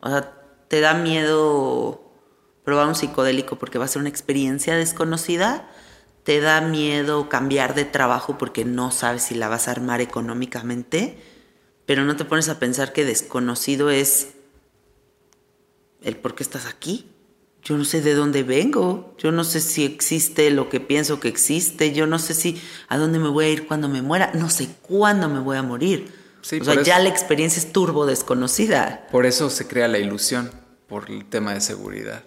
o 0.00 0.08
sea, 0.08 0.32
te 0.68 0.80
da 0.80 0.94
miedo 0.94 2.04
probar 2.64 2.86
un 2.88 2.94
psicodélico 2.94 3.56
porque 3.56 3.78
va 3.78 3.84
a 3.84 3.88
ser 3.88 4.00
una 4.00 4.08
experiencia 4.08 4.76
desconocida, 4.76 5.68
te 6.24 6.40
da 6.40 6.62
miedo 6.62 7.28
cambiar 7.28 7.74
de 7.74 7.84
trabajo 7.84 8.38
porque 8.38 8.64
no 8.64 8.90
sabes 8.90 9.24
si 9.24 9.34
la 9.34 9.48
vas 9.48 9.68
a 9.68 9.72
armar 9.72 10.00
económicamente, 10.00 11.18
pero 11.86 12.04
no 12.04 12.16
te 12.16 12.24
pones 12.24 12.48
a 12.48 12.58
pensar 12.58 12.92
que 12.92 13.04
desconocido 13.04 13.90
es 13.90 14.30
el 16.02 16.16
por 16.16 16.34
qué 16.34 16.42
estás 16.42 16.66
aquí. 16.66 17.10
Yo 17.62 17.78
no 17.78 17.84
sé 17.84 18.02
de 18.02 18.14
dónde 18.14 18.42
vengo, 18.42 19.14
yo 19.16 19.32
no 19.32 19.42
sé 19.42 19.60
si 19.60 19.84
existe 19.84 20.50
lo 20.50 20.68
que 20.68 20.80
pienso 20.80 21.18
que 21.18 21.28
existe, 21.28 21.92
yo 21.92 22.06
no 22.06 22.18
sé 22.18 22.34
si 22.34 22.60
a 22.88 22.98
dónde 22.98 23.18
me 23.18 23.28
voy 23.28 23.46
a 23.46 23.48
ir 23.48 23.66
cuando 23.66 23.88
me 23.88 24.02
muera, 24.02 24.32
no 24.34 24.50
sé 24.50 24.68
cuándo 24.82 25.30
me 25.30 25.40
voy 25.40 25.56
a 25.56 25.62
morir. 25.62 26.12
Sí, 26.42 26.58
o 26.60 26.64
sea, 26.64 26.82
ya 26.82 26.98
la 26.98 27.08
experiencia 27.08 27.58
es 27.58 27.72
turbo 27.72 28.04
desconocida. 28.04 29.06
Por 29.10 29.24
eso 29.24 29.48
se 29.48 29.66
crea 29.66 29.88
la 29.88 29.98
ilusión, 29.98 30.50
por 30.88 31.10
el 31.10 31.24
tema 31.24 31.54
de 31.54 31.62
seguridad. 31.62 32.22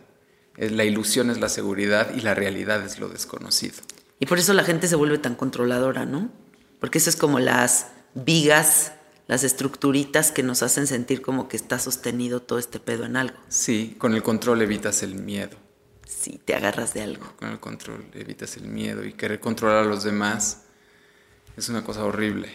La 0.58 0.84
ilusión 0.84 1.30
es 1.30 1.40
la 1.40 1.50
seguridad 1.50 2.16
y 2.16 2.22
la 2.22 2.34
realidad 2.34 2.84
es 2.84 3.00
lo 3.00 3.10
desconocido. 3.10 3.76
Y 4.20 4.26
por 4.26 4.40
eso 4.40 4.54
la 4.54 4.64
gente 4.64 4.88
se 4.88 4.96
vuelve 4.96 5.20
tan 5.20 5.36
controladora, 5.36 6.06
¿no? 6.06 6.32
Porque 6.80 6.98
eso 6.98 7.12
es 7.12 7.16
como 7.16 7.40
las 7.40 7.88
vigas, 8.16 8.94
las 9.28 9.44
estructuritas 9.44 10.32
que 10.32 10.42
nos 10.42 10.64
hacen 10.64 10.88
sentir 10.88 11.22
como 11.22 11.48
que 11.48 11.58
está 11.58 11.78
sostenido 11.78 12.42
todo 12.42 12.58
este 12.58 12.80
pedo 12.80 13.06
en 13.06 13.18
algo. 13.18 13.38
Sí, 13.50 13.96
con 14.00 14.16
el 14.16 14.24
control 14.24 14.64
evitas 14.64 15.04
el 15.04 15.14
miedo. 15.14 15.58
Si 16.08 16.40
te 16.40 16.56
agarras 16.56 16.96
de 16.96 17.04
algo. 17.04 17.32
Con 17.38 17.50
el 17.50 17.60
control 17.60 18.08
evitas 18.14 18.58
el 18.58 18.68
miedo 18.68 19.06
y 19.06 19.14
querer 19.14 19.40
controlar 19.40 19.84
a 19.84 19.88
los 19.88 20.04
demás 20.04 20.64
es 21.56 21.70
una 21.70 21.84
cosa 21.84 22.04
horrible. 22.04 22.50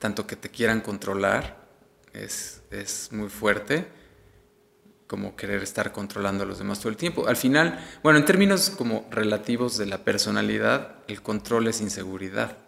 Tanto 0.00 0.26
que 0.26 0.34
te 0.34 0.48
quieran 0.48 0.80
controlar 0.80 1.68
es, 2.12 2.62
es 2.72 3.10
muy 3.12 3.28
fuerte 3.28 3.86
como 5.08 5.34
querer 5.34 5.62
estar 5.62 5.90
controlando 5.90 6.44
a 6.44 6.46
los 6.46 6.58
demás 6.58 6.78
todo 6.78 6.90
el 6.90 6.96
tiempo. 6.96 7.26
Al 7.26 7.36
final, 7.36 7.84
bueno, 8.02 8.18
en 8.18 8.26
términos 8.26 8.70
como 8.70 9.08
relativos 9.10 9.78
de 9.78 9.86
la 9.86 10.04
personalidad, 10.04 10.96
el 11.08 11.22
control 11.22 11.66
es 11.66 11.80
inseguridad. 11.80 12.58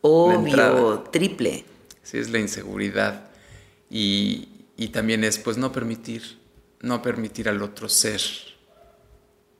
Obvio, 0.00 1.00
triple. 1.12 1.64
Sí, 2.02 2.16
es 2.18 2.30
la 2.30 2.38
inseguridad. 2.38 3.28
Y, 3.90 4.66
y 4.76 4.88
también 4.88 5.24
es, 5.24 5.38
pues, 5.38 5.58
no 5.58 5.72
permitir, 5.72 6.38
no 6.80 7.02
permitir 7.02 7.48
al 7.48 7.60
otro 7.60 7.88
ser, 7.88 8.20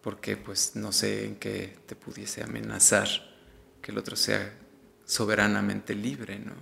porque, 0.01 0.37
pues, 0.37 0.77
no 0.77 0.93
sé 0.93 1.27
en 1.27 1.37
qué 1.37 1.77
te 1.87 1.97
pudiese 1.97 2.45
amenazar 2.45 3.09
que 3.83 3.91
el 3.91 3.99
otro 3.99 4.15
sea 4.15 4.55
soberanamente 5.05 5.95
libre, 5.97 6.39
¿no? 6.39 6.55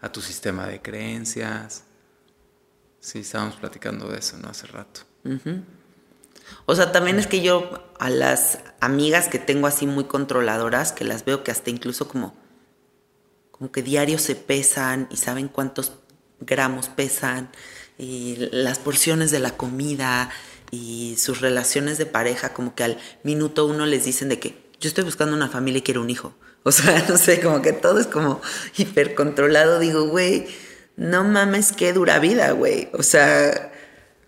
A 0.00 0.10
tu 0.10 0.20
sistema 0.20 0.66
de 0.66 0.82
creencias. 0.82 1.84
Sí, 3.00 3.20
estábamos 3.20 3.56
platicando 3.56 4.08
de 4.08 4.18
eso, 4.18 4.36
¿no? 4.38 4.48
Hace 4.48 4.66
rato. 4.66 5.02
O 6.66 6.74
sea, 6.74 6.92
también 6.92 7.18
es 7.18 7.26
que 7.26 7.42
yo 7.42 7.70
a 7.98 8.10
las 8.10 8.58
amigas 8.80 9.28
que 9.28 9.38
tengo 9.38 9.66
así 9.66 9.86
muy 9.86 10.04
controladoras, 10.04 10.92
que 10.92 11.04
las 11.04 11.24
veo 11.24 11.44
que 11.44 11.50
hasta 11.50 11.70
incluso 11.70 12.08
como, 12.08 12.36
como 13.50 13.70
que 13.70 13.82
diario 13.82 14.18
se 14.18 14.34
pesan 14.34 15.08
y 15.10 15.16
saben 15.16 15.48
cuántos 15.48 15.92
gramos 16.40 16.88
pesan 16.88 17.50
y 17.98 18.36
las 18.52 18.78
porciones 18.78 19.30
de 19.30 19.40
la 19.40 19.56
comida 19.56 20.30
y 20.70 21.16
sus 21.18 21.40
relaciones 21.40 21.98
de 21.98 22.06
pareja, 22.06 22.52
como 22.52 22.74
que 22.74 22.84
al 22.84 22.98
minuto 23.22 23.66
uno 23.66 23.86
les 23.86 24.04
dicen 24.04 24.28
de 24.28 24.38
que 24.38 24.68
yo 24.80 24.88
estoy 24.88 25.04
buscando 25.04 25.34
una 25.34 25.48
familia 25.48 25.78
y 25.78 25.82
quiero 25.82 26.02
un 26.02 26.10
hijo. 26.10 26.34
O 26.62 26.72
sea, 26.72 27.04
no 27.08 27.16
sé, 27.16 27.40
como 27.40 27.62
que 27.62 27.72
todo 27.72 27.98
es 27.98 28.06
como 28.06 28.40
hipercontrolado. 28.76 29.78
Digo, 29.78 30.04
güey, 30.08 30.46
no 30.98 31.24
mames, 31.24 31.72
qué 31.72 31.94
dura 31.94 32.18
vida, 32.18 32.50
güey. 32.52 32.90
O 32.92 33.02
sea, 33.02 33.72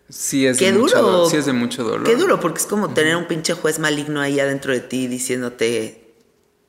Sí, 0.08 0.44
es, 0.44 0.58
Qué 0.58 0.72
de, 0.72 0.78
mucho, 0.78 1.00
duro. 1.02 1.12
do- 1.18 1.30
sí 1.30 1.36
es 1.36 1.46
de 1.46 1.52
mucho 1.52 1.84
dolor. 1.84 2.02
Qué 2.04 2.16
duro, 2.16 2.40
porque 2.40 2.58
es 2.58 2.66
como 2.66 2.92
tener 2.92 3.14
un 3.14 3.28
pinche 3.28 3.52
juez 3.54 3.78
maligno 3.78 4.20
ahí 4.20 4.40
adentro 4.40 4.72
de 4.72 4.80
ti 4.80 5.06
diciéndote 5.06 6.14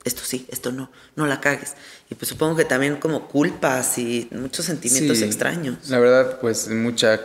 esto 0.03 0.21
sí, 0.23 0.45
esto 0.49 0.71
no, 0.71 0.91
no 1.15 1.25
la 1.25 1.41
cagues. 1.41 1.73
Y 2.11 2.15
pues 2.15 2.29
supongo 2.29 2.55
que 2.55 2.65
también 2.65 2.97
como 2.97 3.27
culpas 3.27 3.97
y 3.97 4.27
muchos 4.31 4.65
sentimientos 4.65 5.17
Sí, 5.19 5.23
extraños. 5.23 5.89
La 5.89 5.97
verdad, 5.97 6.39
pues 6.39 6.67
mucha 6.69 7.19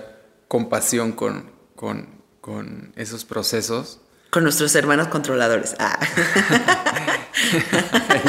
compasión 0.49 1.13
con, 1.13 1.51
con, 1.75 2.09
con 2.41 2.93
esos 2.97 3.27
procesos. 3.27 4.01
Con 4.31 4.43
nuestros 4.45 4.75
hermanos 4.75 5.09
controladores. 5.09 5.75
Ah. 5.79 5.99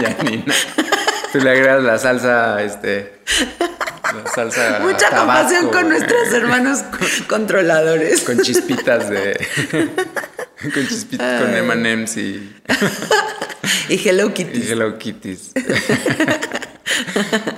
Yanina. 0.01 0.53
Tú 1.31 1.39
le 1.39 1.49
agregas 1.51 1.83
la 1.83 1.97
salsa, 1.97 2.61
este. 2.63 3.21
La 4.13 4.31
salsa. 4.31 4.79
Mucha 4.81 5.09
compasión 5.09 5.69
con 5.69 5.89
nuestros 5.89 6.31
hermanos 6.33 6.79
co- 6.83 7.05
controladores. 7.27 8.21
Con 8.21 8.39
chispitas 8.39 9.09
de. 9.09 9.37
con 10.73 10.87
chispitas, 10.87 11.41
con 11.41 11.55
M&M's 11.55 12.17
y, 12.17 12.55
Y 13.89 14.07
Hello 14.07 14.27
y 14.27 14.31
Kitty. 14.33 14.61
Hello 14.71 14.97
Kitties. 14.97 15.51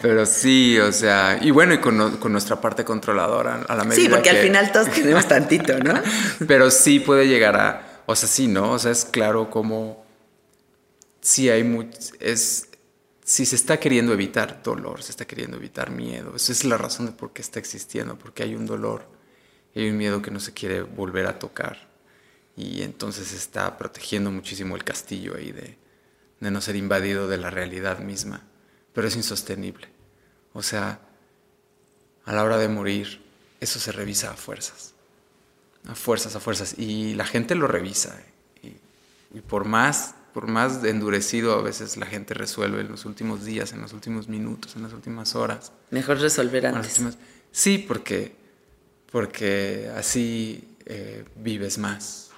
Pero 0.01 0.25
sí, 0.25 0.77
o 0.79 0.91
sea. 0.91 1.37
Y 1.41 1.51
bueno, 1.51 1.73
y 1.73 1.79
con, 1.79 2.19
nuestra 2.31 2.59
parte 2.59 2.83
controladora. 2.83 3.61
A 3.67 3.75
la 3.75 3.83
medida 3.83 3.95
Sí, 4.01 4.09
porque 4.09 4.29
al 4.29 4.37
final 4.37 4.71
todos 4.71 4.89
tenemos 4.91 5.27
tantito, 5.27 5.77
¿no? 5.79 5.93
Pero 6.47 6.71
sí 6.71 6.99
puede 6.99 7.27
llegar 7.27 7.55
a. 7.57 8.01
O 8.05 8.15
sea, 8.15 8.27
sí, 8.27 8.47
¿no? 8.47 8.71
O 8.71 8.79
sea, 8.79 8.91
es 8.91 9.05
claro 9.05 9.49
como. 9.49 10.03
Sí 11.21 11.49
hay 11.49 11.63
mucho. 11.63 11.97
Es. 12.19 12.68
Si 13.29 13.45
se 13.45 13.55
está 13.55 13.79
queriendo 13.79 14.11
evitar 14.11 14.63
dolor, 14.63 15.03
se 15.03 15.11
está 15.11 15.27
queriendo 15.27 15.57
evitar 15.57 15.91
miedo, 15.91 16.35
esa 16.35 16.51
es 16.51 16.65
la 16.65 16.79
razón 16.79 17.05
de 17.05 17.11
por 17.11 17.31
qué 17.31 17.43
está 17.43 17.59
existiendo, 17.59 18.17
porque 18.17 18.41
hay 18.41 18.55
un 18.55 18.65
dolor, 18.65 19.05
hay 19.75 19.87
un 19.87 19.97
miedo 19.97 20.19
que 20.23 20.31
no 20.31 20.39
se 20.39 20.51
quiere 20.51 20.81
volver 20.81 21.27
a 21.27 21.37
tocar. 21.37 21.89
Y 22.57 22.81
entonces 22.81 23.31
está 23.31 23.77
protegiendo 23.77 24.31
muchísimo 24.31 24.75
el 24.75 24.83
castillo 24.83 25.35
ahí 25.37 25.51
de, 25.51 25.77
de 26.39 26.49
no 26.49 26.59
ser 26.59 26.75
invadido 26.75 27.27
de 27.27 27.37
la 27.37 27.51
realidad 27.51 27.99
misma, 27.99 28.41
pero 28.93 29.07
es 29.07 29.15
insostenible. 29.15 29.89
O 30.53 30.63
sea, 30.63 30.99
a 32.25 32.33
la 32.33 32.43
hora 32.43 32.57
de 32.57 32.67
morir, 32.67 33.21
eso 33.59 33.79
se 33.79 33.91
revisa 33.91 34.31
a 34.31 34.37
fuerzas, 34.37 34.95
a 35.85 35.93
fuerzas, 35.93 36.35
a 36.35 36.39
fuerzas, 36.39 36.79
y 36.79 37.13
la 37.13 37.25
gente 37.25 37.53
lo 37.53 37.67
revisa, 37.67 38.19
y, 38.63 38.69
y 39.37 39.41
por 39.41 39.65
más 39.65 40.15
por 40.39 40.47
más 40.47 40.85
endurecido 40.85 41.59
a 41.59 41.61
veces 41.61 41.97
la 41.97 42.05
gente 42.05 42.33
resuelve 42.33 42.79
en 42.79 42.87
los 42.87 43.03
últimos 43.03 43.43
días, 43.43 43.73
en 43.73 43.81
los 43.81 43.91
últimos 43.91 44.29
minutos, 44.29 44.73
en 44.77 44.83
las 44.83 44.93
últimas 44.93 45.35
horas. 45.35 45.73
Mejor 45.91 46.17
resolver 46.17 46.65
antes. 46.65 47.01
Sí, 47.51 47.83
porque, 47.85 48.37
porque 49.11 49.91
así 49.97 50.77
eh, 50.85 51.25
vives 51.35 51.77
más, 51.77 52.29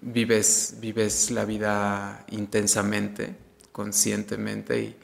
vives, 0.00 0.76
vives 0.78 1.32
la 1.32 1.44
vida 1.44 2.24
intensamente, 2.30 3.34
conscientemente 3.72 4.96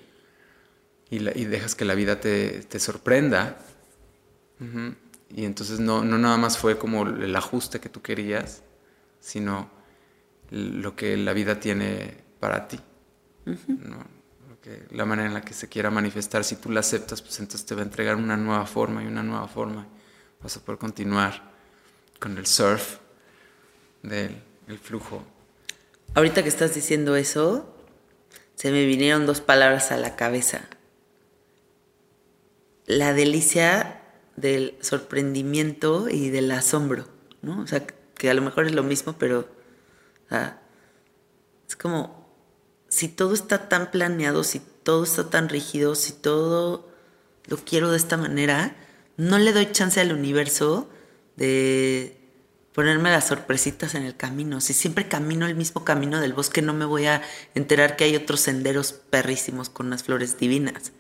y, 1.11 1.17
y, 1.17 1.45
dejas 1.47 1.75
que 1.75 1.85
la 1.85 1.97
vida 1.97 2.21
te, 2.21 2.61
te 2.61 2.79
sorprenda. 2.79 3.59
Y 5.35 5.45
entonces 5.45 5.81
no, 5.81 6.05
no 6.05 6.17
nada 6.17 6.37
más 6.37 6.59
fue 6.59 6.79
como 6.79 7.09
el 7.09 7.35
ajuste 7.35 7.81
que 7.81 7.89
tú 7.89 8.03
querías, 8.03 8.63
sino 9.19 9.69
lo 10.53 10.95
que 10.95 11.17
la 11.17 11.33
vida 11.33 11.59
tiene 11.59 12.25
para 12.41 12.69
ti. 12.69 12.79
la 14.91 15.05
manera 15.05 15.29
en 15.29 15.35
la 15.35 15.43
que 15.43 15.55
se 15.55 15.69
quiera 15.69 15.91
manifestar, 15.91 16.43
si 16.45 16.57
tú 16.57 16.71
la 16.71 16.81
aceptas, 16.81 17.23
pues 17.23 17.39
entonces 17.39 17.67
te 17.67 17.75
va 17.75 17.83
a 17.83 17.85
entregar 17.85 18.17
una 18.17 18.37
nueva 18.37 18.67
forma 18.67 19.03
y 19.03 19.07
una 19.07 19.23
nueva 19.23 19.47
forma. 19.47 19.87
Vas 20.43 20.57
a 20.57 20.61
poder 20.61 20.79
continuar 20.79 21.53
con 22.19 22.37
el 22.37 22.47
surf 22.47 22.99
del 24.03 24.43
flujo. 24.83 25.23
Ahorita 26.15 26.43
que 26.43 26.49
estás 26.49 26.75
diciendo 26.75 27.17
eso, 27.17 27.73
se 28.55 28.71
me 28.73 28.87
vinieron 28.87 29.27
dos 29.27 29.41
palabras 29.41 29.93
a 29.93 29.97
la 29.97 30.17
cabeza. 30.17 30.63
La 32.87 33.13
delicia 33.13 34.03
del 34.37 34.77
sorprendimiento 34.81 36.09
y 36.09 36.31
del 36.31 36.51
asombro, 36.51 37.07
¿no? 37.43 37.61
O 37.61 37.67
sea, 37.67 37.87
que 37.87 38.31
a 38.31 38.35
lo 38.35 38.43
mejor 38.43 38.67
es 38.67 38.75
lo 38.75 38.83
mismo, 38.83 39.15
pero 39.19 39.49
es 41.69 41.77
como 41.77 42.26
si 42.97 43.09
todo 43.09 43.35
está 43.35 43.69
tan 43.69 43.91
planeado, 43.91 44.43
si 44.43 44.63
todo 44.83 45.05
está 45.05 45.29
tan 45.29 45.51
rígido, 45.51 45.95
si 45.95 46.15
todo 46.15 46.89
lo 47.45 47.59
quiero 47.59 47.91
de 47.91 47.99
esta 47.99 48.17
manera, 48.17 48.75
no 49.19 49.39
le 49.39 49.53
doy 49.53 49.71
chance 49.71 50.01
al 50.01 50.13
universo 50.13 50.89
de 51.37 52.19
ponerme 52.73 53.11
las 53.11 53.27
sorpresitas 53.27 53.95
en 53.95 54.05
el 54.05 54.17
camino. 54.17 54.63
Si 54.63 54.73
siempre 54.73 55.09
camino 55.09 55.47
el 55.47 55.57
mismo 55.57 55.85
camino 55.85 56.21
del 56.21 56.33
bosque, 56.33 56.63
no 56.63 56.73
me 56.73 56.87
voy 56.87 57.05
a 57.05 57.21
enterar 57.55 57.97
que 57.97 58.05
hay 58.05 58.17
otros 58.17 58.41
senderos 58.41 58.95
perrísimos 58.95 59.69
con 59.69 59.89
unas 59.89 60.03
flores 60.03 60.39
divinas. 60.39 60.93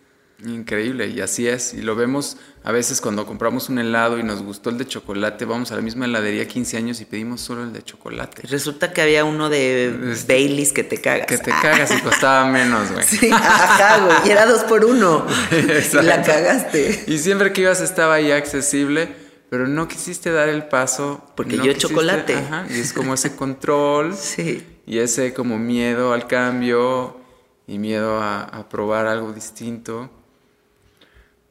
Increíble, 0.44 1.08
y 1.08 1.20
así 1.22 1.48
es. 1.48 1.72
Y 1.72 1.80
lo 1.80 1.96
vemos 1.96 2.36
a 2.62 2.70
veces 2.70 3.00
cuando 3.00 3.24
compramos 3.24 3.70
un 3.70 3.78
helado 3.78 4.18
y 4.18 4.22
nos 4.22 4.42
gustó 4.42 4.68
el 4.68 4.76
de 4.76 4.86
chocolate, 4.86 5.46
vamos 5.46 5.72
a 5.72 5.76
la 5.76 5.80
misma 5.80 6.04
heladería 6.04 6.46
15 6.46 6.76
años 6.76 7.00
y 7.00 7.06
pedimos 7.06 7.40
solo 7.40 7.62
el 7.62 7.72
de 7.72 7.82
chocolate. 7.82 8.42
Resulta 8.42 8.92
que 8.92 9.00
había 9.00 9.24
uno 9.24 9.48
de 9.48 10.12
este, 10.12 10.34
Baileys 10.34 10.72
que 10.74 10.84
te 10.84 11.00
cagas. 11.00 11.26
Que 11.26 11.38
te 11.38 11.50
cagas 11.50 11.90
y 11.96 12.00
costaba 12.02 12.46
menos, 12.50 12.92
güey. 12.92 13.04
Sí, 13.04 13.30
ajá, 13.32 14.04
güey. 14.04 14.16
Y 14.26 14.30
era 14.30 14.44
dos 14.44 14.64
por 14.64 14.84
uno. 14.84 15.26
y 15.52 16.04
la 16.04 16.22
cagaste. 16.22 17.04
Y 17.06 17.16
siempre 17.18 17.52
que 17.54 17.62
ibas 17.62 17.80
estaba 17.80 18.14
ahí 18.14 18.30
accesible, 18.30 19.08
pero 19.48 19.66
no 19.68 19.88
quisiste 19.88 20.30
dar 20.32 20.50
el 20.50 20.64
paso. 20.64 21.24
Porque 21.34 21.56
yo 21.56 21.72
chocolate. 21.72 22.34
Ajá, 22.34 22.66
y 22.68 22.78
es 22.78 22.92
como 22.92 23.14
ese 23.14 23.36
control. 23.36 24.14
sí. 24.20 24.66
Y 24.86 24.98
ese 24.98 25.32
como 25.32 25.58
miedo 25.58 26.12
al 26.12 26.26
cambio 26.26 27.20
y 27.66 27.78
miedo 27.78 28.20
a, 28.20 28.42
a 28.42 28.68
probar 28.68 29.06
algo 29.06 29.32
distinto. 29.32 30.10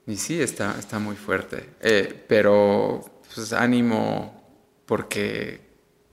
Y 0.08 0.18
sí, 0.18 0.42
está, 0.42 0.76
está 0.78 1.00
muy 1.00 1.16
fuerte. 1.16 1.70
Eh, 1.82 2.26
pero 2.28 3.04
pues 3.34 3.54
ánimo 3.54 4.44
porque 4.86 5.62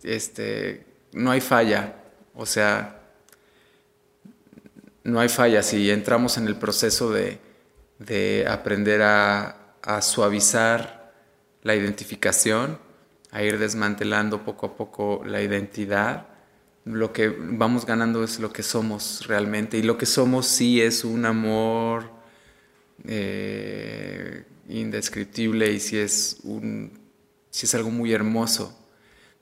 este, 0.03 0.87
no 1.13 1.31
hay 1.31 1.41
falla. 1.41 1.97
O 2.35 2.47
sea, 2.47 3.01
no 5.05 5.21
hay 5.21 5.29
falla 5.29 5.63
si 5.63 5.91
entramos 5.91 6.39
en 6.39 6.47
el 6.47 6.57
proceso 6.57 7.11
de, 7.11 7.39
de 7.99 8.47
aprender 8.49 9.03
a, 9.03 9.75
a, 9.83 10.01
suavizar 10.01 11.13
la 11.63 11.75
identificación, 11.75 12.79
a 13.31 13.43
ir 13.43 13.59
desmantelando 13.59 14.43
poco 14.45 14.67
a 14.67 14.77
poco 14.77 15.23
la 15.27 15.43
identidad. 15.43 16.29
Lo 16.85 17.13
que 17.13 17.29
vamos 17.29 17.85
ganando 17.85 18.25
es 18.25 18.41
lo 18.41 18.53
que 18.53 18.63
somos 18.63 19.27
realmente 19.27 19.77
y 19.77 19.83
lo 19.83 19.99
que 19.99 20.07
somos 20.07 20.47
sí 20.47 20.81
es 20.81 21.05
un 21.05 21.27
amor 21.27 22.22
eh, 23.07 24.45
indescriptible 24.69 25.73
y 25.73 25.81
si 25.81 25.99
es, 25.99 26.39
un, 26.45 26.99
si 27.51 27.67
es 27.67 27.75
algo 27.75 27.91
muy 27.91 28.13
hermoso 28.13 28.79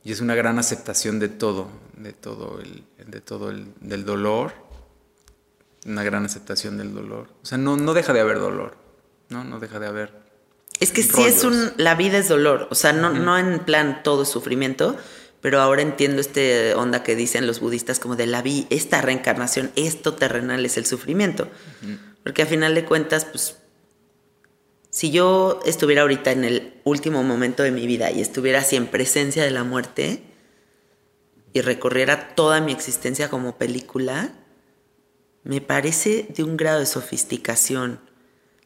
y 0.02 0.12
es 0.12 0.20
una 0.20 0.34
gran 0.34 0.58
aceptación 0.58 1.18
de 1.18 1.28
todo, 1.28 1.68
de 1.96 2.12
todo 2.12 2.61
el, 2.61 2.84
de 3.06 3.20
todo 3.20 3.50
el 3.50 3.66
del 3.80 4.04
dolor, 4.04 4.52
una 5.86 6.02
gran 6.02 6.24
aceptación 6.24 6.78
del 6.78 6.94
dolor. 6.94 7.28
O 7.42 7.46
sea, 7.46 7.58
no, 7.58 7.76
no 7.76 7.94
deja 7.94 8.12
de 8.12 8.20
haber 8.20 8.38
dolor, 8.38 8.76
¿no? 9.28 9.44
No 9.44 9.61
deja 9.61 9.78
de 9.78 9.86
haber. 9.86 10.12
Es 10.78 10.92
que 10.92 11.02
sí 11.02 11.22
es 11.22 11.44
un, 11.44 11.72
la 11.76 11.94
vida 11.94 12.18
es 12.18 12.28
dolor, 12.28 12.68
o 12.70 12.74
sea, 12.74 12.92
no, 12.92 13.11
no 13.11 13.36
en 13.36 13.61
plan 13.61 14.02
todo 14.02 14.22
es 14.22 14.30
sufrimiento, 14.30 14.96
pero 15.42 15.61
ahora 15.61 15.82
entiendo 15.82 16.20
este 16.20 16.74
onda 16.74 17.02
que 17.02 17.16
dicen 17.16 17.46
los 17.46 17.61
budistas 17.61 17.98
como 17.98 18.16
de 18.16 18.26
la 18.26 18.40
vida, 18.40 18.66
esta 18.70 19.02
reencarnación, 19.02 19.70
esto 19.76 20.14
terrenal 20.14 20.64
es 20.64 20.78
el 20.78 20.86
sufrimiento. 20.86 21.48
Porque 22.22 22.42
a 22.42 22.46
final 22.46 22.74
de 22.74 22.84
cuentas, 22.84 23.24
pues, 23.24 23.56
si 24.90 25.10
yo 25.10 25.60
estuviera 25.64 26.02
ahorita 26.02 26.32
en 26.32 26.44
el 26.44 26.80
último 26.84 27.22
momento 27.22 27.62
de 27.62 27.70
mi 27.70 27.86
vida 27.86 28.10
y 28.10 28.20
estuviera 28.20 28.58
así 28.58 28.76
en 28.76 28.88
presencia 28.88 29.44
de 29.44 29.50
la 29.50 29.64
muerte 29.64 30.22
y 31.52 31.60
recorriera 31.60 32.34
toda 32.34 32.60
mi 32.60 32.72
existencia 32.72 33.30
como 33.30 33.56
película, 33.56 34.32
me 35.44 35.60
parece 35.60 36.26
de 36.34 36.42
un 36.42 36.56
grado 36.56 36.80
de 36.80 36.86
sofisticación 36.86 38.00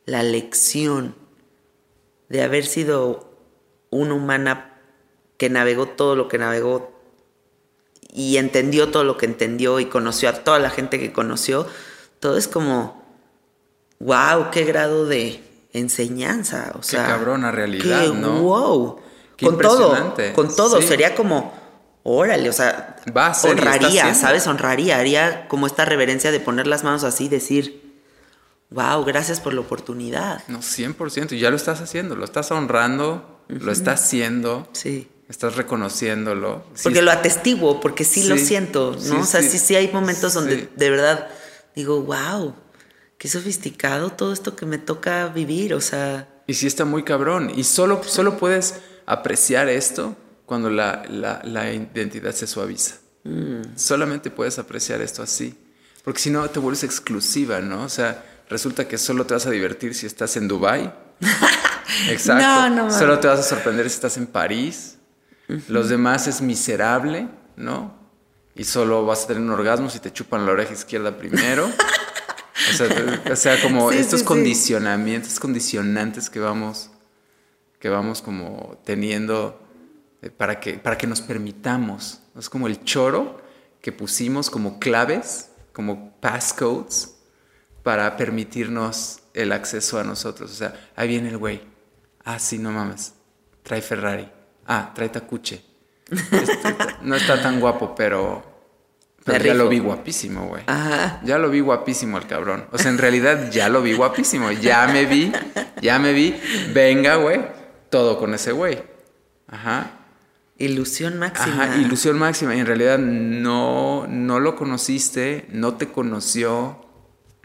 la 0.07 0.22
lección 0.22 1.14
de 2.28 2.42
haber 2.42 2.66
sido 2.66 3.38
una 3.90 4.14
humana 4.14 4.80
que 5.36 5.50
navegó 5.50 5.86
todo 5.86 6.16
lo 6.16 6.28
que 6.28 6.38
navegó 6.38 6.92
y 8.12 8.36
entendió 8.36 8.90
todo 8.90 9.05
lo 9.05 9.16
que 9.16 9.26
entendió 9.26 9.80
y 9.80 9.86
conoció 9.86 10.28
a 10.28 10.44
toda 10.44 10.59
la 10.59 10.70
gente 10.70 10.98
que 10.98 11.12
conoció, 11.12 11.66
todo 12.20 12.36
es 12.36 12.48
como 12.48 13.03
wow, 14.05 14.50
qué 14.50 14.64
grado 14.64 15.07
de 15.07 15.42
enseñanza. 15.72 16.72
O 16.78 16.82
sea, 16.82 17.05
qué 17.05 17.11
cabrona 17.11 17.50
realidad, 17.50 18.12
¿no? 18.12 18.40
Wow. 18.40 19.00
con 19.40 19.59
todo, 19.59 20.14
con 20.34 20.55
todo. 20.55 20.82
Sería 20.82 21.14
como, 21.14 21.55
órale, 22.02 22.48
o 22.48 22.52
sea, 22.52 22.96
Va 23.16 23.28
a 23.28 23.34
ser, 23.34 23.52
honraría, 23.52 24.14
¿sabes? 24.14 24.46
Honraría, 24.46 24.98
haría 24.98 25.48
como 25.48 25.66
esta 25.66 25.84
reverencia 25.84 26.30
de 26.30 26.40
poner 26.40 26.66
las 26.66 26.84
manos 26.84 27.02
así, 27.02 27.28
decir, 27.28 27.94
wow, 28.70 29.05
gracias 29.05 29.40
por 29.40 29.55
la 29.55 29.61
oportunidad. 29.61 30.42
No, 30.48 30.59
100%, 30.59 31.32
y 31.32 31.38
ya 31.38 31.50
lo 31.50 31.57
estás 31.57 31.80
haciendo, 31.80 32.14
lo 32.14 32.24
estás 32.24 32.50
honrando, 32.50 33.42
lo 33.48 33.72
estás 33.72 34.02
haciendo. 34.02 34.68
Sí. 34.72 35.09
Estás 35.26 35.57
reconociéndolo. 35.57 36.64
Porque 36.82 37.00
lo 37.00 37.11
atestiguo, 37.11 37.80
porque 37.80 38.05
sí, 38.05 38.24
lo 38.24 38.36
siento, 38.36 38.94
¿no? 39.07 39.20
o 39.20 39.24
sea, 39.24 39.40
sí, 39.40 39.59
sí 39.59 39.74
hay 39.74 39.90
momentos 39.90 40.34
donde 40.34 40.68
de 40.76 40.90
verdad 40.90 41.28
digo, 41.74 42.02
wow, 42.02 42.55
qué 43.19 43.29
sofisticado 43.29 44.11
todo 44.11 44.33
esto 44.33 44.57
que 44.57 44.67
me 44.67 44.79
toca 44.79 45.29
vivir, 45.29 45.75
o 45.75 45.81
sea... 45.81 46.29
Y 46.47 46.55
sí 46.55 46.67
está 46.67 46.85
muy 46.85 47.05
cabrón. 47.05 47.51
Y 47.55 47.65
solo, 47.65 48.03
solo 48.05 48.37
puedes 48.37 48.81
apreciar 49.07 49.69
esto 49.69 50.17
cuando 50.47 50.71
la, 50.71 51.05
la, 51.09 51.73
identidad 51.73 52.33
se 52.33 52.47
suaviza. 52.47 52.97
Mm. 53.25 53.77
Solamente 53.77 54.31
puedes 54.31 54.59
apreciar 54.59 55.01
esto 55.01 55.23
así. 55.23 55.59
Porque 56.03 56.21
si 56.21 56.31
no, 56.31 56.49
te 56.51 56.59
vuelves 56.59 56.85
exclusiva, 56.85 57.61
¿no? 57.61 57.85
O 57.85 57.89
sea, 57.89 58.25
resulta 58.51 58.87
que 58.87 58.99
solo 58.99 59.25
te 59.25 59.35
vas 59.35 59.47
a 59.47 59.51
divertir 59.51 59.95
si 59.95 60.05
estás 60.05 60.37
en 60.37 60.49
Dubai. 60.49 60.93
Exacto. 62.11 62.45
No, 62.45 62.69
no, 62.69 62.91
solo 62.91 63.19
te 63.19 63.29
vas 63.29 63.41
a 63.41 63.43
sorprender 63.43 63.89
si 63.89 63.95
estás 63.95 64.17
en 64.19 64.27
París. 64.27 64.99
Los 65.69 65.89
demás 65.89 66.27
es 66.27 66.41
miserable, 66.41 67.29
¿no? 67.57 67.95
Y 68.55 68.65
solo 68.65 69.05
vas 69.05 69.25
a 69.25 69.27
tener 69.29 69.43
un 69.43 69.51
orgasmo 69.51 69.91
si 69.91 69.99
te 69.99 70.12
chupan 70.12 70.47
la 70.47 70.53
oreja 70.53 70.73
izquierda 70.73 71.17
primero. 71.17 71.71
O 73.30 73.36
sea, 73.36 73.61
como 73.61 73.90
estos 73.90 74.22
condicionamientos, 74.22 75.40
condicionantes 75.40 76.30
que 76.30 76.38
vamos, 76.38 76.90
que 77.80 77.88
vamos 77.88 78.22
como 78.22 78.80
teniendo 78.84 79.61
eh, 80.22 80.30
para 80.30 80.61
que, 80.61 80.74
para 80.74 80.96
que 80.96 81.07
nos 81.07 81.20
permitamos. 81.20 82.20
Es 82.38 82.48
como 82.48 82.66
el 82.66 82.82
choro 82.84 83.42
que 83.80 83.92
pusimos 83.92 84.50
como 84.50 84.78
claves, 84.78 85.50
como 85.72 86.12
passcodes, 86.20 87.16
para 87.82 88.16
permitirnos 88.16 89.20
el 89.34 89.52
acceso 89.52 89.98
a 89.98 90.05
nosotros. 90.05 90.50
O 90.50 90.55
sea, 90.55 90.90
ahí 90.96 91.09
viene 91.09 91.28
el 91.28 91.38
güey. 91.38 91.61
Ah, 92.24 92.38
sí, 92.38 92.59
no 92.59 92.70
mames. 92.70 93.12
Trae 93.62 93.82
Ferrari. 93.82 94.28
Ah, 94.66 94.92
trae 94.94 95.09
Tacuche. 95.09 95.62
Este, 96.11 96.76
no 97.02 97.16
está 97.16 97.42
tan 97.42 97.61
guapo, 97.61 97.94
pero, 97.94 98.53
pero 99.25 99.45
ya 99.45 99.55
lo 99.55 99.68
vi 99.68 99.79
guapísimo, 99.79 100.47
güey. 100.47 100.62
Ajá. 100.66 101.20
Ya 101.25 101.39
lo 101.39 101.49
vi 101.51 101.61
guapísimo 101.61 102.18
el 102.18 102.27
cabrón. 102.27 102.66
O 102.72 102.79
sea, 102.79 102.91
en 102.91 102.99
realidad 102.99 103.51
ya 103.51 103.68
lo 103.68 103.81
vi 103.83 103.95
guapísimo. 103.95 104.51
Ya 104.53 104.87
me 104.87 105.07
vi, 105.07 105.33
ya 105.81 105.99
me 105.99 106.12
vi. 106.12 106.37
Venga, 106.75 107.16
güey. 107.16 107.41
Todo 107.89 108.18
con 108.18 108.35
ese 108.35 108.53
güey. 108.53 108.83
Ajá. 109.49 109.93
Ilusión 110.59 111.18
máxima. 111.18 111.64
Ajá, 111.64 111.77
ilusión 111.77 112.18
máxima. 112.18 112.55
Y 112.55 112.61
en 112.61 112.66
realidad 112.66 112.99
no, 112.99 114.07
no 114.09 114.41
lo 114.41 114.57
conociste, 114.57 115.47
no 115.51 115.75
te 115.75 115.89
conoció, 115.89 116.87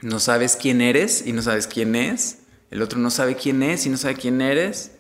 no 0.02 0.20
sabes 0.20 0.56
quién 0.56 0.82
eres 0.82 1.26
y 1.26 1.34
no 1.34 1.42
sabes 1.42 1.66
quién 1.68 1.96
es. 1.96 2.40
El 2.72 2.82
otro 2.82 3.00
no 3.00 3.10
sabe 3.10 3.36
quién 3.36 3.64
es 3.64 3.86
y 3.86 3.90
no 3.90 3.98
sabe 3.98 4.16
quién 4.16 4.42
eres. 4.42 4.92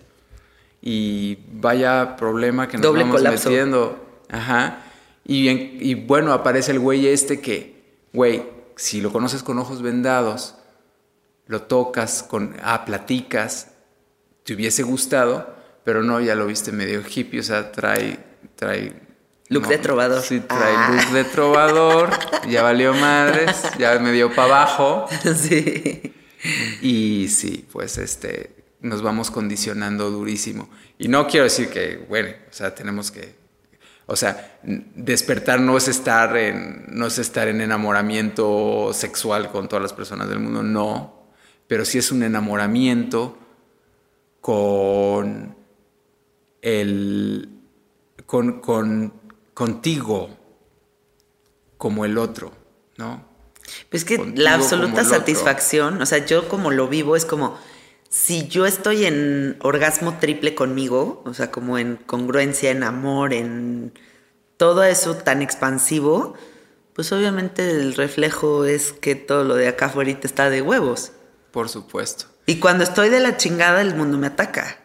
Y 0.82 1.40
vaya 1.52 2.16
problema 2.16 2.68
que 2.68 2.78
nos 2.78 2.84
Doble 2.84 3.04
vamos 3.04 3.18
colapso. 3.18 3.50
metiendo. 3.50 4.24
Ajá. 4.30 4.84
Y, 5.30 5.48
en- 5.50 5.78
y 5.80 5.94
bueno, 5.94 6.34
aparece 6.34 6.72
el 6.72 6.80
güey 6.80 7.08
este 7.08 7.40
que, 7.40 8.00
güey, 8.14 8.44
si 8.76 9.00
lo 9.00 9.12
conoces 9.12 9.44
con 9.44 9.60
ojos 9.60 9.82
vendados, 9.84 10.56
lo 11.46 11.62
tocas, 11.64 12.24
con, 12.24 12.56
ah, 12.64 12.84
platicas, 12.86 13.68
te 14.44 14.54
hubiese 14.56 14.82
gustado, 14.84 15.54
pero 15.84 16.02
no, 16.04 16.20
ya 16.20 16.34
lo 16.36 16.48
viste 16.48 16.72
medio 16.72 17.02
hippie, 17.08 17.40
o 17.42 17.44
sea, 17.44 17.72
trae, 17.72 18.18
trae... 18.56 18.94
Look 19.50 19.68
de 19.68 19.78
trovador. 19.80 20.22
Sí, 20.22 20.40
trae 20.42 20.74
Ah. 20.76 20.92
look 20.96 21.14
de 21.14 21.24
trovador, 21.26 22.10
ya 22.50 22.62
valió 22.64 22.94
madres, 22.94 23.64
ya 23.80 23.98
me 24.00 24.12
dio 24.12 24.34
para 24.34 24.62
abajo. 24.64 25.08
sí. 25.36 26.14
Y 26.82 27.28
sí, 27.30 27.68
pues 27.72 27.98
este, 27.98 28.52
nos 28.82 29.02
vamos 29.02 29.30
condicionando 29.32 30.10
durísimo. 30.12 30.70
Y 30.98 31.08
no 31.08 31.28
quiero 31.28 31.44
decir 31.46 31.70
que, 31.70 31.98
bueno, 32.10 32.30
o 32.50 32.54
sea, 32.54 32.74
tenemos 32.76 33.10
que, 33.12 33.36
o 34.10 34.16
sea, 34.16 34.60
despertar 34.64 35.62
no 35.62 35.78
es 35.78 35.88
estar 35.88 36.36
en, 36.36 36.86
no 36.90 37.06
es 37.06 37.20
estar 37.20 37.48
en 37.48 37.62
enamoramiento 37.62 38.92
sexual 38.92 39.52
con 39.52 39.70
todas 39.70 39.84
las 39.84 39.94
personas 39.94 40.28
del 40.28 40.40
mundo, 40.40 40.64
no, 40.64 41.28
pero 41.68 41.86
sí 41.86 42.00
es 42.00 42.12
un 42.12 42.24
enamoramiento 42.24 43.38
con 44.42 45.56
el, 46.64 47.50
con, 48.26 48.62
con, 48.62 49.14
contigo 49.54 50.30
como 51.78 52.04
el 52.04 52.18
otro, 52.18 52.52
¿no? 52.98 53.30
Pues 53.92 54.06
que 54.06 54.18
Contigo 54.18 54.42
la 54.42 54.56
absoluta 54.56 55.04
satisfacción, 55.04 56.02
o 56.02 56.06
sea, 56.08 56.26
yo 56.26 56.50
como 56.50 56.72
lo 56.72 56.88
vivo 56.88 57.16
es 57.16 57.26
como 57.26 57.60
si 58.10 58.48
yo 58.48 58.66
estoy 58.66 59.06
en 59.06 59.58
orgasmo 59.62 60.18
triple 60.20 60.56
conmigo, 60.56 61.22
o 61.26 61.34
sea, 61.34 61.52
como 61.52 61.78
en 61.78 61.96
congruencia, 61.96 62.72
en 62.72 62.84
amor, 62.84 63.34
en 63.34 63.94
todo 64.58 64.84
eso 64.84 65.16
tan 65.16 65.44
expansivo, 65.44 66.34
pues 66.94 67.12
obviamente 67.12 67.70
el 67.70 67.94
reflejo 67.94 68.66
es 68.66 68.92
que 68.94 69.16
todo 69.16 69.44
lo 69.44 69.56
de 69.56 69.68
acá 69.68 69.86
afuera 69.86 70.12
está 70.24 70.50
de 70.50 70.62
huevos. 70.62 71.12
Por 71.52 71.70
supuesto. 71.70 72.26
Y 72.48 72.60
cuando 72.60 72.84
estoy 72.84 73.10
de 73.10 73.20
la 73.20 73.38
chingada, 73.38 73.82
el 73.82 73.96
mundo 73.96 74.18
me 74.18 74.28
ataca. 74.28 74.80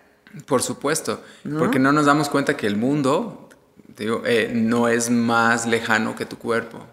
Por 0.46 0.62
supuesto, 0.62 1.22
¿No? 1.44 1.58
porque 1.58 1.78
no 1.78 1.92
nos 1.92 2.06
damos 2.06 2.28
cuenta 2.28 2.56
que 2.56 2.66
el 2.66 2.76
mundo, 2.76 3.48
digo, 3.96 4.22
eh, 4.26 4.52
no 4.54 4.88
es 4.88 5.08
más 5.08 5.66
lejano 5.66 6.14
que 6.14 6.26
tu 6.26 6.38
cuerpo. 6.38 6.86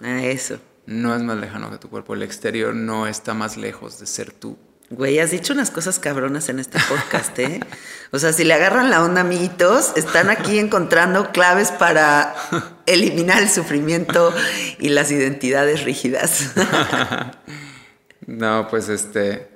A 0.00 0.24
eso. 0.24 0.58
No 0.86 1.14
es 1.14 1.22
más 1.22 1.36
lejano 1.38 1.70
que 1.70 1.76
tu 1.76 1.90
cuerpo. 1.90 2.14
El 2.14 2.22
exterior 2.22 2.74
no 2.74 3.06
está 3.06 3.34
más 3.34 3.56
lejos 3.56 4.00
de 4.00 4.06
ser 4.06 4.32
tú. 4.32 4.56
Güey, 4.90 5.20
has 5.20 5.30
dicho 5.30 5.52
unas 5.52 5.70
cosas 5.70 6.00
cabronas 6.00 6.48
en 6.48 6.58
este 6.58 6.78
podcast, 6.88 7.38
¿eh? 7.38 7.60
O 8.10 8.18
sea, 8.18 8.32
si 8.32 8.42
le 8.42 8.54
agarran 8.54 8.90
la 8.90 9.04
onda, 9.04 9.20
amiguitos, 9.20 9.92
están 9.94 10.30
aquí 10.30 10.58
encontrando 10.58 11.30
claves 11.30 11.70
para 11.70 12.34
eliminar 12.86 13.40
el 13.40 13.48
sufrimiento 13.48 14.34
y 14.80 14.88
las 14.88 15.10
identidades 15.10 15.84
rígidas. 15.84 16.52
No, 18.26 18.68
pues 18.68 18.88
este. 18.88 19.48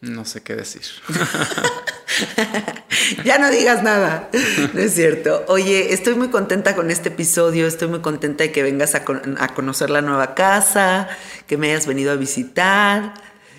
No 0.00 0.24
sé 0.24 0.42
qué 0.42 0.54
decir. 0.54 0.82
ya 3.24 3.38
no 3.38 3.50
digas 3.50 3.82
nada, 3.82 4.28
no 4.72 4.80
es 4.80 4.94
cierto. 4.94 5.44
Oye, 5.48 5.92
estoy 5.92 6.14
muy 6.14 6.28
contenta 6.28 6.74
con 6.74 6.90
este 6.90 7.08
episodio, 7.08 7.66
estoy 7.66 7.88
muy 7.88 8.00
contenta 8.00 8.44
de 8.44 8.52
que 8.52 8.62
vengas 8.62 8.94
a, 8.94 9.04
con- 9.04 9.36
a 9.38 9.48
conocer 9.54 9.90
la 9.90 10.02
nueva 10.02 10.34
casa, 10.34 11.08
que 11.46 11.56
me 11.56 11.70
hayas 11.70 11.86
venido 11.86 12.12
a 12.12 12.16
visitar, 12.16 13.14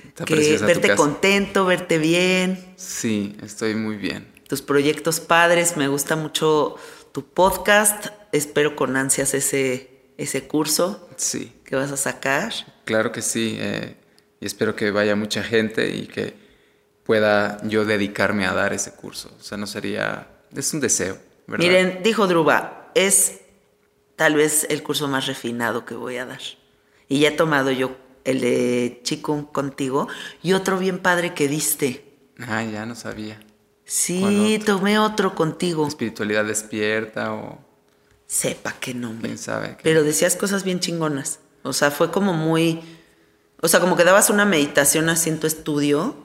Está 0.07 0.25
que 0.25 0.57
verte 0.59 0.95
contento, 0.95 1.65
verte 1.65 1.97
bien. 1.97 2.63
Sí, 2.77 3.35
estoy 3.43 3.75
muy 3.75 3.97
bien. 3.97 4.27
tus 4.47 4.61
proyectos 4.61 5.19
padres, 5.19 5.75
me 5.77 5.87
gusta 5.87 6.15
mucho 6.15 6.75
tu 7.11 7.25
podcast, 7.25 8.07
espero 8.31 8.75
con 8.75 8.95
ansias 8.97 9.33
ese, 9.33 9.89
ese 10.17 10.47
curso 10.47 11.09
Sí, 11.17 11.51
que 11.65 11.75
vas 11.75 11.91
a 11.91 11.97
sacar. 11.97 12.53
claro 12.85 13.11
que 13.11 13.21
sí. 13.21 13.57
eh, 13.59 13.95
y 14.41 14.45
espero 14.45 14.75
que 14.75 14.91
vaya 14.91 15.15
mucha 15.15 15.41
gente 15.43 15.89
y 15.95 16.07
que 16.07 16.33
pueda 17.05 17.59
yo 17.63 17.85
dedicarme 17.85 18.45
a 18.45 18.53
dar 18.53 18.73
ese 18.73 18.91
curso. 18.91 19.31
O 19.39 19.43
sea, 19.43 19.57
no 19.57 19.67
sería. 19.67 20.27
Es 20.53 20.73
un 20.73 20.79
deseo, 20.81 21.17
¿verdad? 21.47 21.65
Miren, 21.65 22.03
dijo 22.03 22.27
Druba, 22.27 22.91
es 22.95 23.39
tal 24.15 24.35
vez 24.35 24.65
el 24.69 24.83
curso 24.83 25.07
más 25.07 25.27
refinado 25.27 25.85
que 25.85 25.95
voy 25.95 26.17
a 26.17 26.25
dar. 26.25 26.41
Y 27.07 27.19
ya 27.19 27.29
he 27.29 27.31
tomado 27.31 27.71
yo 27.71 27.95
el 28.23 28.41
de 28.41 28.99
Chikung 29.03 29.45
contigo 29.51 30.07
y 30.41 30.53
otro 30.53 30.77
bien 30.79 30.99
padre 30.99 31.33
que 31.33 31.47
diste. 31.47 32.03
Ah, 32.39 32.63
ya 32.63 32.85
no 32.85 32.95
sabía. 32.95 33.39
Sí, 33.83 34.59
tomé 34.65 34.97
otro 34.97 35.35
contigo. 35.35 35.87
Espiritualidad 35.87 36.43
despierta 36.45 37.33
o 37.33 37.59
Sepa 38.25 38.73
qué 38.79 38.95
nombre. 38.95 39.29
quién 39.29 39.37
sabe. 39.37 39.75
qué. 39.77 39.83
Pero 39.83 40.03
decías 40.03 40.35
cosas 40.35 40.63
bien 40.63 40.79
chingonas. 40.79 41.39
O 41.61 41.73
sea, 41.73 41.91
fue 41.91 42.09
como 42.11 42.33
muy. 42.33 42.81
O 43.61 43.67
sea, 43.67 43.79
como 43.79 43.95
que 43.95 44.03
dabas 44.03 44.29
una 44.31 44.45
meditación 44.45 45.09
así 45.09 45.29
en 45.29 45.39
tu 45.39 45.45
estudio. 45.47 46.24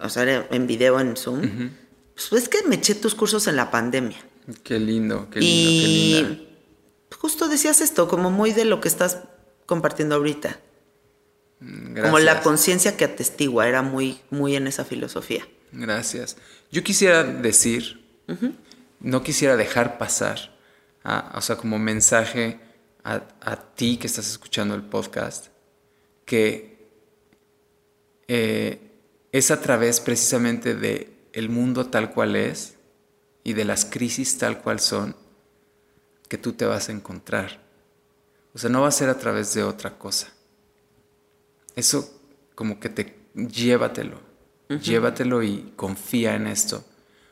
O 0.00 0.08
sea, 0.08 0.46
en 0.50 0.66
video, 0.66 0.98
en 1.00 1.16
Zoom. 1.16 1.70
Pues 2.14 2.42
es 2.44 2.48
que 2.48 2.62
me 2.66 2.76
eché 2.76 2.94
tus 2.94 3.14
cursos 3.14 3.46
en 3.46 3.56
la 3.56 3.70
pandemia. 3.70 4.18
Qué 4.62 4.78
lindo, 4.78 5.28
qué 5.30 5.40
lindo, 5.40 5.40
qué 5.40 5.42
y 5.42 6.14
linda. 6.22 6.40
justo 7.18 7.48
decías 7.48 7.80
esto, 7.80 8.08
como 8.08 8.30
muy 8.30 8.52
de 8.52 8.64
lo 8.64 8.80
que 8.80 8.88
estás 8.88 9.18
compartiendo 9.66 10.14
ahorita. 10.14 10.58
Mm, 11.60 12.00
Como 12.00 12.18
la 12.18 12.40
conciencia 12.42 12.96
que 12.96 13.04
atestigua, 13.04 13.68
era 13.68 13.82
muy, 13.82 14.20
muy 14.30 14.56
en 14.56 14.66
esa 14.66 14.84
filosofía. 14.84 15.46
Gracias. 15.72 16.36
Yo 16.72 16.82
quisiera 16.82 17.24
decir, 17.24 18.06
no 19.00 19.22
quisiera 19.22 19.56
dejar 19.56 19.98
pasar, 19.98 20.56
a- 21.04 21.32
o 21.36 21.40
sea, 21.42 21.56
como 21.56 21.78
mensaje 21.78 22.58
a, 23.04 23.22
a 23.42 23.56
ti 23.74 23.98
que 23.98 24.06
estás 24.06 24.30
escuchando 24.30 24.74
el 24.74 24.82
podcast, 24.82 25.48
que 26.24 26.88
eh, 28.28 28.87
es 29.32 29.50
a 29.50 29.60
través 29.60 30.00
precisamente 30.00 30.74
de 30.74 31.12
el 31.32 31.48
mundo 31.48 31.86
tal 31.86 32.12
cual 32.12 32.36
es 32.36 32.74
y 33.44 33.52
de 33.52 33.64
las 33.64 33.84
crisis 33.84 34.38
tal 34.38 34.60
cual 34.60 34.80
son 34.80 35.14
que 36.28 36.38
tú 36.38 36.52
te 36.52 36.64
vas 36.64 36.88
a 36.88 36.92
encontrar. 36.92 37.60
O 38.54 38.58
sea, 38.58 38.70
no 38.70 38.82
va 38.82 38.88
a 38.88 38.92
ser 38.92 39.08
a 39.08 39.18
través 39.18 39.54
de 39.54 39.62
otra 39.62 39.98
cosa. 39.98 40.32
Eso 41.76 42.20
como 42.54 42.80
que 42.80 42.88
te 42.88 43.16
llévatelo, 43.34 44.20
llévatelo 44.68 45.42
y 45.42 45.72
confía 45.76 46.34
en 46.34 46.46
esto. 46.46 46.84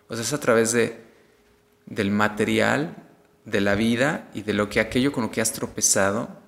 O 0.08 0.14
sea, 0.14 0.22
es 0.22 0.32
a 0.32 0.40
través 0.40 0.72
de 0.72 1.04
del 1.86 2.10
material, 2.10 2.96
de 3.44 3.60
la 3.60 3.74
vida 3.74 4.28
y 4.34 4.42
de 4.42 4.54
lo 4.54 4.68
que 4.68 4.80
aquello 4.80 5.12
con 5.12 5.24
lo 5.24 5.30
que 5.30 5.40
has 5.40 5.52
tropezado 5.52 6.45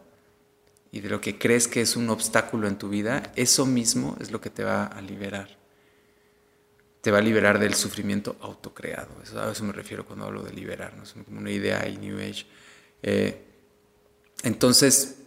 y 0.91 1.01
de 1.01 1.09
lo 1.09 1.21
que 1.21 1.39
crees 1.39 1.69
que 1.69 1.81
es 1.81 1.97
un 1.97 2.09
obstáculo 2.11 2.67
en 2.67 2.79
tu 2.79 2.89
vida, 2.89 3.33
eso 3.37 3.67
mismo 3.67 4.17
es 4.21 4.31
lo 4.31 4.41
que 4.41 4.51
te 4.51 4.65
va 4.65 4.85
a 4.85 5.01
liberar. 5.03 5.59
Te 7.01 7.11
va 7.11 7.19
a 7.19 7.23
liberar 7.23 7.59
del 7.59 7.75
sufrimiento 7.75 8.37
autocreado. 8.41 9.11
Eso, 9.23 9.41
a 9.41 9.53
eso 9.53 9.65
me 9.65 9.73
refiero 9.73 10.07
cuando 10.07 10.25
hablo 10.25 10.43
de 10.43 10.53
liberar, 10.53 10.95
¿no? 10.97 11.03
es 11.03 11.13
como 11.13 11.39
una 11.39 11.51
idea 11.51 11.87
y 11.89 11.97
New 11.99 12.19
Age. 12.19 12.47
Eh, 13.03 13.45
entonces, 14.43 15.19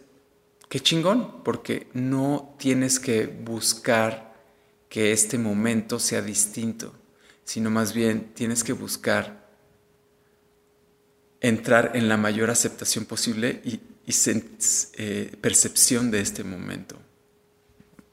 qué 0.68 0.80
chingón, 0.80 1.42
porque 1.44 1.88
no 1.92 2.54
tienes 2.58 2.98
que 2.98 3.26
buscar 3.26 4.32
que 4.88 5.12
este 5.12 5.38
momento 5.38 5.98
sea 5.98 6.20
distinto, 6.20 6.92
sino 7.44 7.70
más 7.70 7.94
bien 7.94 8.32
tienes 8.34 8.62
que 8.64 8.72
buscar 8.72 9.48
entrar 11.40 11.92
en 11.94 12.08
la 12.08 12.16
mayor 12.16 12.50
aceptación 12.50 13.04
posible 13.04 13.60
y, 13.64 13.80
y 14.06 14.12
eh, 14.94 15.36
percepción 15.40 16.10
de 16.10 16.20
este 16.20 16.44
momento. 16.44 16.96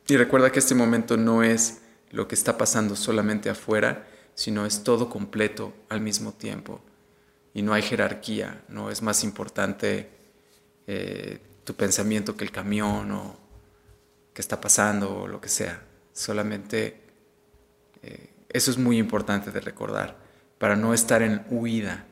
Y 0.07 0.18
recuerda 0.18 0.52
que 0.52 0.60
este 0.60 0.76
momento 0.76 1.18
no 1.18 1.44
es 1.44 1.82
lo 2.11 2.28
que 2.28 2.36
está 2.36 2.57
pasando 2.57 2.95
solamente 2.95 3.49
afuera, 3.49 4.07
sino 4.34 4.66
es 4.66 4.84
todo 4.84 5.10
completo 5.10 5.74
al 5.90 6.02
mismo 6.02 6.34
tiempo. 6.34 6.82
Y 7.53 7.61
no 7.61 7.74
hay 7.74 7.82
jerarquía, 7.82 8.64
no 8.70 8.90
es 8.91 9.02
más 9.02 9.24
importante 9.24 10.10
eh, 10.88 11.40
tu 11.64 11.76
pensamiento 11.76 12.36
que 12.36 12.44
el 12.44 12.52
camión 12.52 13.11
o, 13.11 13.38
que 14.34 14.41
está 14.41 14.61
pasando 14.61 15.22
o 15.22 15.28
lo 15.28 15.41
que 15.41 15.49
sea. 15.49 15.82
Solamente 16.14 17.02
eh, 18.02 18.30
eso 18.49 18.72
es 18.72 18.78
muy 18.78 18.98
importante 18.98 19.52
de 19.52 19.60
recordar, 19.60 20.18
para 20.57 20.76
no 20.76 20.94
estar 20.94 21.22
en 21.22 21.45
huida, 21.49 22.06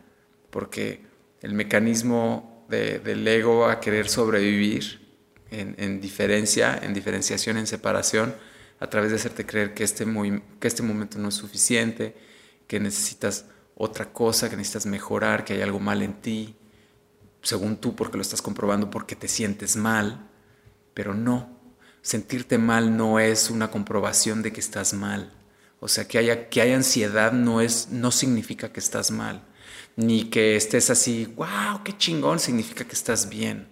porque 0.49 1.01
el 1.41 1.53
mecanismo 1.53 2.56
del 2.69 3.27
ego 3.27 3.67
a 3.67 3.79
querer 3.79 4.09
sobrevivir 4.09 5.07
en, 5.51 6.01
diferencia, 6.01 6.77
en 6.81 6.93
diferenciación, 6.93 7.57
en 7.57 7.67
separación, 7.67 8.35
a 8.79 8.87
través 8.87 9.11
de 9.11 9.17
hacerte 9.17 9.45
creer 9.45 9.73
que 9.73 9.83
este, 9.83 10.05
que 10.59 10.67
este 10.67 10.83
momento 10.83 11.17
no 11.17 11.29
es 11.29 11.35
suficiente, 11.35 12.15
que 12.67 12.79
necesitas 12.79 13.45
otra 13.75 14.11
cosa, 14.11 14.49
que 14.49 14.57
necesitas 14.57 14.85
mejorar, 14.85 15.45
que 15.45 15.53
hay 15.53 15.61
algo 15.61 15.79
mal 15.79 16.01
en 16.01 16.13
ti, 16.21 16.55
según 17.41 17.77
tú, 17.77 17.95
porque 17.95 18.17
lo 18.17 18.21
estás 18.21 18.41
comprobando, 18.41 18.89
porque 18.89 19.15
te 19.15 19.27
sientes 19.27 19.77
mal, 19.77 20.27
pero 20.93 21.13
no. 21.13 21.57
Sentirte 22.01 22.57
mal 22.57 22.97
no 22.97 23.19
es 23.19 23.49
una 23.49 23.71
comprobación 23.71 24.41
de 24.41 24.51
que 24.51 24.59
estás 24.59 24.93
mal. 24.93 25.33
O 25.79 25.87
sea, 25.87 26.07
que 26.07 26.17
haya, 26.17 26.49
que 26.49 26.61
haya 26.61 26.75
ansiedad 26.75 27.31
no, 27.31 27.61
es, 27.61 27.89
no 27.89 28.11
significa 28.11 28.71
que 28.71 28.79
estás 28.79 29.11
mal. 29.11 29.43
Ni 29.97 30.25
que 30.29 30.55
estés 30.55 30.89
así, 30.89 31.25
wow, 31.35 31.83
qué 31.83 31.97
chingón, 31.97 32.39
significa 32.39 32.85
que 32.85 32.93
estás 32.93 33.29
bien. 33.29 33.67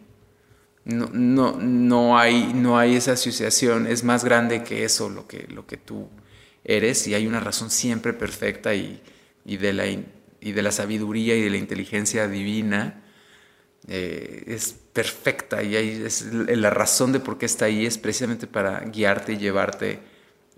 No, 0.84 1.10
no, 1.14 1.58
no, 1.58 2.18
hay, 2.18 2.54
no 2.54 2.78
hay 2.78 2.96
esa 2.96 3.14
asociación, 3.14 3.88
es 3.88 4.04
más 4.04 4.24
grande 4.24 4.64
que 4.64 4.84
eso 4.84 5.10
lo 5.10 5.28
que, 5.28 5.48
lo 5.50 5.66
que 5.66 5.78
tú 5.78 6.10
eres 6.64 7.08
y 7.08 7.14
hay 7.14 7.26
una 7.26 7.40
razón 7.40 7.72
siempre 7.72 8.14
perfecta 8.14 8.76
y, 8.76 9.02
y 9.46 9.58
de, 9.58 9.74
la, 9.74 9.88
y 9.88 10.52
de 10.52 10.62
la 10.62 10.72
sabiduría 10.72 11.36
y 11.36 11.42
de 11.42 11.50
la 11.50 11.58
inteligencia 11.58 12.28
divina 12.28 13.04
eh, 13.88 14.44
es 14.48 14.74
perfecta 14.94 15.62
y 15.62 15.76
hay, 15.76 16.04
es, 16.04 16.26
la 16.32 16.72
razón 16.72 17.12
de 17.12 17.20
por 17.20 17.38
qué 17.38 17.46
está 17.46 17.66
ahí 17.66 17.86
es 17.86 17.98
precisamente 17.98 18.48
para 18.48 18.80
guiarte 18.80 19.34
y 19.34 19.38
llevarte 19.38 20.00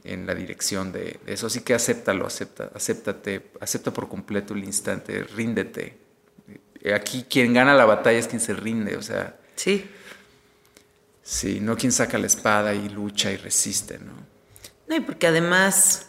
en 0.07 0.25
la 0.25 0.35
dirección 0.35 0.91
de, 0.91 1.19
eso. 1.25 1.47
Así 1.47 1.61
que 1.61 1.73
acéptalo, 1.73 2.25
acepta, 2.25 2.71
acéptate, 2.73 3.51
acepta 3.59 3.91
por 3.91 4.07
completo 4.07 4.53
el 4.53 4.63
instante, 4.63 5.23
ríndete. 5.23 5.97
Aquí 6.93 7.25
quien 7.29 7.53
gana 7.53 7.73
la 7.73 7.85
batalla 7.85 8.17
es 8.17 8.27
quien 8.27 8.39
se 8.39 8.53
rinde, 8.53 8.95
o 8.97 9.01
sea. 9.01 9.37
Sí. 9.55 9.89
Sí, 11.23 11.59
no 11.59 11.75
quien 11.75 11.91
saca 11.91 12.17
la 12.17 12.27
espada 12.27 12.73
y 12.73 12.87
lucha 12.87 13.31
y 13.31 13.37
resiste, 13.37 13.99
¿no? 13.99 14.13
No, 14.87 14.95
y 14.95 15.01
porque 15.01 15.27
además 15.27 16.07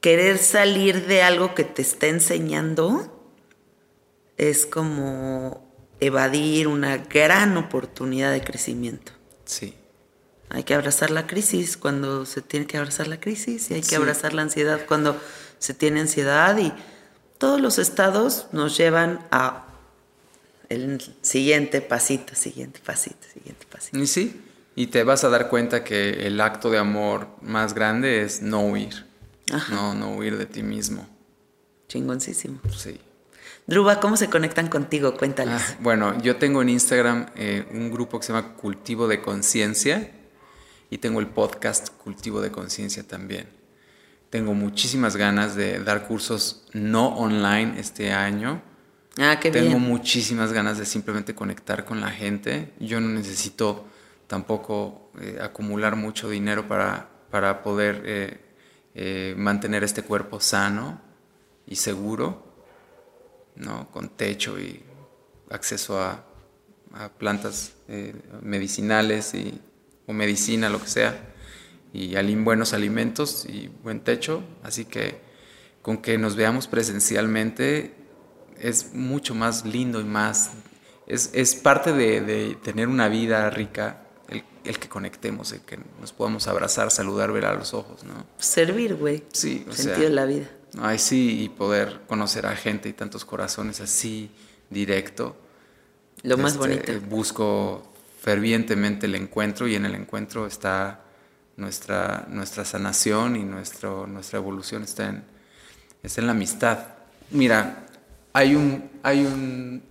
querer 0.00 0.38
salir 0.38 1.06
de 1.06 1.22
algo 1.22 1.54
que 1.54 1.64
te 1.64 1.82
está 1.82 2.06
enseñando 2.06 3.10
es 4.36 4.66
como 4.66 5.72
evadir 6.00 6.68
una 6.68 6.96
gran 6.98 7.56
oportunidad 7.56 8.32
de 8.32 8.42
crecimiento. 8.42 9.12
Sí. 9.44 9.74
Hay 10.54 10.62
que 10.62 10.72
abrazar 10.72 11.10
la 11.10 11.26
crisis 11.26 11.76
cuando 11.76 12.24
se 12.26 12.40
tiene 12.40 12.66
que 12.66 12.78
abrazar 12.78 13.08
la 13.08 13.18
crisis 13.18 13.72
y 13.72 13.74
hay 13.74 13.82
que 13.82 13.96
abrazar 13.96 14.34
la 14.34 14.42
ansiedad 14.42 14.86
cuando 14.86 15.20
se 15.58 15.74
tiene 15.74 16.00
ansiedad 16.00 16.56
y 16.58 16.72
todos 17.38 17.60
los 17.60 17.80
estados 17.80 18.46
nos 18.52 18.76
llevan 18.76 19.18
a 19.32 19.64
el 20.68 21.02
siguiente 21.22 21.80
pasito, 21.80 22.36
siguiente 22.36 22.78
pasito, 22.86 23.26
siguiente 23.32 23.66
pasito. 23.68 23.98
Y 23.98 24.06
sí, 24.06 24.40
y 24.76 24.86
te 24.86 25.02
vas 25.02 25.24
a 25.24 25.28
dar 25.28 25.48
cuenta 25.48 25.82
que 25.82 26.24
el 26.24 26.40
acto 26.40 26.70
de 26.70 26.78
amor 26.78 27.26
más 27.42 27.74
grande 27.74 28.22
es 28.22 28.40
no 28.40 28.60
huir. 28.60 29.06
No, 29.70 29.92
no 29.94 30.14
huir 30.14 30.38
de 30.38 30.46
ti 30.46 30.62
mismo. 30.62 31.08
Chingoncísimo. 31.88 32.60
Sí. 32.76 33.00
Druba, 33.66 33.98
¿cómo 33.98 34.16
se 34.16 34.30
conectan 34.30 34.68
contigo? 34.68 35.16
Cuéntales. 35.16 35.60
Ah, 35.60 35.76
bueno, 35.80 36.16
yo 36.22 36.36
tengo 36.36 36.62
en 36.62 36.68
Instagram 36.68 37.26
eh, 37.34 37.66
un 37.72 37.90
grupo 37.90 38.20
que 38.20 38.26
se 38.26 38.32
llama 38.32 38.54
Cultivo 38.54 39.08
de 39.08 39.20
Conciencia 39.20 40.12
y 40.94 40.98
tengo 40.98 41.18
el 41.18 41.26
podcast 41.26 41.88
Cultivo 41.88 42.40
de 42.40 42.52
Conciencia 42.52 43.02
también. 43.02 43.48
Tengo 44.30 44.54
muchísimas 44.54 45.16
ganas 45.16 45.56
de 45.56 45.80
dar 45.82 46.06
cursos 46.06 46.68
no 46.72 47.08
online 47.16 47.80
este 47.80 48.12
año. 48.12 48.62
Ah, 49.18 49.40
qué 49.40 49.50
tengo 49.50 49.70
bien. 49.70 49.80
muchísimas 49.80 50.52
ganas 50.52 50.78
de 50.78 50.86
simplemente 50.86 51.34
conectar 51.34 51.84
con 51.84 52.00
la 52.00 52.10
gente. 52.10 52.74
Yo 52.78 53.00
no 53.00 53.08
necesito 53.08 53.86
tampoco 54.28 55.10
eh, 55.20 55.40
acumular 55.42 55.96
mucho 55.96 56.30
dinero 56.30 56.68
para, 56.68 57.08
para 57.28 57.64
poder 57.64 58.02
eh, 58.06 58.40
eh, 58.94 59.34
mantener 59.36 59.82
este 59.82 60.02
cuerpo 60.02 60.38
sano 60.38 61.00
y 61.66 61.74
seguro, 61.74 62.54
¿no? 63.56 63.90
con 63.90 64.10
techo 64.10 64.60
y 64.60 64.80
acceso 65.50 66.00
a, 66.00 66.24
a 66.92 67.08
plantas 67.08 67.72
medicinales 68.42 69.34
y 69.34 69.60
o 70.06 70.12
medicina, 70.12 70.68
lo 70.68 70.80
que 70.80 70.88
sea, 70.88 71.34
y 71.92 72.16
buenos 72.36 72.72
alimentos 72.72 73.46
y 73.46 73.70
buen 73.82 74.00
techo, 74.00 74.42
así 74.62 74.84
que 74.84 75.20
con 75.80 75.98
que 75.98 76.18
nos 76.18 76.34
veamos 76.34 76.66
presencialmente 76.66 77.94
es 78.58 78.94
mucho 78.94 79.34
más 79.34 79.64
lindo 79.64 80.00
y 80.00 80.04
más, 80.04 80.50
es, 81.06 81.30
es 81.34 81.54
parte 81.54 81.92
de, 81.92 82.20
de, 82.20 82.56
tener 82.56 82.88
una 82.88 83.08
vida 83.08 83.48
rica 83.50 84.02
el, 84.28 84.42
el, 84.64 84.78
que 84.78 84.88
conectemos, 84.88 85.52
el 85.52 85.60
que 85.60 85.78
nos 86.00 86.12
podamos 86.12 86.48
abrazar, 86.48 86.90
saludar, 86.90 87.30
ver 87.32 87.44
a 87.44 87.54
los 87.54 87.74
ojos, 87.74 88.02
¿no? 88.04 88.26
Servir, 88.38 88.96
güey. 88.96 89.24
Sí, 89.32 89.64
o 89.68 89.72
Sentido 89.72 89.96
sea, 89.96 90.04
de 90.08 90.10
la 90.10 90.24
vida. 90.24 90.50
Ay, 90.80 90.98
sí, 90.98 91.42
y 91.42 91.48
poder 91.48 92.00
conocer 92.08 92.46
a 92.46 92.56
gente 92.56 92.88
y 92.88 92.92
tantos 92.92 93.24
corazones 93.24 93.80
así, 93.80 94.30
directo. 94.70 95.36
Lo 96.22 96.38
más 96.38 96.54
este, 96.54 96.58
bonito. 96.58 96.92
Busco 97.08 97.93
fervientemente 98.24 99.04
el 99.04 99.16
encuentro 99.16 99.68
y 99.68 99.74
en 99.74 99.84
el 99.84 99.94
encuentro 99.94 100.46
está 100.46 101.02
nuestra, 101.58 102.24
nuestra 102.30 102.64
sanación 102.64 103.36
y 103.36 103.42
nuestro, 103.42 104.06
nuestra 104.06 104.38
evolución 104.38 104.82
está 104.82 105.10
en, 105.10 105.24
está 106.02 106.22
en 106.22 106.28
la 106.28 106.32
amistad. 106.32 106.78
Mira, 107.32 107.84
hay 108.32 108.54
un, 108.54 108.90
hay 109.02 109.26
un, 109.26 109.82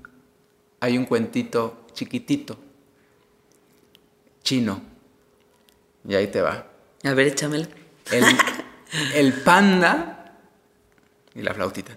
hay 0.80 0.98
un 0.98 1.06
cuentito 1.06 1.86
chiquitito, 1.94 2.58
chino, 4.42 4.82
y 6.10 6.16
ahí 6.16 6.26
te 6.26 6.42
va. 6.42 6.66
A 7.04 7.14
ver, 7.14 7.28
échamelo. 7.28 7.68
El, 8.12 8.26
el 9.14 9.34
panda 9.44 10.40
y 11.36 11.44
la 11.44 11.54
flautita. 11.54 11.96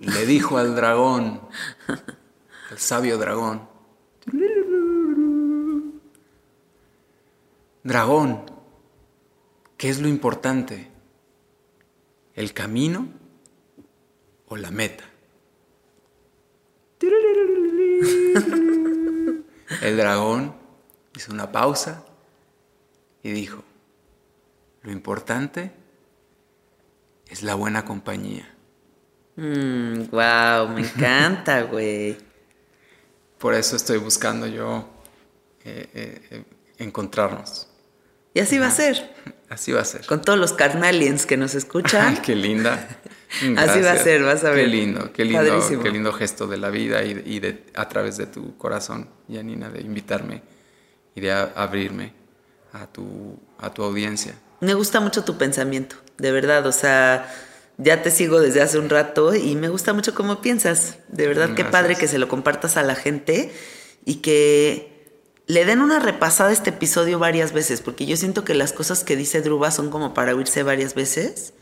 Le 0.00 0.26
dijo 0.26 0.58
al 0.58 0.74
dragón, 0.74 1.40
el 2.72 2.78
sabio 2.78 3.16
dragón, 3.16 3.75
Dragón, 7.86 8.50
¿qué 9.76 9.88
es 9.88 10.00
lo 10.00 10.08
importante? 10.08 10.90
¿El 12.34 12.52
camino 12.52 13.08
o 14.48 14.56
la 14.56 14.72
meta? 14.72 15.04
El 19.82 19.96
dragón 19.96 20.56
hizo 21.14 21.32
una 21.32 21.52
pausa 21.52 22.04
y 23.22 23.30
dijo, 23.30 23.62
lo 24.82 24.90
importante 24.90 25.70
es 27.28 27.44
la 27.44 27.54
buena 27.54 27.84
compañía. 27.84 28.52
Mm, 29.36 30.10
wow, 30.10 30.68
me 30.70 30.80
encanta, 30.80 31.62
güey. 31.70 32.18
Por 33.38 33.54
eso 33.54 33.76
estoy 33.76 33.98
buscando 33.98 34.48
yo 34.48 34.88
eh, 35.64 35.88
eh, 35.94 36.44
encontrarnos. 36.78 37.68
Y 38.36 38.40
así 38.40 38.58
va 38.58 38.66
a 38.66 38.70
ser. 38.70 39.14
Así 39.48 39.72
va 39.72 39.80
a 39.80 39.84
ser. 39.86 40.04
Con 40.04 40.20
todos 40.20 40.38
los 40.38 40.52
carnaliens 40.52 41.24
que 41.24 41.38
nos 41.38 41.54
escuchan. 41.54 42.16
Ay, 42.16 42.20
qué 42.22 42.36
linda. 42.36 42.86
así 43.56 43.80
va 43.80 43.92
a 43.92 43.96
ser, 43.96 44.22
vas 44.24 44.44
a 44.44 44.50
ver. 44.50 44.66
Qué 44.66 44.70
lindo, 44.70 45.10
qué 45.10 45.24
lindo, 45.24 45.82
qué 45.82 45.90
lindo 45.90 46.12
gesto 46.12 46.46
de 46.46 46.58
la 46.58 46.68
vida 46.68 47.02
y, 47.02 47.14
de, 47.14 47.22
y 47.24 47.40
de, 47.40 47.64
a 47.74 47.88
través 47.88 48.18
de 48.18 48.26
tu 48.26 48.58
corazón, 48.58 49.08
Janina, 49.32 49.70
de 49.70 49.80
invitarme 49.80 50.42
y 51.14 51.22
de 51.22 51.32
abrirme 51.32 52.12
a 52.74 52.86
tu, 52.86 53.40
a 53.58 53.72
tu 53.72 53.84
audiencia. 53.84 54.34
Me 54.60 54.74
gusta 54.74 55.00
mucho 55.00 55.24
tu 55.24 55.38
pensamiento, 55.38 55.96
de 56.18 56.30
verdad. 56.30 56.66
O 56.66 56.72
sea, 56.72 57.34
ya 57.78 58.02
te 58.02 58.10
sigo 58.10 58.38
desde 58.38 58.60
hace 58.60 58.78
un 58.78 58.90
rato 58.90 59.34
y 59.34 59.54
me 59.54 59.70
gusta 59.70 59.94
mucho 59.94 60.14
cómo 60.14 60.42
piensas. 60.42 60.98
De 61.08 61.26
verdad, 61.26 61.46
Gracias. 61.46 61.66
qué 61.66 61.72
padre 61.72 61.96
que 61.96 62.06
se 62.06 62.18
lo 62.18 62.28
compartas 62.28 62.76
a 62.76 62.82
la 62.82 62.96
gente 62.96 63.50
y 64.04 64.16
que 64.16 64.95
le 65.46 65.64
den 65.64 65.80
una 65.80 66.00
repasada 66.00 66.50
a 66.50 66.52
este 66.52 66.70
episodio 66.70 67.18
varias 67.18 67.52
veces, 67.52 67.80
porque 67.80 68.04
yo 68.06 68.16
siento 68.16 68.44
que 68.44 68.54
las 68.54 68.72
cosas 68.72 69.04
que 69.04 69.16
dice 69.16 69.42
Druba 69.42 69.70
son 69.70 69.90
como 69.90 70.12
para 70.12 70.34
oírse 70.34 70.62
varias 70.62 70.94
veces 70.94 71.52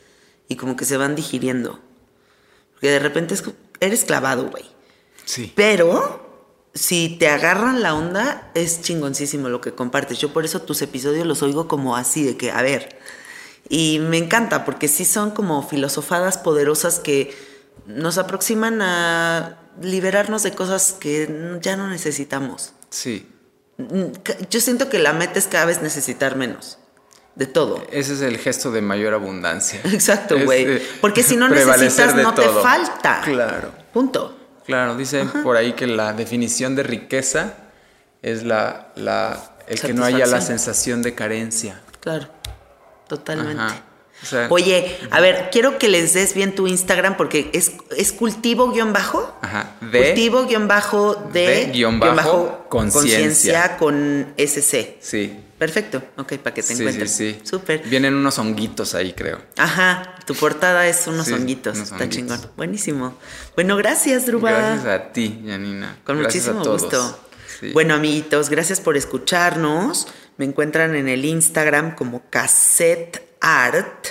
y 0.48 0.56
como 0.56 0.77
que 0.77 0.86
se 0.86 0.97
van 0.97 1.15
digiriendo. 1.15 1.81
Porque 2.73 2.90
de 2.90 2.98
repente 2.98 3.35
es, 3.35 3.44
eres 3.81 4.05
clavado, 4.05 4.51
güey. 4.51 4.65
Sí. 5.27 5.52
Pero 5.55 6.24
si 6.74 7.16
te 7.19 7.28
agarran 7.28 7.82
la 7.82 7.94
onda, 7.94 8.51
es 8.55 8.81
chingoncísimo 8.81 9.48
lo 9.51 9.61
que 9.61 9.73
compartes. 9.73 10.19
Yo 10.19 10.32
por 10.32 10.47
eso 10.47 10.62
tus 10.62 10.81
episodios 10.81 11.27
los 11.27 11.43
oigo 11.43 11.69
como 11.69 11.94
así, 11.97 12.24
de 12.24 12.36
que, 12.39 12.51
a 12.51 12.62
ver. 12.62 12.98
Y 13.69 13.98
me 14.01 14.19
encanta, 14.19 14.65
porque 14.65 14.89
sí 14.89 15.05
son 15.05 15.31
como 15.31 15.66
filosofadas 15.66 16.39
poderosas 16.39 17.01
que 17.01 17.35
nos 17.86 18.16
aproximan 18.16 18.81
a 18.81 19.59
liberarnos 19.81 20.43
de 20.43 20.52
cosas 20.52 20.93
que 20.93 21.59
ya 21.61 21.77
no 21.77 21.89
necesitamos. 21.89 22.73
Sí, 22.90 23.27
Yo 24.51 24.60
siento 24.60 24.88
que 24.88 24.98
la 24.98 25.12
meta 25.12 25.38
es 25.38 25.46
cada 25.46 25.64
vez 25.64 25.82
necesitar 25.82 26.36
menos. 26.36 26.78
De 27.34 27.46
todo. 27.46 27.84
ese 27.90 28.14
es 28.14 28.20
el 28.20 28.38
gesto 28.38 28.70
de 28.70 28.80
mayor 28.80 29.12
abundancia. 29.12 29.80
Exacto, 29.84 30.38
güey. 30.44 30.64
eh, 30.76 30.86
Porque 31.01 31.24
si 31.24 31.36
no 31.36 31.48
necesitas, 31.48 32.14
no 32.14 32.32
te 32.32 32.48
falta. 32.48 33.22
Claro. 33.24 33.72
Punto. 33.92 34.38
Claro, 34.64 34.96
dicen 34.96 35.28
por 35.42 35.56
ahí 35.56 35.72
que 35.72 35.88
la 35.88 36.12
definición 36.12 36.76
de 36.76 36.84
riqueza 36.84 37.55
es 38.22 38.44
la, 38.44 38.92
la 38.94 39.51
el 39.66 39.80
que 39.80 39.92
no 39.92 40.05
haya 40.05 40.26
la 40.26 40.40
sensación 40.40 41.02
de 41.02 41.14
carencia. 41.14 41.80
Claro. 42.01 42.28
Totalmente. 43.09 43.60
Ajá. 43.60 43.82
O 44.23 44.27
sea, 44.27 44.47
Oye, 44.51 44.97
a 45.11 45.20
ver, 45.20 45.49
quiero 45.53 45.78
que 45.78 45.89
les 45.89 46.15
des 46.15 46.35
bien 46.35 46.55
tu 46.55 46.66
Instagram 46.66 47.16
porque 47.16 47.51
es, 47.53 47.73
es 47.97 48.12
cultivo 48.12 48.70
guion 48.73 48.93
bajo. 48.93 49.36
Ajá, 49.43 49.77
de- 49.81 50.03
cultivo 50.07 50.47
guion 50.47 50.66
bajo 50.69 51.15
de, 51.32 51.47
de 51.66 51.66
guion 51.73 52.01
bajo 52.01 52.66
conciencia. 52.70 53.01
conciencia 53.70 53.77
con 53.77 54.32
SC. 54.39 54.97
sí. 55.01 55.41
Perfecto. 55.59 56.03
Ok, 56.16 56.35
para 56.39 56.53
que 56.53 56.62
te 56.62 56.69
Sí, 56.69 56.74
sí, 56.74 56.82
encuentres. 56.82 57.12
sí. 57.12 57.39
Súper. 57.45 57.85
Vienen 57.89 58.12
unos 58.15 58.39
honguitos 58.41 58.95
ahí, 58.97 59.12
creo. 59.12 59.39
Ajá, 59.57 60.16
tu 60.27 60.35
portada 60.35 60.86
es 60.89 61.07
unos 61.07 61.27
Sí, 61.27 61.32
honguitos. 61.32 61.77
unos 61.77 61.93
Está 61.93 62.05
honguitos. 62.05 62.16
chingón. 62.41 62.51
Buenísimo. 62.57 63.16
Bueno, 63.55 63.77
gracias, 63.77 64.27
Druba. 64.27 64.51
Gracias 64.51 64.86
a 64.86 65.12
ti, 65.12 65.43
Janina. 65.47 65.97
Con 66.05 66.19
Gracias 66.19 66.45
muchísimo 66.47 66.61
a 66.61 66.65
todos. 66.65 66.82
gusto. 66.82 67.20
Sí. 67.61 67.70
Bueno, 67.73 67.95
amiguitos, 67.95 68.51
gracias 68.51 68.81
por 68.81 68.97
escucharnos. 68.97 70.09
Me 70.36 70.45
encuentran 70.45 70.97
en 70.97 71.09
el 71.09 71.24
Instagram 71.24 71.95
como 71.95 72.23
Cassette 72.28 73.23
Art. 73.44 74.06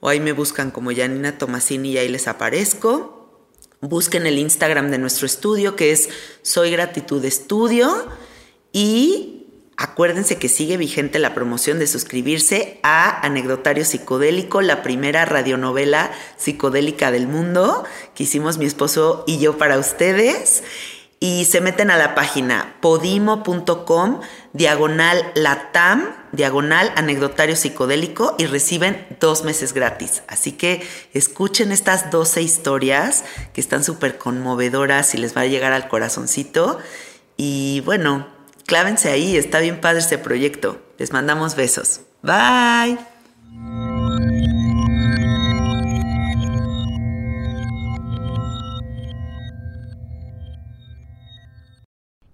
O 0.00 0.08
ahí 0.08 0.18
me 0.18 0.32
buscan 0.32 0.70
como 0.70 0.90
Janina 0.94 1.38
Tomasini 1.38 1.92
y 1.92 1.98
ahí 1.98 2.08
les 2.08 2.26
aparezco. 2.26 3.46
Busquen 3.80 4.26
el 4.26 4.38
Instagram 4.38 4.90
de 4.90 4.98
nuestro 4.98 5.26
estudio 5.26 5.76
que 5.76 5.92
es 5.92 6.08
Soy 6.42 6.70
Gratitud 6.70 7.24
Estudio. 7.24 8.08
Y 8.72 9.46
acuérdense 9.76 10.36
que 10.36 10.48
sigue 10.48 10.76
vigente 10.76 11.18
la 11.18 11.32
promoción 11.32 11.78
de 11.78 11.86
suscribirse 11.86 12.80
a 12.82 13.24
Anecdotario 13.24 13.84
Psicodélico, 13.84 14.60
la 14.62 14.82
primera 14.82 15.24
radionovela 15.24 16.10
psicodélica 16.36 17.10
del 17.10 17.28
mundo 17.28 17.84
que 18.14 18.24
hicimos 18.24 18.58
mi 18.58 18.66
esposo 18.66 19.24
y 19.26 19.38
yo 19.38 19.58
para 19.58 19.78
ustedes. 19.78 20.62
Y 21.22 21.44
se 21.44 21.60
meten 21.60 21.90
a 21.90 21.98
la 21.98 22.14
página 22.14 22.76
podimo.com, 22.80 24.20
diagonal 24.54 25.32
latam, 25.34 26.14
diagonal 26.32 26.90
anecdotario 26.96 27.56
psicodélico 27.56 28.34
y 28.38 28.46
reciben 28.46 29.06
dos 29.20 29.44
meses 29.44 29.74
gratis. 29.74 30.22
Así 30.28 30.52
que 30.52 30.82
escuchen 31.12 31.72
estas 31.72 32.10
12 32.10 32.40
historias 32.40 33.24
que 33.52 33.60
están 33.60 33.84
súper 33.84 34.16
conmovedoras 34.16 35.14
y 35.14 35.18
les 35.18 35.36
va 35.36 35.42
a 35.42 35.46
llegar 35.46 35.74
al 35.74 35.88
corazoncito. 35.88 36.78
Y 37.36 37.82
bueno, 37.84 38.26
clávense 38.64 39.10
ahí, 39.10 39.36
está 39.36 39.60
bien 39.60 39.82
padre 39.82 39.98
este 39.98 40.16
proyecto. 40.16 40.80
Les 40.96 41.12
mandamos 41.12 41.54
besos. 41.54 42.00
Bye. 42.22 42.98